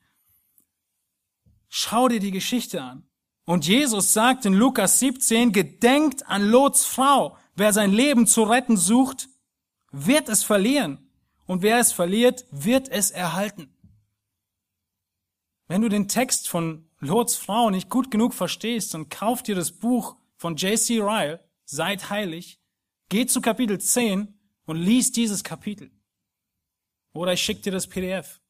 Schau 1.70 2.08
dir 2.08 2.20
die 2.20 2.30
Geschichte 2.30 2.82
an. 2.82 3.08
Und 3.46 3.66
Jesus 3.66 4.12
sagt 4.12 4.44
in 4.44 4.52
Lukas 4.52 5.00
17, 5.00 5.52
gedenkt 5.52 6.26
an 6.26 6.50
Lots 6.50 6.84
Frau. 6.84 7.38
Wer 7.56 7.72
sein 7.72 7.92
Leben 7.92 8.26
zu 8.26 8.42
retten 8.42 8.76
sucht, 8.76 9.30
wird 9.90 10.28
es 10.28 10.44
verlieren. 10.44 11.10
Und 11.46 11.62
wer 11.62 11.78
es 11.78 11.90
verliert, 11.90 12.44
wird 12.50 12.90
es 12.90 13.10
erhalten. 13.10 13.74
Wenn 15.66 15.80
du 15.80 15.88
den 15.88 16.08
Text 16.08 16.50
von 16.50 16.90
Lots 17.00 17.36
Frau 17.36 17.70
nicht 17.70 17.88
gut 17.88 18.10
genug 18.10 18.34
verstehst, 18.34 18.92
dann 18.92 19.08
kauf 19.08 19.42
dir 19.42 19.54
das 19.54 19.72
Buch 19.72 20.16
von 20.36 20.56
J.C. 20.56 21.00
Ryle, 21.00 21.40
Seid 21.64 22.10
heilig, 22.10 22.60
Geh 23.08 23.26
zu 23.26 23.40
Kapitel 23.40 23.80
10 23.80 24.38
und 24.66 24.76
lies 24.76 25.12
dieses 25.12 25.44
Kapitel. 25.44 25.90
Oder 27.12 27.32
ich 27.32 27.42
schicke 27.42 27.62
dir 27.62 27.72
das 27.72 27.86
PDF. 27.86 28.40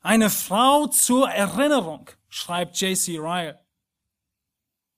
Eine 0.00 0.30
Frau 0.30 0.86
zur 0.86 1.28
Erinnerung, 1.30 2.10
schreibt 2.28 2.80
J.C. 2.80 3.18
Ryle. 3.18 3.58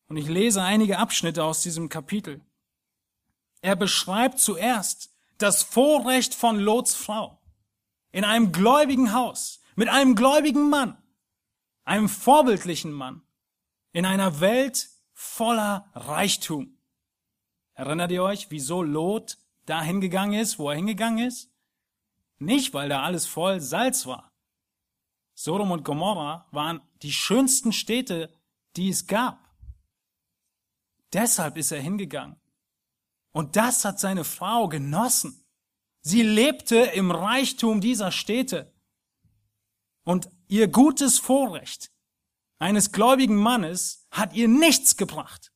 Und 0.07 0.17
ich 0.17 0.29
lese 0.29 0.63
einige 0.63 0.99
Abschnitte 0.99 1.45
aus 1.45 1.63
diesem 1.63 1.89
Kapitel. 1.89 2.41
Er 3.61 3.77
beschreibt 3.77 4.39
zuerst 4.39 5.15
das 5.39 5.63
Vorrecht 5.63 6.35
von 6.35 6.59
Lots 6.59 6.95
Frau 6.95 7.41
in 8.13 8.25
einem 8.25 8.53
gläubigen 8.53 9.13
Haus 9.13 9.61
mit 9.77 9.89
einem 9.89 10.15
gläubigen 10.15 10.71
Mann, 10.71 11.01
einem 11.85 12.09
vorbildlichen 12.09 12.91
Mann, 12.91 13.23
in 13.93 14.05
einer 14.05 14.41
Welt 14.41 14.91
voller 15.13 15.89
Reichtum. 15.95 16.78
Erinnert 17.79 18.11
ihr 18.11 18.25
euch, 18.25 18.51
wieso 18.51 18.83
Lot 18.83 19.39
da 19.65 19.81
hingegangen 19.81 20.41
ist, 20.41 20.59
wo 20.59 20.69
er 20.69 20.75
hingegangen 20.75 21.25
ist? 21.25 21.49
Nicht, 22.41 22.75
weil 22.75 22.89
da 22.89 23.05
alles 23.05 23.25
voll 23.25 23.61
Salz 23.61 24.05
war. 24.05 24.33
Sodom 25.35 25.71
und 25.71 25.85
Gomorra 25.85 26.49
waren 26.51 26.81
die 27.03 27.13
schönsten 27.13 27.73
Städte, 27.73 28.35
die 28.75 28.89
es 28.89 29.07
gab. 29.07 29.39
Deshalb 31.13 31.57
ist 31.57 31.71
er 31.71 31.81
hingegangen. 31.81 32.41
Und 33.31 33.55
das 33.55 33.85
hat 33.85 34.01
seine 34.01 34.25
Frau 34.25 34.67
genossen. 34.67 35.47
Sie 36.01 36.25
lebte 36.25 36.79
im 36.79 37.13
Reichtum 37.13 37.81
dieser 37.81 38.11
Städte. 38.11 38.75
Und 40.03 40.29
ihr 40.49 40.67
gutes 40.67 41.21
Vorrecht 41.21 41.93
eines 42.59 42.91
gläubigen 42.91 43.37
Mannes 43.37 44.09
hat 44.11 44.33
ihr 44.33 44.49
nichts 44.49 44.97
gebracht. 44.97 45.53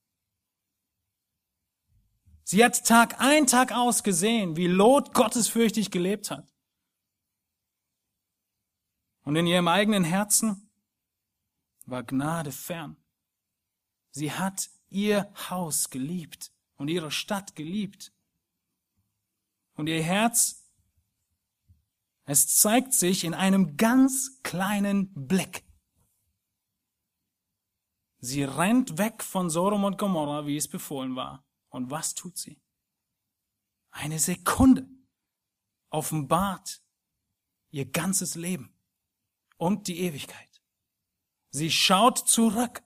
Sie 2.44 2.64
hat 2.64 2.84
Tag 2.86 3.20
ein, 3.20 3.46
Tag 3.46 3.72
aus 3.72 4.02
gesehen, 4.02 4.56
wie 4.56 4.66
Lot 4.66 5.14
gottesfürchtig 5.14 5.90
gelebt 5.90 6.30
hat. 6.30 6.52
Und 9.24 9.36
in 9.36 9.46
ihrem 9.46 9.68
eigenen 9.68 10.04
Herzen 10.04 10.70
war 11.86 12.02
Gnade 12.02 12.52
fern. 12.52 12.96
Sie 14.10 14.32
hat 14.32 14.70
ihr 14.88 15.32
Haus 15.48 15.90
geliebt 15.90 16.52
und 16.76 16.88
ihre 16.88 17.10
Stadt 17.10 17.54
geliebt. 17.54 18.12
Und 19.74 19.86
ihr 19.86 20.02
Herz, 20.02 20.68
es 22.24 22.54
zeigt 22.56 22.92
sich 22.92 23.24
in 23.24 23.34
einem 23.34 23.76
ganz 23.76 24.40
kleinen 24.42 25.12
Blick. 25.14 25.64
Sie 28.18 28.44
rennt 28.44 28.98
weg 28.98 29.22
von 29.22 29.50
Sodom 29.50 29.84
und 29.84 29.98
Gomorra, 29.98 30.46
wie 30.46 30.56
es 30.56 30.68
befohlen 30.68 31.16
war. 31.16 31.44
Und 31.72 31.90
was 31.90 32.14
tut 32.14 32.36
sie? 32.36 32.60
Eine 33.90 34.18
Sekunde 34.18 34.88
offenbart 35.90 36.82
ihr 37.70 37.86
ganzes 37.90 38.34
Leben 38.34 38.74
und 39.56 39.88
die 39.88 40.00
Ewigkeit. 40.00 40.62
Sie 41.50 41.70
schaut 41.70 42.18
zurück. 42.18 42.82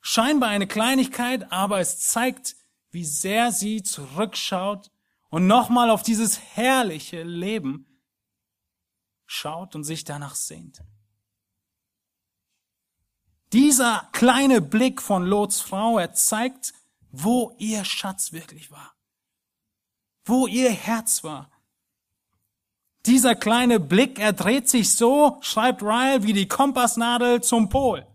Scheinbar 0.00 0.50
eine 0.50 0.66
Kleinigkeit, 0.66 1.50
aber 1.50 1.80
es 1.80 1.98
zeigt, 1.98 2.56
wie 2.90 3.04
sehr 3.04 3.50
sie 3.52 3.82
zurückschaut 3.82 4.90
und 5.30 5.46
nochmal 5.46 5.90
auf 5.90 6.02
dieses 6.02 6.38
herrliche 6.38 7.22
Leben 7.22 8.02
schaut 9.24 9.74
und 9.74 9.84
sich 9.84 10.04
danach 10.04 10.34
sehnt. 10.34 10.82
Dieser 13.52 14.08
kleine 14.12 14.60
Blick 14.60 15.00
von 15.00 15.24
Lots 15.24 15.60
Frau, 15.60 15.98
er 15.98 16.12
zeigt, 16.12 16.74
wo 17.18 17.54
ihr 17.58 17.84
Schatz 17.84 18.32
wirklich 18.32 18.70
war, 18.70 18.94
wo 20.24 20.46
ihr 20.46 20.70
Herz 20.70 21.24
war. 21.24 21.50
Dieser 23.06 23.34
kleine 23.34 23.80
Blick, 23.80 24.18
er 24.18 24.32
dreht 24.32 24.68
sich 24.68 24.94
so, 24.94 25.38
schreibt 25.40 25.82
Ryle, 25.82 26.24
wie 26.24 26.32
die 26.32 26.48
Kompassnadel 26.48 27.42
zum 27.42 27.68
Pol. 27.68 28.06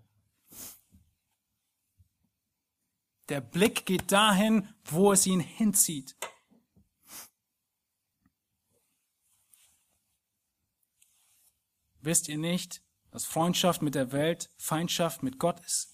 Der 3.30 3.42
Blick 3.42 3.86
geht 3.86 4.12
dahin, 4.12 4.68
wo 4.84 5.14
es 5.14 5.26
ihn 5.26 5.40
hinzieht. 5.40 6.16
Wisst 12.02 12.28
ihr 12.28 12.38
nicht, 12.38 12.84
dass 13.10 13.26
Freundschaft 13.26 13.82
mit 13.82 13.96
der 13.96 14.12
Welt 14.12 14.50
Feindschaft 14.58 15.24
mit 15.24 15.40
Gott 15.40 15.60
ist? 15.62 15.91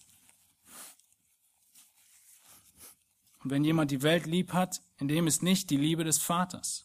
Und 3.48 3.52
wenn 3.52 3.64
jemand 3.64 3.92
die 3.92 4.04
Welt 4.04 4.26
lieb 4.26 4.52
hat, 4.52 4.82
in 5.00 5.08
dem 5.08 5.26
ist 5.26 5.42
nicht 5.42 5.70
die 5.70 5.78
Liebe 5.78 6.04
des 6.04 6.18
Vaters. 6.18 6.84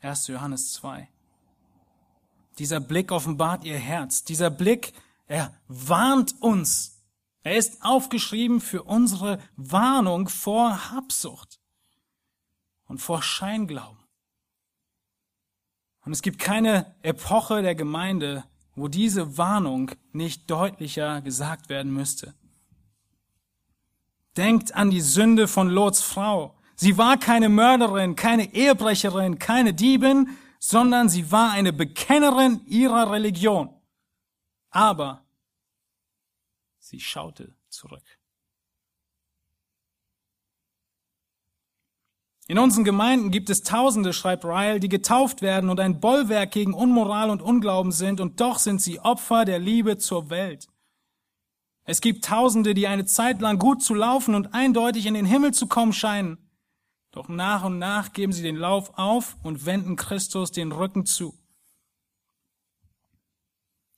1. 0.00 0.28
Johannes 0.28 0.74
2. 0.74 1.08
Dieser 2.60 2.78
Blick 2.78 3.10
offenbart 3.10 3.64
ihr 3.64 3.78
Herz. 3.78 4.22
Dieser 4.22 4.48
Blick, 4.48 4.92
er 5.26 5.52
warnt 5.66 6.40
uns. 6.40 7.02
Er 7.42 7.56
ist 7.56 7.82
aufgeschrieben 7.82 8.60
für 8.60 8.84
unsere 8.84 9.40
Warnung 9.56 10.28
vor 10.28 10.92
Habsucht 10.92 11.58
und 12.86 12.98
vor 12.98 13.20
Scheinglauben. 13.20 14.04
Und 16.04 16.12
es 16.12 16.22
gibt 16.22 16.38
keine 16.38 16.94
Epoche 17.02 17.60
der 17.60 17.74
Gemeinde, 17.74 18.44
wo 18.76 18.86
diese 18.86 19.36
Warnung 19.36 19.90
nicht 20.12 20.48
deutlicher 20.48 21.22
gesagt 21.22 21.68
werden 21.68 21.92
müsste. 21.92 22.34
Denkt 24.36 24.74
an 24.74 24.90
die 24.90 25.00
Sünde 25.00 25.46
von 25.46 25.68
Lots 25.68 26.02
Frau. 26.02 26.56
Sie 26.74 26.96
war 26.96 27.18
keine 27.18 27.48
Mörderin, 27.48 28.16
keine 28.16 28.54
Ehebrecherin, 28.54 29.38
keine 29.38 29.74
Diebin, 29.74 30.36
sondern 30.58 31.08
sie 31.08 31.30
war 31.30 31.50
eine 31.52 31.72
Bekennerin 31.72 32.60
ihrer 32.66 33.10
Religion. 33.10 33.68
Aber 34.70 35.24
sie 36.78 37.00
schaute 37.00 37.54
zurück. 37.68 38.04
In 42.48 42.58
unseren 42.58 42.84
Gemeinden 42.84 43.30
gibt 43.30 43.50
es 43.50 43.62
Tausende, 43.62 44.12
schreibt 44.12 44.44
Ryle, 44.44 44.80
die 44.80 44.88
getauft 44.88 45.42
werden 45.42 45.70
und 45.70 45.78
ein 45.78 46.00
Bollwerk 46.00 46.50
gegen 46.50 46.74
Unmoral 46.74 47.30
und 47.30 47.40
Unglauben 47.40 47.92
sind, 47.92 48.20
und 48.20 48.40
doch 48.40 48.58
sind 48.58 48.82
sie 48.82 49.00
Opfer 49.00 49.44
der 49.44 49.58
Liebe 49.58 49.98
zur 49.98 50.28
Welt. 50.28 50.68
Es 51.84 52.00
gibt 52.00 52.24
Tausende, 52.24 52.74
die 52.74 52.86
eine 52.86 53.06
Zeit 53.06 53.40
lang 53.40 53.58
gut 53.58 53.82
zu 53.82 53.94
laufen 53.94 54.34
und 54.34 54.54
eindeutig 54.54 55.06
in 55.06 55.14
den 55.14 55.26
Himmel 55.26 55.52
zu 55.52 55.66
kommen 55.66 55.92
scheinen. 55.92 56.38
Doch 57.10 57.28
nach 57.28 57.64
und 57.64 57.78
nach 57.78 58.12
geben 58.12 58.32
sie 58.32 58.42
den 58.42 58.56
Lauf 58.56 58.96
auf 58.96 59.36
und 59.42 59.66
wenden 59.66 59.96
Christus 59.96 60.52
den 60.52 60.72
Rücken 60.72 61.04
zu. 61.04 61.38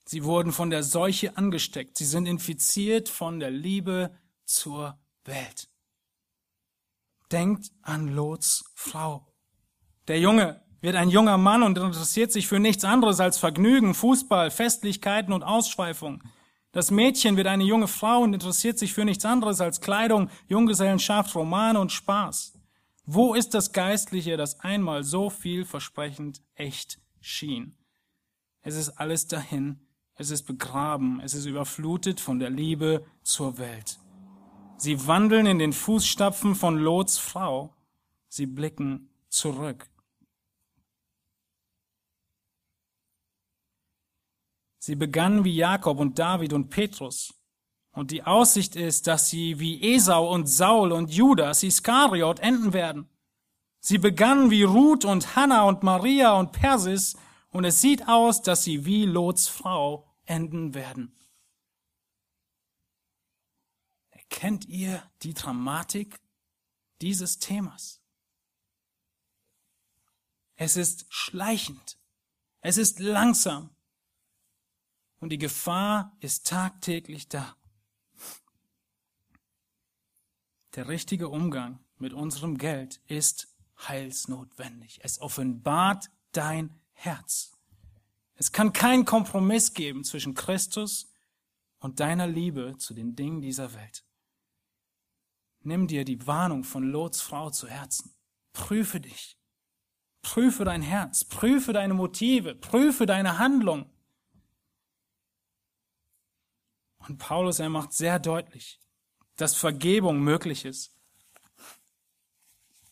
Sie 0.07 0.25
wurden 0.25 0.53
von 0.53 0.71
der 0.71 0.83
Seuche 0.83 1.37
angesteckt. 1.37 1.97
Sie 1.97 2.05
sind 2.05 2.27
infiziert 2.27 3.09
von 3.09 3.41
der 3.41 3.51
Liebe 3.51 4.17
zur 4.45 4.99
Welt. 5.25 5.69
Denkt 7.33 7.71
an 7.83 8.09
Lots 8.09 8.65
Frau. 8.75 9.27
Der 10.09 10.21
Junge 10.21 10.63
wird 10.81 10.97
ein 10.97 11.09
junger 11.09 11.39
Mann 11.39 11.63
und 11.63 11.79
interessiert 11.79 12.31
sich 12.31 12.47
für 12.47 12.61
nichts 12.61 12.85
anderes 12.85 13.19
als 13.21 13.39
Vergnügen, 13.39 13.95
Fußball, 13.95 14.51
Festlichkeiten 14.51 15.33
und 15.33 15.43
Ausschweifung. 15.43 16.23
Das 16.75 16.91
Mädchen 16.91 17.37
wird 17.37 17.47
eine 17.47 17.63
junge 17.63 17.87
Frau 17.87 18.23
und 18.23 18.35
interessiert 18.35 18.81
sich 18.81 18.93
für 18.93 19.05
nichts 19.05 19.25
anderes 19.25 19.61
als 19.61 19.81
Kleidung, 19.81 20.29
Junggesellenschaft, 20.49 21.35
Romane 21.37 21.79
und 21.79 21.93
Spaß. 21.93 22.59
Wo 23.07 23.35
ist 23.35 23.55
das 23.55 23.73
Geistliche, 23.73 24.37
das 24.37 24.59
einmal 24.59 25.05
so 25.05 25.31
vielversprechend 25.31 26.43
echt 26.57 26.99
schien? 27.21 27.77
Es 28.63 28.75
ist 28.75 28.89
alles 28.99 29.29
dahin, 29.29 29.87
es 30.17 30.31
ist 30.31 30.43
begraben, 30.43 31.21
es 31.21 31.33
ist 31.35 31.47
überflutet 31.47 32.19
von 32.19 32.41
der 32.41 32.51
Liebe 32.51 33.07
zur 33.23 33.59
Welt. 33.59 34.01
Sie 34.77 35.07
wandeln 35.07 35.47
in 35.47 35.61
den 35.61 35.73
Fußstapfen 35.73 36.57
von 36.57 36.77
Lots 36.77 37.19
Frau. 37.19 37.73
Sie 38.29 38.47
blicken 38.47 39.11
zurück. 39.29 39.89
Sie 44.85 44.97
begannen 44.97 45.45
wie 45.45 45.57
Jakob 45.57 45.99
und 45.99 46.19
David 46.19 46.53
und 46.53 46.69
Petrus. 46.69 47.33
Und 47.93 48.11
die 48.11 48.23
Aussicht 48.23 48.77
ist, 48.77 49.07
dass 49.07 49.31
sie 49.31 49.59
wie 49.59 49.95
Esau 49.95 50.31
und 50.31 50.47
Saul 50.47 50.93
und 50.93 51.11
Judas 51.11 51.63
Iskariot 51.63 52.39
enden 52.41 52.75
werden. 52.75 53.09
Sie 53.81 53.97
begannen 53.97 54.51
wie 54.51 54.63
Ruth 54.63 55.07
und 55.07 55.37
Hannah 55.37 55.63
und 55.63 55.83
Maria 55.83 56.35
und 56.35 56.53
Persis 56.53 57.17
und 57.49 57.65
es 57.65 57.81
sieht 57.81 58.09
aus, 58.09 58.43
dass 58.43 58.63
sie 58.63 58.85
wie 58.85 59.07
Lots 59.07 59.49
Frau 59.49 60.07
enden 60.27 60.75
werden. 60.75 61.17
Kennt 64.29 64.67
ihr 64.67 65.03
die 65.23 65.33
Dramatik 65.33 66.21
dieses 67.01 67.39
Themas? 67.39 68.03
Es 70.57 70.77
ist 70.77 71.07
schleichend. 71.09 71.97
Es 72.61 72.77
ist 72.77 72.99
langsam. 72.99 73.74
Und 75.25 75.31
die 75.31 75.39
Gefahr 75.39 76.15
ist 76.21 76.47
tagtäglich 76.47 77.31
da. 77.31 77.57
Der 80.75 80.87
richtige 80.87 81.31
Umgang 81.31 81.79
mit 81.97 82.13
unserem 82.13 82.59
Geld 82.59 83.01
ist 83.07 83.49
heilsnotwendig. 83.89 85.01
Es 85.03 85.23
offenbart 85.23 86.11
dein 86.33 86.79
Herz. 86.93 87.53
Es 88.35 88.53
kann 88.53 88.75
keinen 88.75 89.07
Kompromiss 89.07 89.73
geben 89.73 90.05
zwischen 90.05 90.35
Christus 90.35 91.11
und 91.79 92.01
deiner 92.01 92.27
Liebe 92.27 92.77
zu 92.77 92.93
den 92.93 93.17
Dingen 93.17 93.41
dieser 93.41 93.73
Welt. 93.73 94.05
nimm 95.63 95.87
dir 95.87 96.05
die 96.05 96.27
Warnung 96.27 96.65
von 96.65 96.83
Lots 96.83 97.23
Frau 97.23 97.49
zu 97.49 97.67
Herzen. 97.67 98.13
Prüfe 98.53 99.01
dich. 99.01 99.39
Prüfe 100.21 100.67
dein 100.67 100.83
Herz, 100.83 101.25
prüfe 101.25 101.73
deine 101.73 101.95
Motive, 101.95 102.55
prüfe 102.55 103.07
deine 103.07 103.39
Handlung. 103.39 103.91
Und 107.09 107.19
Paulus, 107.19 107.59
er 107.59 107.69
macht 107.69 107.93
sehr 107.93 108.19
deutlich, 108.19 108.81
dass 109.37 109.55
Vergebung 109.55 110.21
möglich 110.21 110.65
ist. 110.65 110.93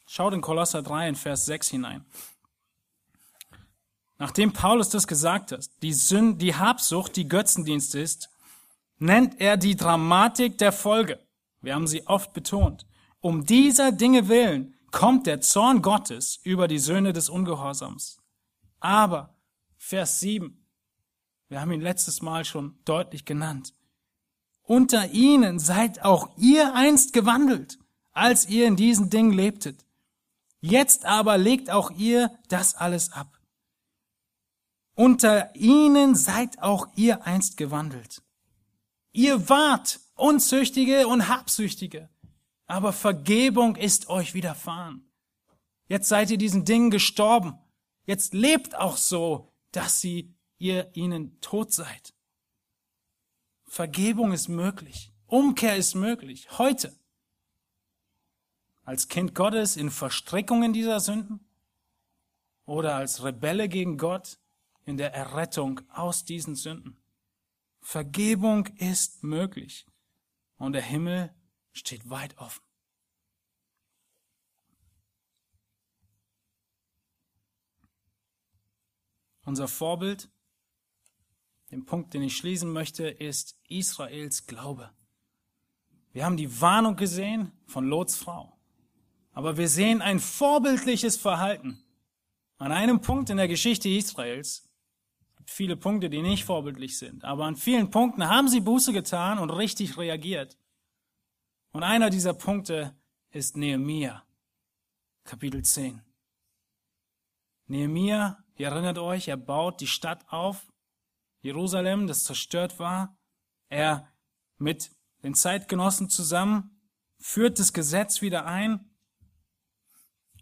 Schaut 0.07 0.35
in 0.35 0.41
Kolosser 0.43 0.83
3 0.83 1.09
in 1.09 1.17
Vers 1.17 1.47
6 1.47 1.69
hinein. 1.69 2.05
Nachdem 4.19 4.53
Paulus 4.53 4.91
das 4.91 5.07
gesagt 5.07 5.53
hat, 5.53 5.71
die 5.83 5.95
Sünde, 5.95 6.39
die 6.39 6.55
Habsucht, 6.55 7.17
die 7.17 7.27
Götzendienst 7.27 7.95
ist, 7.95 8.29
nennt 8.99 9.41
er 9.41 9.57
die 9.57 9.75
Dramatik 9.75 10.59
der 10.59 10.73
Folge. 10.73 11.19
Wir 11.61 11.75
haben 11.75 11.87
sie 11.87 12.07
oft 12.07 12.33
betont. 12.33 12.87
Um 13.21 13.45
dieser 13.47 13.91
Dinge 13.91 14.29
willen 14.29 14.75
kommt 14.91 15.27
der 15.27 15.41
Zorn 15.41 15.81
Gottes 15.81 16.39
über 16.45 16.69
die 16.69 16.79
Söhne 16.79 17.13
des 17.13 17.31
Ungehorsams. 17.31 18.19
Aber, 18.79 19.35
Vers 19.77 20.21
7, 20.21 20.67
wir 21.49 21.61
haben 21.61 21.73
ihn 21.73 21.81
letztes 21.81 22.23
Mal 22.23 22.45
schon 22.45 22.79
deutlich 22.85 23.25
genannt, 23.25 23.75
unter 24.73 25.11
ihnen 25.11 25.59
seid 25.59 26.03
auch 26.03 26.31
ihr 26.37 26.75
einst 26.75 27.13
gewandelt, 27.13 27.79
als 28.13 28.49
ihr 28.49 28.67
in 28.67 28.77
diesen 28.77 29.11
Dingen 29.11 29.33
lebtet. 29.33 29.85
Jetzt 30.61 31.05
aber 31.05 31.39
legt 31.39 31.71
auch 31.71 31.91
ihr 31.91 32.31
das 32.49 32.75
alles 32.75 33.13
ab. 33.13 33.39
Unter 34.95 35.55
ihnen 35.55 36.15
seid 36.15 36.63
auch 36.63 36.87
ihr 36.97 37.27
einst 37.27 37.57
gewandelt. 37.57 38.23
Ihr 39.13 39.49
wart 39.49 40.01
Unzüchtige 40.15 41.07
und 41.07 41.29
Habsüchtige 41.29 42.09
aber 42.73 42.95
Vergebung 42.95 43.77
ist 43.77 44.09
euch 44.09 44.33
widerfahren. 44.33 45.05
Jetzt 45.89 46.09
seid 46.09 46.31
ihr 46.31 46.39
diesen 46.39 46.65
Dingen 46.65 46.91
gestorben. 46.91 47.59
Jetzt 48.07 48.33
lebt 48.33 48.75
auch 48.75 48.97
so, 48.97 49.53
dass 49.73 50.01
sie 50.01 50.35
ihr 50.57 50.91
ihnen 50.97 51.39
tot 51.43 51.71
seid. 51.75 52.15
Vergebung 53.73 54.33
ist 54.33 54.49
möglich. 54.49 55.15
Umkehr 55.25 55.79
ist 55.79 55.95
möglich. 55.95 56.59
Heute. 56.59 56.95
Als 58.83 59.09
Kind 59.09 59.35
Gottes 59.35 59.79
in 59.79 59.91
Verstrickungen 59.91 60.75
dieser 60.75 61.01
Sünden 61.01 61.41
oder 62.67 62.97
als 62.97 63.25
Rebelle 63.25 63.71
gegen 63.71 63.97
Gott 63.97 64.39
in 64.85 64.99
der 64.99 65.15
Errettung 65.15 65.81
aus 65.89 66.27
diesen 66.27 66.55
Sünden. 66.55 67.03
Vergebung 67.81 68.67
ist 68.77 69.25
möglich. 69.25 69.87
Und 70.59 70.75
der 70.75 70.83
Himmel 70.83 71.35
steht 71.73 72.11
weit 72.11 72.37
offen. 72.37 72.63
Unser 79.47 79.67
Vorbild, 79.67 80.31
den 81.73 81.87
Punkt, 81.87 82.13
den 82.13 82.23
ich 82.23 82.37
schließen 82.37 82.71
möchte, 82.71 83.09
ist 83.09 83.59
Israels 83.67 84.47
Glaube. 84.47 84.91
Wir 86.13 86.27
haben 86.27 86.37
die 86.37 86.61
Warnung 86.61 86.97
gesehen 86.97 87.51
von 87.65 87.87
Lots 87.87 88.17
Frau. 88.17 88.59
Aber 89.33 89.57
wir 89.57 89.69
sehen 89.69 90.03
ein 90.03 90.21
vorbildliches 90.21 91.17
Verhalten 91.17 91.83
an 92.59 92.71
einem 92.71 93.01
Punkt 93.01 93.31
in 93.31 93.39
der 93.39 93.49
Geschichte 93.49 93.89
Israels. 93.89 94.69
Gibt 95.39 95.51
viele 95.51 95.75
Punkte, 95.75 96.11
die 96.11 96.21
nicht 96.21 96.45
vorbildlich 96.45 96.99
sind, 96.99 97.25
aber 97.25 97.47
an 97.47 97.57
vielen 97.57 97.91
Punkten 97.91 98.29
haben 98.29 98.49
sie 98.49 98.61
Buße 98.61 98.93
getan 98.93 99.39
und 99.39 99.49
richtig 99.49 99.97
reagiert. 99.97 100.59
Und 101.73 101.83
einer 101.83 102.11
dieser 102.11 102.35
Punkte 102.35 102.95
ist 103.31 103.57
Nehemia, 103.57 104.23
Kapitel 105.25 105.65
10. 105.65 106.03
Nehemia, 107.67 108.45
ihr 108.57 108.69
erinnert 108.69 108.99
euch, 108.99 109.29
er 109.29 109.39
baut 109.39 109.81
die 109.81 109.87
Stadt 109.87 110.27
auf, 110.29 110.72
Jerusalem, 111.43 112.07
das 112.07 112.25
zerstört 112.25 112.79
war. 112.79 113.19
Er 113.69 114.09
mit 114.59 114.91
den 115.23 115.35
Zeitgenossen 115.35 116.09
zusammen 116.09 116.81
führt 117.19 117.59
das 117.59 117.73
Gesetz 117.73 118.23
wieder 118.23 118.47
ein 118.47 118.91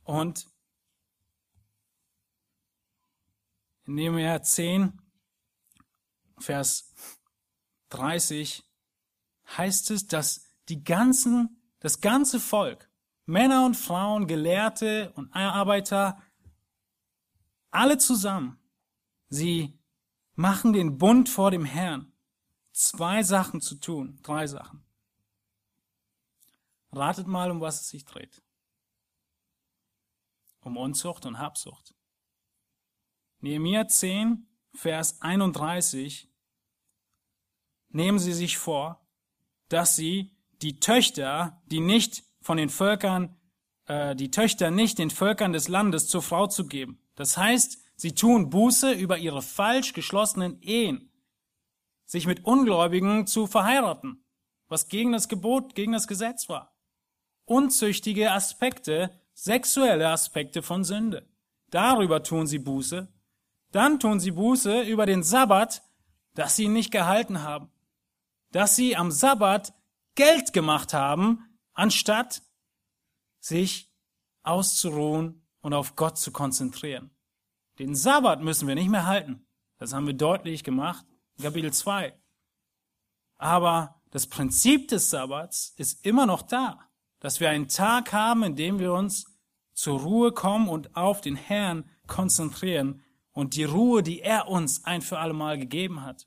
und 0.05 0.49
in 3.85 3.95
Nehemiah 3.95 4.43
10, 4.43 5.01
Vers 6.39 6.95
30 7.91 8.65
heißt 9.57 9.91
es, 9.91 10.07
dass 10.07 10.55
die 10.69 10.83
ganzen, 10.83 11.61
das 11.81 12.01
ganze 12.01 12.41
Volk, 12.41 12.91
Männer 13.27 13.67
und 13.67 13.77
Frauen, 13.77 14.27
Gelehrte 14.27 15.13
und 15.17 15.33
Arbeiter, 15.33 16.23
alle 17.71 17.99
zusammen, 17.99 18.59
sie 19.29 19.80
machen 20.41 20.73
den 20.73 20.97
Bund 20.97 21.29
vor 21.29 21.51
dem 21.51 21.67
Herrn, 21.67 22.13
zwei 22.73 23.23
Sachen 23.23 23.61
zu 23.61 23.75
tun, 23.75 24.19
drei 24.23 24.47
Sachen. 24.47 24.83
Ratet 26.93 27.27
mal, 27.27 27.51
um 27.51 27.61
was 27.61 27.83
es 27.83 27.89
sich 27.91 28.05
dreht. 28.07 28.43
Um 30.63 30.77
Unzucht 30.77 31.27
und 31.27 31.39
Habsucht. 31.39 31.95
Nehemiah 33.41 33.87
10, 33.87 34.47
Vers 34.75 35.21
31, 35.21 36.31
nehmen 37.91 38.19
Sie 38.19 38.33
sich 38.33 38.57
vor, 38.57 39.07
dass 39.69 39.95
Sie 39.95 40.35
die 40.63 40.81
Töchter, 40.81 41.63
die 41.67 41.81
nicht 41.81 42.25
von 42.41 42.57
den 42.57 42.71
Völkern, 42.71 43.37
äh, 43.87 44.17
die 44.17 44.31
Töchter 44.31 44.71
nicht 44.71 44.99
den 44.99 45.11
Völkern 45.11 45.53
des 45.53 45.69
Landes 45.69 46.09
zur 46.09 46.23
Frau 46.23 46.47
zu 46.47 46.67
geben. 46.67 46.99
Das 47.15 47.37
heißt, 47.37 47.79
sie 48.01 48.15
tun 48.15 48.49
Buße 48.49 48.93
über 48.93 49.19
ihre 49.19 49.43
falsch 49.43 49.93
geschlossenen 49.93 50.63
Ehen, 50.63 51.13
sich 52.07 52.27
mit 52.27 52.47
Ungläubigen 52.47 53.27
zu 53.27 53.47
verheiraten, 53.47 54.25
was 54.69 54.89
gegen 54.89 55.13
das 55.13 55.29
Gebot, 55.29 55.75
gegen 55.75 55.93
das 55.93 56.09
Gesetz 56.09 56.49
war. 56.49 56.75
Unzüchtige 57.45 58.33
Aspekte, 58.33 59.11
sexuelle 59.35 60.09
Aspekte 60.09 60.63
von 60.63 60.83
Sünde. 60.83 61.29
Darüber 61.69 62.23
tun 62.23 62.47
sie 62.47 62.59
Buße. 62.59 63.13
Dann 63.71 64.01
tun 64.01 64.19
sie 64.19 64.31
Buße 64.31 64.81
über 64.83 65.05
den 65.05 65.23
Sabbat, 65.23 65.83
dass 66.35 66.57
sie 66.57 66.69
nicht 66.69 66.91
gehalten 66.91 67.43
haben. 67.43 67.71
Dass 68.51 68.77
sie 68.77 68.97
am 68.97 69.11
Sabbat 69.11 69.75
Geld 70.15 70.55
gemacht 70.55 70.95
haben, 70.95 71.59
anstatt 71.75 72.43
sich 73.41 73.93
auszuruhen 74.43 75.47
und 75.61 75.75
auf 75.75 75.97
Gott 75.97 76.17
zu 76.17 76.33
konzentrieren. 76.33 77.11
Den 77.81 77.95
Sabbat 77.95 78.43
müssen 78.43 78.69
wir 78.69 78.75
nicht 78.75 78.91
mehr 78.91 79.07
halten. 79.07 79.47
Das 79.79 79.95
haben 79.95 80.07
wir 80.07 80.13
deutlich 80.13 80.65
gemacht. 80.65 81.07
Kapitel 81.41 81.73
2. 81.73 82.15
Aber 83.39 84.03
das 84.11 84.27
Prinzip 84.27 84.89
des 84.89 85.09
Sabbats 85.09 85.73
ist 85.79 86.05
immer 86.05 86.27
noch 86.27 86.43
da, 86.43 86.79
dass 87.21 87.41
wir 87.41 87.49
einen 87.49 87.69
Tag 87.69 88.13
haben, 88.13 88.43
in 88.43 88.55
dem 88.55 88.81
wir 88.81 88.93
uns 88.93 89.25
zur 89.73 89.99
Ruhe 89.99 90.31
kommen 90.33 90.69
und 90.69 90.95
auf 90.95 91.23
den 91.23 91.37
Herrn 91.37 91.89
konzentrieren 92.07 93.03
und 93.33 93.57
die 93.57 93.65
Ruhe, 93.65 94.03
die 94.03 94.21
er 94.21 94.49
uns 94.49 94.85
ein 94.85 95.01
für 95.01 95.19
alle 95.19 95.33
Mal 95.33 95.57
gegeben 95.57 96.03
hat. 96.03 96.27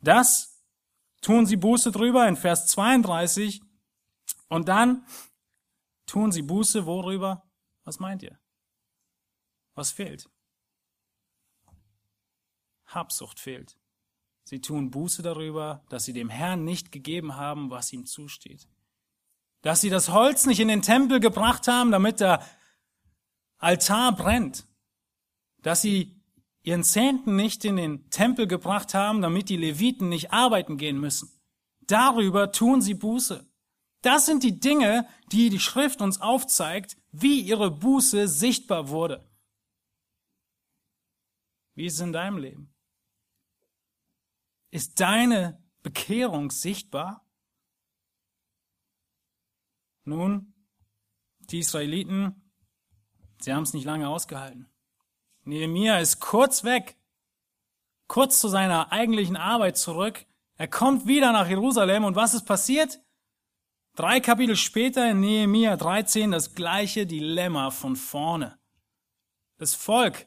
Das 0.00 0.62
tun 1.22 1.46
sie 1.46 1.56
Buße 1.56 1.90
drüber 1.90 2.28
in 2.28 2.36
Vers 2.36 2.68
32 2.68 3.62
und 4.48 4.68
dann 4.68 5.04
tun 6.06 6.30
sie 6.30 6.42
Buße 6.42 6.86
worüber? 6.86 7.42
Was 7.82 7.98
meint 7.98 8.22
ihr? 8.22 8.38
Was 9.74 9.90
fehlt? 9.90 10.30
Habsucht 12.86 13.40
fehlt. 13.40 13.76
Sie 14.44 14.60
tun 14.60 14.90
Buße 14.90 15.22
darüber, 15.22 15.84
dass 15.88 16.04
sie 16.04 16.12
dem 16.12 16.30
Herrn 16.30 16.64
nicht 16.64 16.92
gegeben 16.92 17.36
haben, 17.36 17.70
was 17.70 17.92
ihm 17.92 18.06
zusteht. 18.06 18.68
Dass 19.62 19.80
sie 19.80 19.90
das 19.90 20.10
Holz 20.10 20.46
nicht 20.46 20.60
in 20.60 20.68
den 20.68 20.82
Tempel 20.82 21.18
gebracht 21.18 21.66
haben, 21.66 21.90
damit 21.90 22.20
der 22.20 22.46
Altar 23.58 24.14
brennt. 24.14 24.66
Dass 25.62 25.82
sie 25.82 26.22
ihren 26.62 26.84
Zehnten 26.84 27.34
nicht 27.34 27.64
in 27.64 27.76
den 27.76 28.08
Tempel 28.10 28.46
gebracht 28.46 28.94
haben, 28.94 29.20
damit 29.20 29.48
die 29.48 29.56
Leviten 29.56 30.08
nicht 30.08 30.32
arbeiten 30.32 30.76
gehen 30.76 31.00
müssen. 31.00 31.30
Darüber 31.80 32.52
tun 32.52 32.82
sie 32.82 32.94
Buße. 32.94 33.44
Das 34.02 34.26
sind 34.26 34.44
die 34.44 34.60
Dinge, 34.60 35.08
die 35.32 35.50
die 35.50 35.58
Schrift 35.58 36.00
uns 36.00 36.20
aufzeigt, 36.20 36.96
wie 37.10 37.40
ihre 37.40 37.72
Buße 37.72 38.28
sichtbar 38.28 38.88
wurde. 38.88 39.28
Wie 41.74 41.86
ist 41.86 41.94
es 41.94 42.00
in 42.00 42.12
deinem 42.12 42.38
Leben? 42.38 42.75
Ist 44.70 45.00
deine 45.00 45.62
Bekehrung 45.82 46.50
sichtbar? 46.50 47.24
Nun, 50.04 50.54
die 51.50 51.60
Israeliten, 51.60 52.50
sie 53.40 53.52
haben 53.52 53.62
es 53.62 53.74
nicht 53.74 53.84
lange 53.84 54.08
ausgehalten. 54.08 54.68
Nehemiah 55.44 55.98
ist 55.98 56.20
kurz 56.20 56.64
weg, 56.64 56.96
kurz 58.08 58.40
zu 58.40 58.48
seiner 58.48 58.92
eigentlichen 58.92 59.36
Arbeit 59.36 59.76
zurück. 59.76 60.26
Er 60.56 60.68
kommt 60.68 61.06
wieder 61.06 61.32
nach 61.32 61.48
Jerusalem 61.48 62.04
und 62.04 62.16
was 62.16 62.34
ist 62.34 62.44
passiert? 62.44 63.00
Drei 63.94 64.20
Kapitel 64.20 64.56
später 64.56 65.10
in 65.10 65.20
Nehemia 65.20 65.76
13 65.76 66.30
das 66.30 66.54
gleiche 66.54 67.06
Dilemma 67.06 67.70
von 67.70 67.96
vorne. 67.96 68.58
Das 69.58 69.74
Volk 69.74 70.26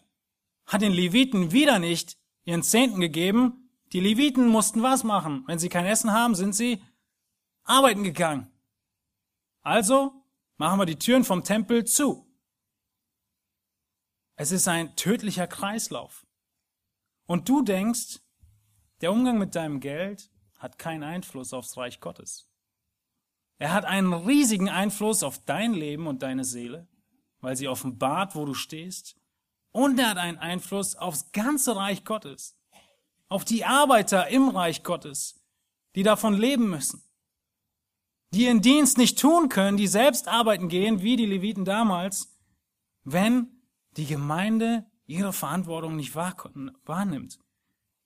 hat 0.66 0.82
den 0.82 0.92
Leviten 0.92 1.52
wieder 1.52 1.80
nicht 1.80 2.18
ihren 2.46 2.64
Zehnten 2.64 3.00
gegeben. 3.00 3.69
Die 3.92 4.00
Leviten 4.00 4.48
mussten 4.48 4.84
was 4.84 5.04
machen? 5.04 5.44
Wenn 5.48 5.60
sie 5.60 5.70
kein 5.70 5.86
Essen 5.86 6.12
haben, 6.12 6.36
sind 6.36 6.54
sie 6.54 6.84
arbeiten 7.64 8.04
gegangen. 8.04 8.52
Also 9.62 10.14
machen 10.58 10.80
wir 10.80 10.86
die 10.86 11.00
Türen 11.00 11.24
vom 11.24 11.44
Tempel 11.44 11.86
zu. 11.86 12.28
Es 14.36 14.52
ist 14.52 14.68
ein 14.68 14.96
tödlicher 14.96 15.48
Kreislauf. 15.48 16.26
Und 17.26 17.50
du 17.50 17.62
denkst, 17.62 18.22
der 19.02 19.12
Umgang 19.12 19.38
mit 19.38 19.56
deinem 19.56 19.80
Geld 19.80 20.30
hat 20.58 20.78
keinen 20.78 21.04
Einfluss 21.04 21.54
aufs 21.54 21.78
Reich 21.78 22.00
Gottes. 22.00 22.50
Er 23.58 23.74
hat 23.74 23.86
einen 23.86 24.14
riesigen 24.14 24.70
Einfluss 24.70 25.24
auf 25.24 25.44
dein 25.46 25.74
Leben 25.74 26.08
und 26.08 26.22
deine 26.22 26.46
Seele, 26.46 26.88
weil 27.42 27.56
sie 27.56 27.68
offenbart, 27.68 28.36
wo 28.36 28.46
du 28.46 28.54
stehst. 28.54 29.18
Und 29.72 30.00
er 30.00 30.12
hat 30.12 30.18
einen 30.18 30.38
Einfluss 30.38 30.96
aufs 30.96 31.32
ganze 31.32 31.76
Reich 31.76 32.04
Gottes, 32.06 32.59
auf 33.30 33.46
die 33.46 33.64
Arbeiter 33.64 34.28
im 34.28 34.50
Reich 34.50 34.84
Gottes, 34.84 35.40
die 35.96 36.04
davon 36.04 36.34
leben 36.34 36.70
müssen, 36.70 37.04
die 38.34 38.46
ihren 38.46 38.62
Dienst 38.62 38.98
nicht 38.98 39.18
tun 39.18 39.50
können, 39.50 39.78
die 39.78 39.88
selbst 39.88 40.28
arbeiten 40.28 40.68
gehen, 40.68 41.02
wie 41.02 41.16
die 41.16 41.26
Leviten 41.26 41.66
damals, 41.66 42.38
wenn 43.04 43.48
die 43.98 44.06
Gemeinde 44.06 44.86
ihre 45.06 45.34
Verantwortung 45.34 45.96
nicht 45.96 46.16
wahrnimmt. 46.16 47.40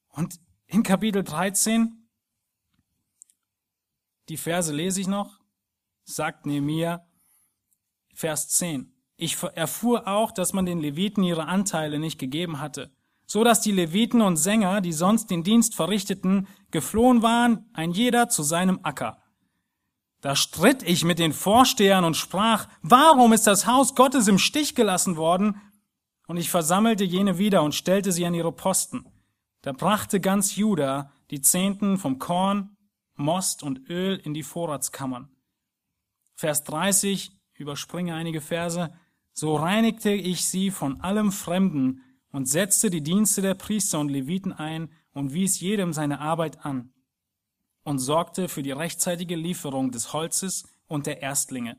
Und 0.09 0.39
in 0.67 0.84
Kapitel 0.84 1.24
13, 1.24 2.07
die 4.30 4.38
Verse 4.38 4.74
lese 4.74 5.01
ich 5.01 5.07
noch, 5.07 5.39
sagt 6.05 6.45
Nehemiah, 6.45 7.05
Vers 8.13 8.49
10. 8.49 8.93
Ich 9.17 9.41
erfuhr 9.41 10.07
auch, 10.07 10.32
dass 10.32 10.53
man 10.53 10.65
den 10.65 10.80
Leviten 10.80 11.24
ihre 11.24 11.47
Anteile 11.47 11.99
nicht 11.99 12.19
gegeben 12.19 12.59
hatte, 12.59 12.91
so 13.34 13.44
dass 13.44 13.62
die 13.62 13.72
Leviten 13.72 14.22
und 14.22 14.38
Sänger, 14.38 14.80
die 14.80 14.94
sonst 14.94 15.32
den 15.32 15.42
Dienst 15.42 15.74
verrichteten, 15.74 16.48
geflohen 16.70 17.24
waren, 17.24 17.68
ein 17.74 17.90
jeder 17.90 18.30
zu 18.30 18.44
seinem 18.44 18.82
Acker. 18.84 19.24
Da 20.22 20.36
stritt 20.36 20.84
ich 20.84 21.04
mit 21.04 21.18
den 21.18 21.34
Vorstehern 21.34 22.04
und 22.04 22.16
sprach, 22.16 22.68
warum 22.84 23.34
ist 23.34 23.48
das 23.48 23.66
Haus 23.66 23.96
Gottes 23.96 24.28
im 24.28 24.38
Stich 24.38 24.76
gelassen 24.76 25.18
worden? 25.18 25.60
Und 26.28 26.38
ich 26.38 26.52
versammelte 26.52 27.04
jene 27.06 27.40
wieder 27.40 27.64
und 27.64 27.74
stellte 27.74 28.12
sie 28.12 28.24
an 28.24 28.36
ihre 28.36 28.52
Posten. 28.52 29.04
Da 29.64 29.72
brachte 29.72 30.22
ganz 30.22 30.56
Juda 30.56 31.12
die 31.32 31.42
Zehnten 31.42 31.98
vom 31.98 32.20
Korn, 32.20 32.78
Most 33.16 33.64
und 33.64 33.90
Öl 33.90 34.16
in 34.24 34.36
die 34.36 34.44
Vorratskammern. 34.44 35.28
Vers 36.36 36.64
30, 36.66 37.32
überspringe 37.56 38.14
einige 38.14 38.42
Verse, 38.42 38.94
so 39.32 39.56
reinigte 39.56 40.12
ich 40.12 40.46
sie 40.46 40.70
von 40.70 41.02
allem 41.02 41.32
Fremden 41.32 42.04
und 42.34 42.50
setzte 42.50 42.90
die 42.90 43.04
Dienste 43.04 43.42
der 43.42 43.54
Priester 43.54 44.00
und 44.00 44.10
Leviten 44.10 44.52
ein 44.52 44.92
und 45.14 45.34
wies 45.34 45.60
jedem 45.60 45.94
seine 45.94 46.20
Arbeit 46.20 46.66
an 46.66 46.92
und 47.84 48.00
sorgte 48.00 48.50
für 48.50 48.64
die 48.64 48.72
rechtzeitige 48.72 49.36
Lieferung 49.36 49.92
des 49.92 50.14
Holzes 50.14 50.68
und 50.88 51.06
der 51.06 51.22
Erstlinge. 51.22 51.78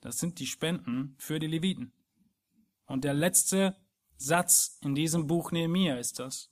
Das 0.00 0.18
sind 0.18 0.38
die 0.38 0.46
Spenden 0.46 1.16
für 1.18 1.40
die 1.40 1.48
Leviten. 1.48 1.92
Und 2.86 3.02
der 3.02 3.12
letzte 3.12 3.76
Satz 4.16 4.78
in 4.82 4.94
diesem 4.94 5.26
Buch 5.26 5.50
Nehemiah 5.50 5.98
ist 5.98 6.20
das. 6.20 6.50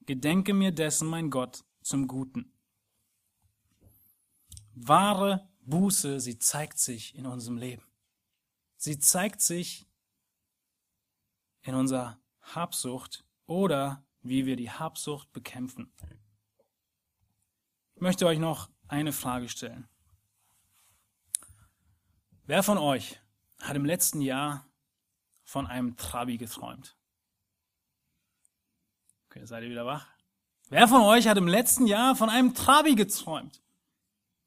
Gedenke 0.00 0.54
mir 0.54 0.72
dessen, 0.72 1.08
mein 1.08 1.30
Gott, 1.30 1.64
zum 1.82 2.08
Guten. 2.08 2.52
Wahre 4.74 5.48
Buße, 5.60 6.18
sie 6.18 6.38
zeigt 6.38 6.78
sich 6.78 7.14
in 7.14 7.26
unserem 7.26 7.58
Leben. 7.58 7.84
Sie 8.76 8.98
zeigt 8.98 9.40
sich 9.40 9.86
in 11.62 11.74
unserer 11.74 12.18
Habsucht 12.54 13.24
oder 13.46 14.04
wie 14.22 14.46
wir 14.46 14.56
die 14.56 14.70
Habsucht 14.70 15.32
bekämpfen. 15.32 15.92
Ich 17.94 18.00
möchte 18.00 18.26
euch 18.26 18.38
noch 18.38 18.70
eine 18.88 19.12
Frage 19.12 19.48
stellen. 19.48 19.88
Wer 22.46 22.62
von 22.62 22.78
euch 22.78 23.20
hat 23.60 23.76
im 23.76 23.84
letzten 23.84 24.20
Jahr 24.20 24.66
von 25.44 25.66
einem 25.66 25.96
Trabi 25.96 26.36
geträumt? 26.36 26.96
Okay, 29.28 29.46
seid 29.46 29.62
ihr 29.62 29.70
wieder 29.70 29.86
wach? 29.86 30.06
Wer 30.68 30.88
von 30.88 31.02
euch 31.02 31.28
hat 31.28 31.38
im 31.38 31.48
letzten 31.48 31.86
Jahr 31.86 32.16
von 32.16 32.30
einem 32.30 32.54
Trabi 32.54 32.94
geträumt? 32.94 33.62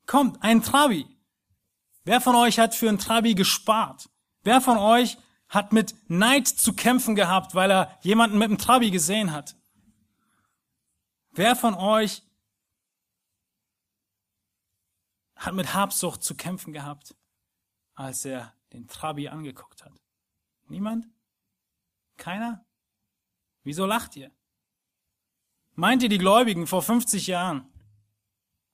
Kommt, 0.06 0.41
ein 0.43 0.62
Trabi. 0.62 1.06
Wer 2.04 2.22
von 2.22 2.36
euch 2.36 2.60
hat 2.60 2.74
für 2.74 2.89
ein 2.89 3.00
Trabi 3.00 3.36
gespart? 3.36 4.10
Wer 4.43 4.62
von 4.62 4.78
euch 4.78 5.18
hat 5.50 5.72
mit 5.72 5.95
Neid 6.10 6.48
zu 6.48 6.74
kämpfen 6.74 7.16
gehabt, 7.16 7.56
weil 7.56 7.72
er 7.72 7.98
jemanden 8.02 8.38
mit 8.38 8.50
einem 8.50 8.58
Trabi 8.58 8.91
gesehen 8.91 9.32
hat? 9.32 9.56
Wer 11.32 11.56
von 11.56 11.76
euch 11.76 12.24
hat 15.36 15.54
mit 15.54 15.74
Habsucht 15.74 16.24
zu 16.24 16.36
kämpfen 16.36 16.74
gehabt, 16.74 17.16
als 17.93 18.26
er 18.26 18.54
den 18.74 18.88
Trabi 18.88 19.28
angeguckt 19.28 19.86
hat? 19.86 19.93
Niemand? 20.68 21.08
Keiner? 22.18 22.66
Wieso 23.64 23.86
lacht 23.86 24.16
ihr? 24.16 24.32
Meint 25.76 26.02
ihr, 26.02 26.10
die 26.10 26.18
Gläubigen 26.18 26.66
vor 26.66 26.82
50 26.82 27.28
Jahren 27.28 27.72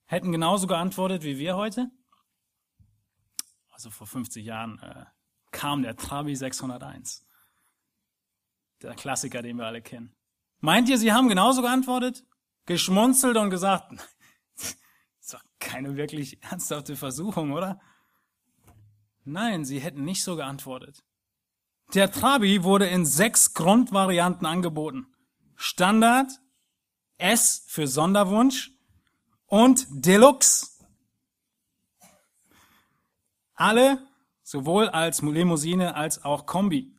hätten 0.06 0.32
genauso 0.32 0.66
geantwortet 0.66 1.22
wie 1.22 1.38
wir 1.38 1.56
heute? 1.56 1.90
Also 3.68 3.90
vor 3.90 4.06
50 4.06 4.44
Jahren 4.44 4.78
äh, 4.78 5.04
kam 5.54 5.82
der 5.82 5.96
Trabi 5.96 6.34
601. 6.36 7.24
Der 8.82 8.94
Klassiker, 8.94 9.40
den 9.40 9.56
wir 9.56 9.66
alle 9.66 9.80
kennen. 9.80 10.14
Meint 10.60 10.88
ihr, 10.88 10.98
sie 10.98 11.12
haben 11.12 11.28
genauso 11.28 11.62
geantwortet? 11.62 12.24
Geschmunzelt 12.66 13.36
und 13.36 13.50
gesagt, 13.50 13.92
das 14.56 14.76
doch 15.30 15.44
keine 15.60 15.96
wirklich 15.96 16.42
ernsthafte 16.42 16.96
Versuchung, 16.96 17.52
oder? 17.52 17.80
Nein, 19.24 19.64
sie 19.64 19.78
hätten 19.78 20.04
nicht 20.04 20.24
so 20.24 20.36
geantwortet. 20.36 21.02
Der 21.94 22.10
Trabi 22.10 22.64
wurde 22.64 22.86
in 22.86 23.06
sechs 23.06 23.54
Grundvarianten 23.54 24.46
angeboten. 24.46 25.06
Standard, 25.54 26.30
S 27.16 27.64
für 27.68 27.86
Sonderwunsch 27.86 28.72
und 29.46 29.86
Deluxe. 29.90 30.66
Alle, 33.54 34.04
sowohl 34.44 34.88
als 34.88 35.22
Limousine 35.22 35.96
als 35.96 36.24
auch 36.24 36.46
Kombi. 36.46 36.92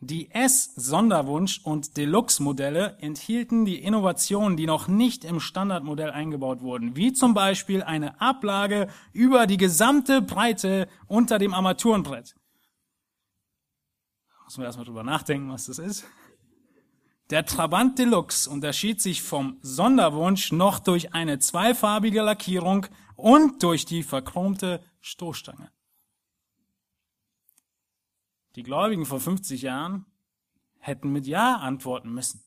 Die 0.00 0.30
S-Sonderwunsch- 0.30 1.64
und 1.64 1.96
Deluxe-Modelle 1.96 2.98
enthielten 3.00 3.64
die 3.64 3.82
Innovationen, 3.82 4.58
die 4.58 4.66
noch 4.66 4.88
nicht 4.88 5.24
im 5.24 5.40
Standardmodell 5.40 6.10
eingebaut 6.10 6.60
wurden, 6.60 6.94
wie 6.96 7.14
zum 7.14 7.32
Beispiel 7.32 7.82
eine 7.82 8.20
Ablage 8.20 8.88
über 9.14 9.46
die 9.46 9.56
gesamte 9.56 10.20
Breite 10.20 10.86
unter 11.08 11.38
dem 11.38 11.54
Armaturenbrett. 11.54 12.36
Müssen 14.44 14.60
wir 14.60 14.66
erstmal 14.66 14.84
drüber 14.84 15.02
nachdenken, 15.02 15.50
was 15.50 15.64
das 15.66 15.78
ist. 15.78 16.04
Der 17.30 17.44
Trabant 17.44 17.98
Deluxe 17.98 18.48
unterschied 18.48 19.00
sich 19.00 19.22
vom 19.22 19.58
Sonderwunsch 19.62 20.52
noch 20.52 20.78
durch 20.78 21.14
eine 21.14 21.40
zweifarbige 21.40 22.22
Lackierung 22.22 22.86
und 23.16 23.62
durch 23.62 23.86
die 23.86 24.04
verchromte 24.04 24.80
Stoßstange. 25.00 25.70
Die 28.56 28.62
Gläubigen 28.62 29.04
vor 29.04 29.20
50 29.20 29.60
Jahren 29.62 30.06
hätten 30.78 31.12
mit 31.12 31.26
Ja 31.26 31.56
antworten 31.56 32.12
müssen. 32.12 32.42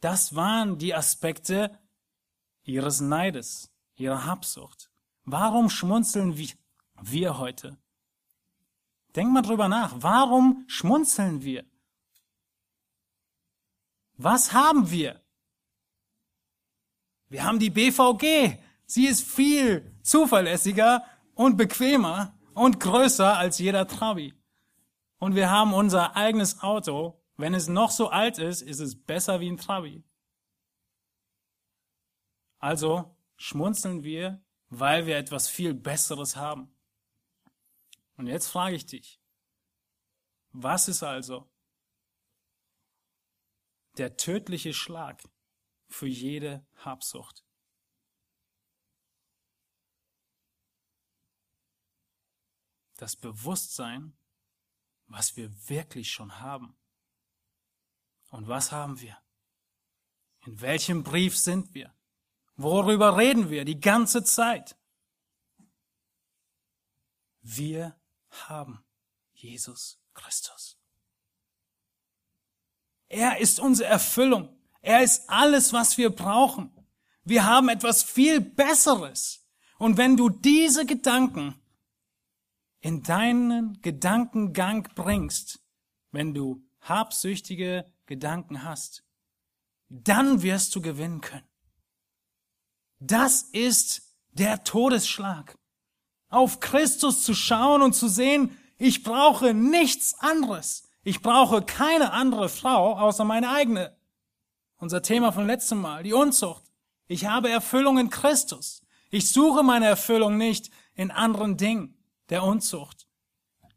Das 0.00 0.34
waren 0.34 0.76
die 0.76 0.94
Aspekte 0.94 1.78
ihres 2.62 3.00
Neides, 3.00 3.72
ihrer 3.94 4.26
Habsucht. 4.26 4.90
Warum 5.24 5.70
schmunzeln 5.70 6.36
wir 7.00 7.38
heute? 7.38 7.78
Denk 9.16 9.32
mal 9.32 9.40
drüber 9.40 9.68
nach. 9.68 9.94
Warum 10.02 10.64
schmunzeln 10.66 11.42
wir? 11.42 11.64
Was 14.18 14.52
haben 14.52 14.90
wir? 14.90 15.22
Wir 17.28 17.44
haben 17.44 17.58
die 17.58 17.70
BVG. 17.70 18.58
Sie 18.84 19.06
ist 19.06 19.26
viel 19.26 19.96
zuverlässiger 20.02 21.02
und 21.34 21.56
bequemer 21.56 22.38
und 22.52 22.78
größer 22.78 23.38
als 23.38 23.58
jeder 23.58 23.86
Trabi 23.88 24.34
und 25.20 25.36
wir 25.36 25.48
haben 25.50 25.72
unser 25.72 26.16
eigenes 26.16 26.60
Auto, 26.60 27.22
wenn 27.36 27.54
es 27.54 27.68
noch 27.68 27.92
so 27.92 28.08
alt 28.08 28.38
ist, 28.38 28.62
ist 28.62 28.80
es 28.80 29.00
besser 29.00 29.38
wie 29.38 29.48
ein 29.48 29.56
Trabi. 29.56 30.02
Also 32.58 33.16
schmunzeln 33.36 34.02
wir, 34.02 34.44
weil 34.68 35.06
wir 35.06 35.16
etwas 35.16 35.48
viel 35.48 35.72
Besseres 35.72 36.34
haben. 36.34 36.74
Und 38.16 38.26
jetzt 38.26 38.48
frage 38.48 38.74
ich 38.74 38.86
dich, 38.86 39.20
was 40.50 40.88
ist 40.88 41.04
also 41.04 41.48
der 43.96 44.16
tödliche 44.16 44.74
Schlag 44.74 45.22
für 45.88 46.08
jede 46.08 46.66
Habsucht? 46.76 47.44
das 53.00 53.16
Bewusstsein, 53.16 54.12
was 55.10 55.36
wir 55.36 55.50
wirklich 55.68 56.10
schon 56.10 56.40
haben. 56.40 56.76
Und 58.30 58.46
was 58.46 58.70
haben 58.70 59.00
wir? 59.00 59.18
In 60.46 60.60
welchem 60.60 61.02
Brief 61.02 61.36
sind 61.36 61.74
wir? 61.74 61.92
Worüber 62.56 63.16
reden 63.16 63.50
wir 63.50 63.64
die 63.64 63.80
ganze 63.80 64.22
Zeit? 64.22 64.76
Wir 67.42 68.00
haben 68.30 68.84
Jesus 69.32 70.00
Christus. 70.14 70.78
Er 73.08 73.38
ist 73.38 73.58
unsere 73.58 73.88
Erfüllung. 73.88 74.56
Er 74.80 75.02
ist 75.02 75.28
alles, 75.28 75.72
was 75.72 75.98
wir 75.98 76.10
brauchen. 76.10 76.72
Wir 77.24 77.44
haben 77.44 77.68
etwas 77.68 78.04
viel 78.04 78.40
Besseres. 78.40 79.44
Und 79.78 79.96
wenn 79.96 80.16
du 80.16 80.28
diese 80.28 80.86
Gedanken 80.86 81.60
in 82.80 83.02
deinen 83.02 83.80
Gedankengang 83.82 84.88
bringst, 84.94 85.60
wenn 86.12 86.34
du 86.34 86.62
habsüchtige 86.80 87.84
Gedanken 88.06 88.64
hast, 88.64 89.04
dann 89.88 90.42
wirst 90.42 90.74
du 90.74 90.80
gewinnen 90.80 91.20
können. 91.20 91.48
Das 92.98 93.42
ist 93.42 94.02
der 94.30 94.64
Todesschlag. 94.64 95.58
Auf 96.28 96.60
Christus 96.60 97.24
zu 97.24 97.34
schauen 97.34 97.82
und 97.82 97.94
zu 97.94 98.08
sehen, 98.08 98.56
ich 98.78 99.02
brauche 99.02 99.52
nichts 99.52 100.14
anderes. 100.20 100.88
Ich 101.02 101.22
brauche 101.22 101.62
keine 101.62 102.12
andere 102.12 102.48
Frau 102.48 102.96
außer 102.98 103.24
meine 103.24 103.50
eigene. 103.50 103.96
Unser 104.76 105.02
Thema 105.02 105.32
von 105.32 105.46
letztem 105.46 105.80
Mal, 105.80 106.02
die 106.02 106.12
Unzucht. 106.12 106.64
Ich 107.06 107.26
habe 107.26 107.50
Erfüllung 107.50 107.98
in 107.98 108.10
Christus. 108.10 108.82
Ich 109.10 109.30
suche 109.30 109.62
meine 109.62 109.86
Erfüllung 109.86 110.36
nicht 110.36 110.70
in 110.94 111.10
anderen 111.10 111.56
Dingen 111.56 111.99
der 112.30 112.44
Unzucht. 112.44 113.08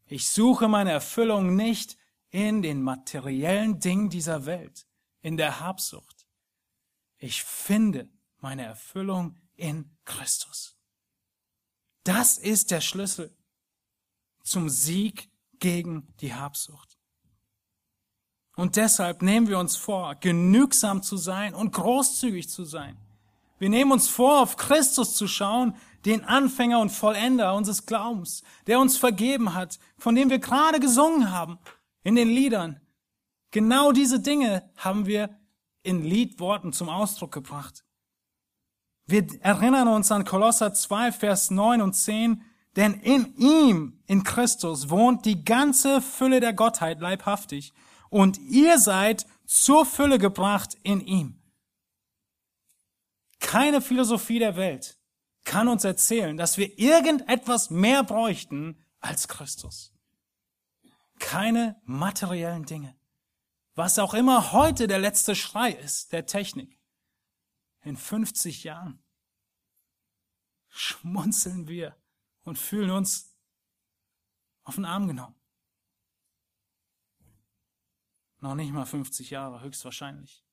Ich 0.06 0.30
suche 0.30 0.68
meine 0.68 0.92
Erfüllung 0.92 1.56
nicht 1.56 1.98
in 2.30 2.62
den 2.62 2.82
materiellen 2.82 3.80
Dingen 3.80 4.10
dieser 4.10 4.46
Welt, 4.46 4.88
in 5.22 5.38
der 5.38 5.60
Habsucht. 5.60 6.28
Ich 7.18 7.44
finde 7.44 8.10
meine 8.40 8.64
Erfüllung 8.64 9.36
in 9.56 9.96
Christus. 10.06 10.78
Das 12.04 12.38
ist 12.38 12.72
der 12.72 12.82
Schlüssel 12.82 13.36
zum 14.44 14.70
Sieg 14.70 15.32
gegen 15.60 16.14
die 16.20 16.34
Habsucht. 16.34 16.98
Und 18.56 18.76
deshalb 18.76 19.22
nehmen 19.22 19.48
wir 19.48 19.58
uns 19.58 19.76
vor, 19.76 20.16
genügsam 20.16 21.02
zu 21.02 21.18
sein 21.18 21.56
und 21.56 21.72
großzügig 21.72 22.50
zu 22.50 22.66
sein. 22.66 22.98
Wir 23.58 23.70
nehmen 23.70 23.94
uns 23.94 24.10
vor, 24.10 24.42
auf 24.42 24.58
Christus 24.58 25.16
zu 25.16 25.28
schauen, 25.28 25.76
den 26.06 26.24
Anfänger 26.24 26.80
und 26.80 26.92
Vollender 26.92 27.56
unseres 27.56 27.86
Glaubens, 27.86 28.44
der 28.68 28.80
uns 28.80 28.98
vergeben 28.98 29.54
hat, 29.54 29.80
von 29.98 30.16
dem 30.16 30.30
wir 30.30 30.40
gerade 30.40 30.80
gesungen 30.80 31.32
haben 31.32 31.60
in 32.04 32.16
den 32.16 32.30
Liedern. 32.30 32.82
Genau 33.52 33.92
diese 33.92 34.20
Dinge 34.20 34.70
haben 34.78 35.06
wir 35.06 35.30
in 35.84 36.04
Liedworten 36.04 36.74
zum 36.74 36.90
Ausdruck 36.90 37.32
gebracht. 37.32 37.86
Wir 39.06 39.28
erinnern 39.42 39.88
uns 39.88 40.12
an 40.12 40.26
Kolosser 40.26 40.74
2, 40.74 41.12
Vers 41.12 41.52
9 41.52 41.82
und 41.82 41.94
10, 41.94 42.42
denn 42.76 42.94
in 42.96 43.36
ihm, 43.38 44.02
in 44.08 44.24
Christus, 44.24 44.90
wohnt 44.90 45.26
die 45.26 45.44
ganze 45.44 46.02
Fülle 46.02 46.40
der 46.40 46.54
Gottheit 46.54 47.00
leibhaftig 47.02 47.74
und 48.10 48.40
ihr 48.40 48.80
seid 48.80 49.26
zur 49.46 49.86
Fülle 49.86 50.18
gebracht 50.20 50.78
in 50.84 51.02
ihm. 51.02 51.40
Keine 53.40 53.82
Philosophie 53.82 54.40
der 54.40 54.56
Welt 54.56 54.98
kann 55.44 55.68
uns 55.68 55.84
erzählen, 55.84 56.38
dass 56.38 56.58
wir 56.58 56.78
irgendetwas 56.80 57.70
mehr 57.70 58.04
bräuchten 58.04 58.84
als 59.00 59.28
Christus. 59.28 59.94
Keine 61.20 61.82
materiellen 61.84 62.66
Dinge. 62.66 62.96
Was 63.76 64.00
auch 64.00 64.14
immer 64.14 64.52
heute 64.52 64.88
der 64.88 65.00
letzte 65.00 65.36
Schrei 65.36 65.72
ist 65.72 66.12
der 66.12 66.26
Technik. 66.26 66.80
In 67.82 67.98
50 67.98 68.64
Jahren 68.64 69.04
schmunzeln 70.70 71.68
wir 71.68 71.98
und 72.44 72.58
fühlen 72.58 72.92
uns 72.92 73.36
auf 74.64 74.76
den 74.76 74.86
Arm 74.86 75.08
genommen. 75.08 75.36
Noch 78.40 78.56
nicht 78.56 78.72
mal 78.72 78.86
50 78.86 79.30
Jahre, 79.30 79.62
höchstwahrscheinlich. 79.62 80.46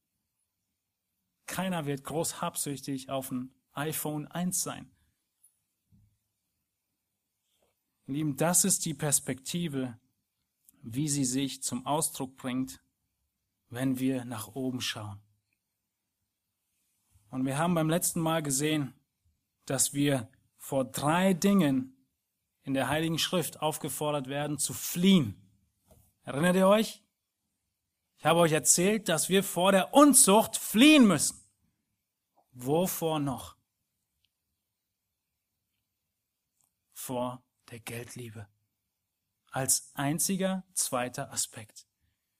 Keiner 1.47 1.87
wird 1.87 2.05
groß 2.05 2.41
habsüchtig 2.41 3.11
auf 3.11 3.31
ein 3.31 3.60
iPhone 3.73 4.27
1 4.29 4.63
sein. 4.63 4.91
Lieben, 8.07 8.37
das 8.37 8.65
ist 8.65 8.85
die 8.85 8.95
Perspektive, 8.95 9.99
wie 10.83 11.09
sie 11.09 11.25
sich 11.25 11.63
zum 11.63 11.87
Ausdruck 11.87 12.37
bringt, 12.37 12.83
wenn 13.69 13.99
wir 13.99 14.25
nach 14.25 14.49
oben 14.49 14.81
schauen. 14.81 15.21
Und 17.31 17.45
wir 17.47 17.59
haben 17.59 17.75
beim 17.75 17.89
letzten 17.89 18.21
Mal 18.21 18.43
gesehen, 18.43 18.95
dass 19.65 19.95
wir 19.95 20.29
vor 20.57 20.85
drei 20.85 21.33
Dingen 21.35 21.97
in 22.63 22.75
der 22.75 22.89
Heiligen 22.89 23.19
Schrift 23.19 23.63
aufgefordert 23.63 24.29
werden 24.29 24.59
zu 24.59 24.75
fliehen. 24.75 25.41
Erinnert 26.25 26.57
ihr 26.57 26.67
euch? 26.67 27.03
Ich 28.19 28.27
habe 28.27 28.41
euch 28.41 28.53
erzählt, 28.53 29.09
dass 29.09 29.29
wir 29.29 29.43
vor 29.43 29.73
der 29.73 29.95
Unzucht 29.95 30.57
fliehen 30.57 31.07
müssen. 31.07 31.41
Wovor 32.53 33.21
noch? 33.21 33.57
Vor 37.01 37.43
der 37.71 37.81
Geldliebe. 37.81 38.47
Als 39.51 39.91
einziger 39.95 40.65
zweiter 40.75 41.33
Aspekt. 41.33 41.87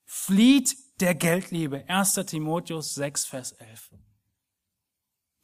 Flieht 0.05 0.77
der 1.01 1.15
Geldliebe. 1.15 1.83
1. 1.89 2.13
Timotheus 2.27 2.93
6, 2.93 3.25
Vers 3.25 3.53
11. 3.53 3.95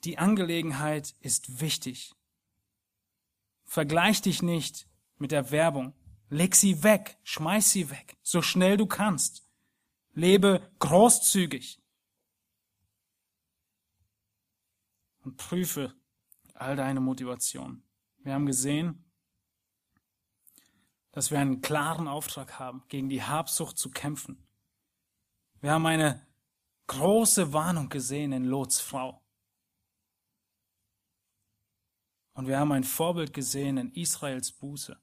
Die 0.03 0.19
Angelegenheit 0.19 1.15
ist 1.19 1.59
wichtig. 1.59 2.13
Vergleich 3.65 4.21
dich 4.21 4.43
nicht 4.43 4.87
mit 5.17 5.31
der 5.31 5.49
Werbung. 5.49 5.95
Leg 6.29 6.55
sie 6.55 6.83
weg, 6.83 7.17
schmeiß 7.23 7.71
sie 7.71 7.89
weg, 7.89 8.17
so 8.21 8.43
schnell 8.43 8.77
du 8.77 8.85
kannst. 8.85 9.49
Lebe 10.13 10.71
großzügig. 10.77 11.81
Und 15.23 15.37
prüfe 15.37 15.95
all 16.53 16.75
deine 16.75 16.99
Motivation. 16.99 17.81
Wir 18.19 18.33
haben 18.33 18.45
gesehen, 18.45 19.06
dass 21.17 21.31
wir 21.31 21.39
einen 21.39 21.61
klaren 21.61 22.07
Auftrag 22.07 22.59
haben, 22.59 22.83
gegen 22.89 23.09
die 23.09 23.23
Habsucht 23.23 23.79
zu 23.79 23.89
kämpfen. 23.89 24.37
Wir 25.61 25.71
haben 25.71 25.87
eine 25.87 26.23
große 26.85 27.53
Warnung 27.53 27.89
gesehen 27.89 28.33
in 28.33 28.43
Lots 28.43 28.79
Frau. 28.79 29.19
Und 32.33 32.45
wir 32.45 32.59
haben 32.59 32.71
ein 32.71 32.83
Vorbild 32.83 33.33
gesehen 33.33 33.77
in 33.77 33.91
Israels 33.93 34.51
Buße. 34.51 34.95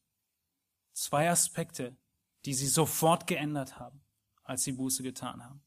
Zwei 0.93 1.28
Aspekte, 1.28 1.97
die 2.45 2.55
sie 2.55 2.69
sofort 2.69 3.27
geändert 3.27 3.81
haben, 3.81 4.01
als 4.45 4.62
sie 4.62 4.70
Buße 4.70 5.03
getan 5.03 5.43
haben. 5.43 5.65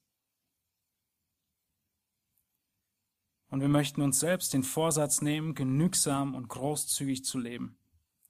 Und 3.50 3.60
wir 3.60 3.68
möchten 3.68 4.02
uns 4.02 4.22
selbst 4.22 4.54
den 4.54 4.64
Vorsatz 4.64 5.22
nehmen, 5.22 5.56
genügsam 5.56 6.36
und 6.36 6.48
großzügig 6.48 7.26
zu 7.26 7.38
leben 7.38 7.78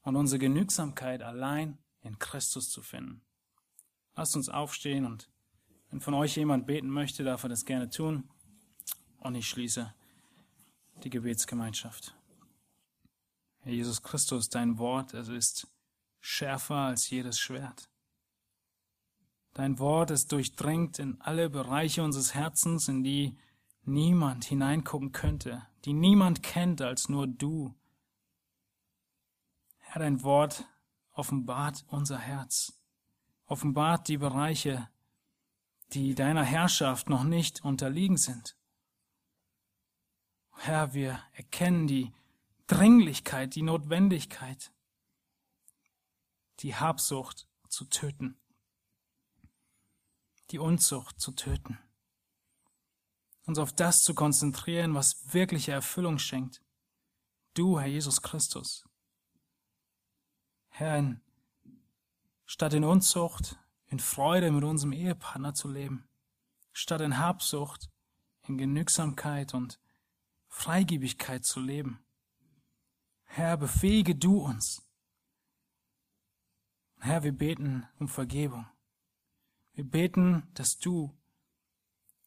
und 0.01 0.15
unsere 0.15 0.39
Genügsamkeit 0.39 1.21
allein 1.21 1.77
in 2.07 2.19
Christus 2.19 2.69
zu 2.69 2.81
finden. 2.81 3.21
Lasst 4.15 4.35
uns 4.35 4.49
aufstehen 4.49 5.05
und 5.05 5.29
wenn 5.89 6.01
von 6.01 6.13
euch 6.13 6.35
jemand 6.35 6.65
beten 6.65 6.89
möchte, 6.89 7.23
darf 7.23 7.43
er 7.43 7.49
das 7.49 7.65
gerne 7.65 7.89
tun. 7.89 8.29
Und 9.19 9.35
ich 9.35 9.47
schließe 9.47 9.93
die 11.03 11.09
Gebetsgemeinschaft. 11.09 12.15
Herr 13.61 13.73
Jesus 13.73 14.01
Christus, 14.01 14.49
dein 14.49 14.77
Wort, 14.77 15.13
es 15.13 15.29
ist 15.29 15.67
schärfer 16.19 16.75
als 16.75 17.09
jedes 17.09 17.39
Schwert. 17.39 17.89
Dein 19.53 19.79
Wort, 19.79 20.11
es 20.11 20.27
durchdringt 20.27 20.99
in 20.99 21.19
alle 21.21 21.49
Bereiche 21.49 22.03
unseres 22.03 22.33
Herzens, 22.33 22.87
in 22.87 23.03
die 23.03 23.37
niemand 23.83 24.45
hineingucken 24.45 25.13
könnte, 25.13 25.65
die 25.85 25.93
niemand 25.93 26.43
kennt 26.43 26.81
als 26.81 27.09
nur 27.09 27.27
du. 27.27 27.73
Herr, 29.77 30.01
dein 30.01 30.21
Wort 30.23 30.65
offenbart 31.17 31.83
unser 31.87 32.17
Herz, 32.17 32.79
offenbart 33.45 34.07
die 34.07 34.17
Bereiche, 34.17 34.89
die 35.93 36.15
deiner 36.15 36.43
Herrschaft 36.43 37.09
noch 37.09 37.23
nicht 37.23 37.63
unterliegen 37.63 38.17
sind. 38.17 38.57
Herr, 40.57 40.93
wir 40.93 41.21
erkennen 41.33 41.87
die 41.87 42.13
Dringlichkeit, 42.67 43.55
die 43.55 43.61
Notwendigkeit, 43.61 44.71
die 46.59 46.75
Habsucht 46.75 47.47
zu 47.69 47.85
töten, 47.85 48.37
die 50.51 50.59
Unzucht 50.59 51.19
zu 51.19 51.31
töten, 51.31 51.79
uns 53.45 53.59
auf 53.59 53.71
das 53.71 54.03
zu 54.03 54.13
konzentrieren, 54.13 54.93
was 54.93 55.33
wirkliche 55.33 55.71
Erfüllung 55.71 56.19
schenkt. 56.19 56.61
Du, 57.53 57.79
Herr 57.79 57.87
Jesus 57.87 58.21
Christus. 58.21 58.86
Herr, 60.79 60.99
in 60.99 61.21
statt 62.45 62.75
in 62.75 62.83
Unzucht, 62.83 63.57
in 63.87 63.97
Freude 63.97 64.51
mit 64.51 64.63
unserem 64.63 64.93
Ehepartner 64.93 65.55
zu 65.55 65.71
leben, 65.71 66.07
statt 66.71 67.01
in 67.01 67.17
Habsucht, 67.17 67.89
in 68.43 68.59
Genügsamkeit 68.59 69.55
und 69.55 69.79
Freigebigkeit 70.49 71.43
zu 71.43 71.61
leben. 71.61 72.05
Herr, 73.23 73.57
befähige 73.57 74.13
du 74.13 74.37
uns. 74.37 74.87
Herr, 76.99 77.23
wir 77.23 77.35
beten 77.35 77.87
um 77.97 78.07
Vergebung. 78.07 78.67
Wir 79.73 79.83
beten, 79.83 80.47
dass 80.53 80.77
du 80.77 81.11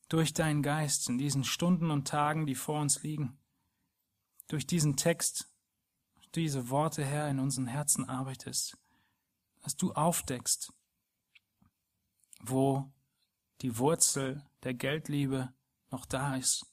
durch 0.09 0.35
deinen 0.35 0.65
Geist 0.65 1.09
in 1.09 1.19
diesen 1.19 1.45
Stunden 1.45 1.93
und 1.93 2.09
Tagen, 2.09 2.47
die 2.47 2.57
vor 2.57 2.81
uns 2.81 3.05
liegen, 3.05 3.39
durch 4.49 4.67
diesen 4.67 4.97
Text, 4.97 5.50
diese 6.35 6.71
Worte, 6.71 7.05
Herr, 7.05 7.29
in 7.29 7.39
unseren 7.39 7.67
Herzen 7.67 8.09
arbeitest, 8.09 8.79
dass 9.63 9.77
du 9.77 9.93
aufdeckst, 9.93 10.73
wo 12.41 12.91
die 13.61 13.79
Wurzel 13.79 14.45
der 14.63 14.75
Geldliebe 14.75 15.53
noch 15.91 16.07
da 16.07 16.37
ist, 16.37 16.67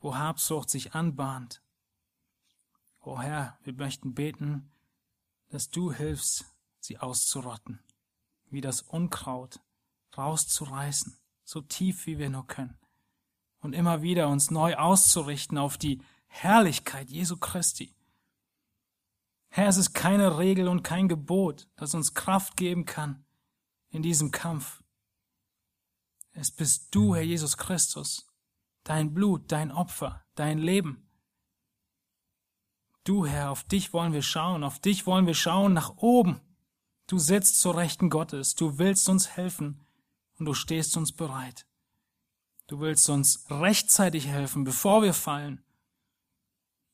wo 0.00 0.16
Habsucht 0.16 0.70
sich 0.70 0.94
anbahnt. 0.94 1.62
O 3.00 3.20
Herr, 3.20 3.58
wir 3.62 3.74
möchten 3.74 4.14
beten, 4.14 4.72
dass 5.48 5.70
du 5.70 5.92
hilfst, 5.92 6.46
sie 6.80 6.98
auszurotten, 6.98 7.82
wie 8.46 8.60
das 8.60 8.82
Unkraut 8.82 9.60
rauszureißen, 10.16 11.16
so 11.44 11.60
tief 11.60 12.06
wie 12.06 12.18
wir 12.18 12.30
nur 12.30 12.46
können, 12.46 12.78
und 13.60 13.74
immer 13.74 14.02
wieder 14.02 14.28
uns 14.28 14.50
neu 14.50 14.76
auszurichten 14.76 15.58
auf 15.58 15.78
die 15.78 16.02
Herrlichkeit 16.26 17.10
Jesu 17.10 17.36
Christi. 17.36 17.94
Herr, 19.48 19.68
es 19.68 19.76
ist 19.76 19.94
keine 19.94 20.38
Regel 20.38 20.68
und 20.68 20.82
kein 20.82 21.08
Gebot, 21.08 21.68
das 21.76 21.94
uns 21.94 22.14
Kraft 22.14 22.56
geben 22.56 22.84
kann 22.84 23.24
in 23.90 24.02
diesem 24.02 24.30
Kampf. 24.30 24.82
Es 26.32 26.50
bist 26.50 26.94
du, 26.94 27.14
Herr 27.14 27.22
Jesus 27.22 27.56
Christus, 27.56 28.26
dein 28.84 29.14
Blut, 29.14 29.50
dein 29.50 29.72
Opfer, 29.72 30.24
dein 30.34 30.58
Leben. 30.58 31.08
Du, 33.04 33.26
Herr, 33.26 33.50
auf 33.50 33.64
dich 33.64 33.92
wollen 33.92 34.12
wir 34.12 34.22
schauen, 34.22 34.62
auf 34.62 34.78
dich 34.78 35.06
wollen 35.06 35.26
wir 35.26 35.34
schauen 35.34 35.72
nach 35.72 35.96
oben. 35.96 36.40
Du 37.06 37.18
sitzt 37.18 37.60
zur 37.60 37.76
Rechten 37.76 38.10
Gottes, 38.10 38.54
du 38.54 38.78
willst 38.78 39.08
uns 39.08 39.30
helfen 39.30 39.86
und 40.38 40.44
du 40.44 40.54
stehst 40.54 40.96
uns 40.96 41.12
bereit. 41.12 41.66
Du 42.66 42.80
willst 42.80 43.08
uns 43.08 43.46
rechtzeitig 43.50 44.26
helfen, 44.26 44.64
bevor 44.64 45.02
wir 45.02 45.14
fallen. 45.14 45.64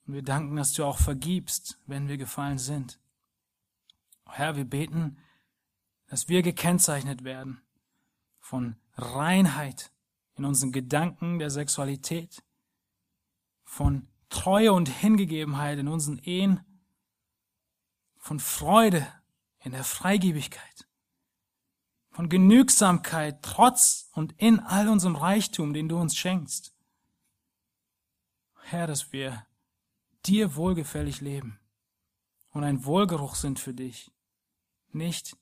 Und 0.07 0.15
wir 0.15 0.23
danken, 0.23 0.57
dass 0.57 0.73
du 0.73 0.85
auch 0.85 0.99
vergibst, 0.99 1.79
wenn 1.87 2.09
wir 2.09 2.17
gefallen 2.17 2.59
sind. 2.59 2.99
Herr, 4.27 4.57
wir 4.57 4.65
beten, 4.65 5.19
dass 6.09 6.29
wir 6.29 6.43
gekennzeichnet 6.43 7.25
werden 7.25 7.63
von 8.39 8.77
Reinheit, 8.97 9.91
in 10.37 10.45
unseren 10.45 10.73
Gedanken 10.73 11.39
der 11.39 11.51
Sexualität, 11.51 12.43
von 13.63 14.09
Treue 14.29 14.73
und 14.73 14.89
Hingegebenheit 14.89 15.79
in 15.79 15.89
unseren 15.89 16.19
Ehen, 16.19 16.61
von 18.17 18.41
Freude 18.41 19.07
in 19.61 19.73
der 19.73 19.85
Freigebigkeit, 19.85 20.89
von 22.11 22.29
Genügsamkeit 22.29 23.43
trotz 23.43 24.11
und 24.13 24.33
in 24.39 24.61
all 24.61 24.89
unserem 24.89 25.17
Reichtum, 25.17 25.73
den 25.73 25.89
du 25.89 25.99
uns 25.99 26.17
schenkst. 26.17 26.75
Herr, 28.63 28.87
dass 28.87 29.13
wir 29.13 29.47
dir 30.27 30.57
wohlgefällig 30.57 31.21
leben 31.21 31.59
und 32.51 32.65
ein 32.65 32.85
Wohlgeruch 32.85 33.35
sind 33.35 33.59
für 33.59 33.75
dich, 33.75 34.13
nicht 34.93 35.37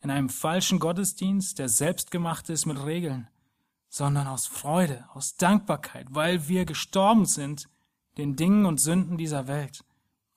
in 0.00 0.10
einem 0.10 0.28
falschen 0.28 0.78
Gottesdienst, 0.78 1.58
der 1.58 1.68
selbst 1.68 2.10
gemacht 2.10 2.48
ist 2.50 2.66
mit 2.66 2.84
Regeln, 2.84 3.28
sondern 3.88 4.26
aus 4.26 4.46
Freude, 4.46 5.08
aus 5.14 5.36
Dankbarkeit, 5.36 6.06
weil 6.10 6.48
wir 6.48 6.64
gestorben 6.64 7.26
sind 7.26 7.68
den 8.16 8.36
Dingen 8.36 8.66
und 8.66 8.80
Sünden 8.80 9.18
dieser 9.18 9.46
Welt 9.46 9.84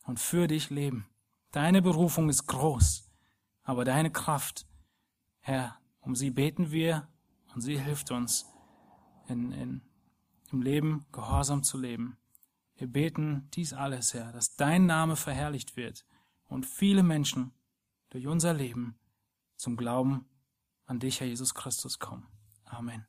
und 0.06 0.20
für 0.20 0.48
dich 0.48 0.70
leben. 0.70 1.08
Deine 1.52 1.82
Berufung 1.82 2.30
ist 2.30 2.48
groß, 2.48 3.10
aber 3.64 3.86
deine 3.86 4.12
Kraft, 4.12 4.66
Herr, 5.40 5.78
um 6.02 6.16
sie 6.16 6.32
beten 6.32 6.72
wir 6.72 7.08
und 7.54 7.62
sie 7.62 7.80
hilft 7.80 8.12
uns, 8.12 8.46
in, 9.28 9.52
in, 9.52 9.82
im 10.52 10.62
Leben 10.62 11.06
gehorsam 11.12 11.64
zu 11.64 11.78
leben. 11.78 12.18
Wir 12.78 12.88
beten 12.88 13.50
dies 13.54 13.74
alles, 13.74 14.14
Herr, 14.14 14.32
dass 14.32 14.56
dein 14.56 14.86
Name 14.86 15.16
verherrlicht 15.16 15.76
wird 15.76 16.06
und 16.48 16.66
viele 16.66 17.04
Menschen 17.04 17.52
durch 18.10 18.28
unser 18.28 18.54
Leben 18.54 19.00
zum 19.56 19.76
Glauben 19.76 20.26
an 20.86 21.00
dich, 21.00 21.20
Herr 21.20 21.28
Jesus 21.28 21.56
Christus, 21.56 22.00
kommen. 22.00 22.28
Amen. 22.66 23.06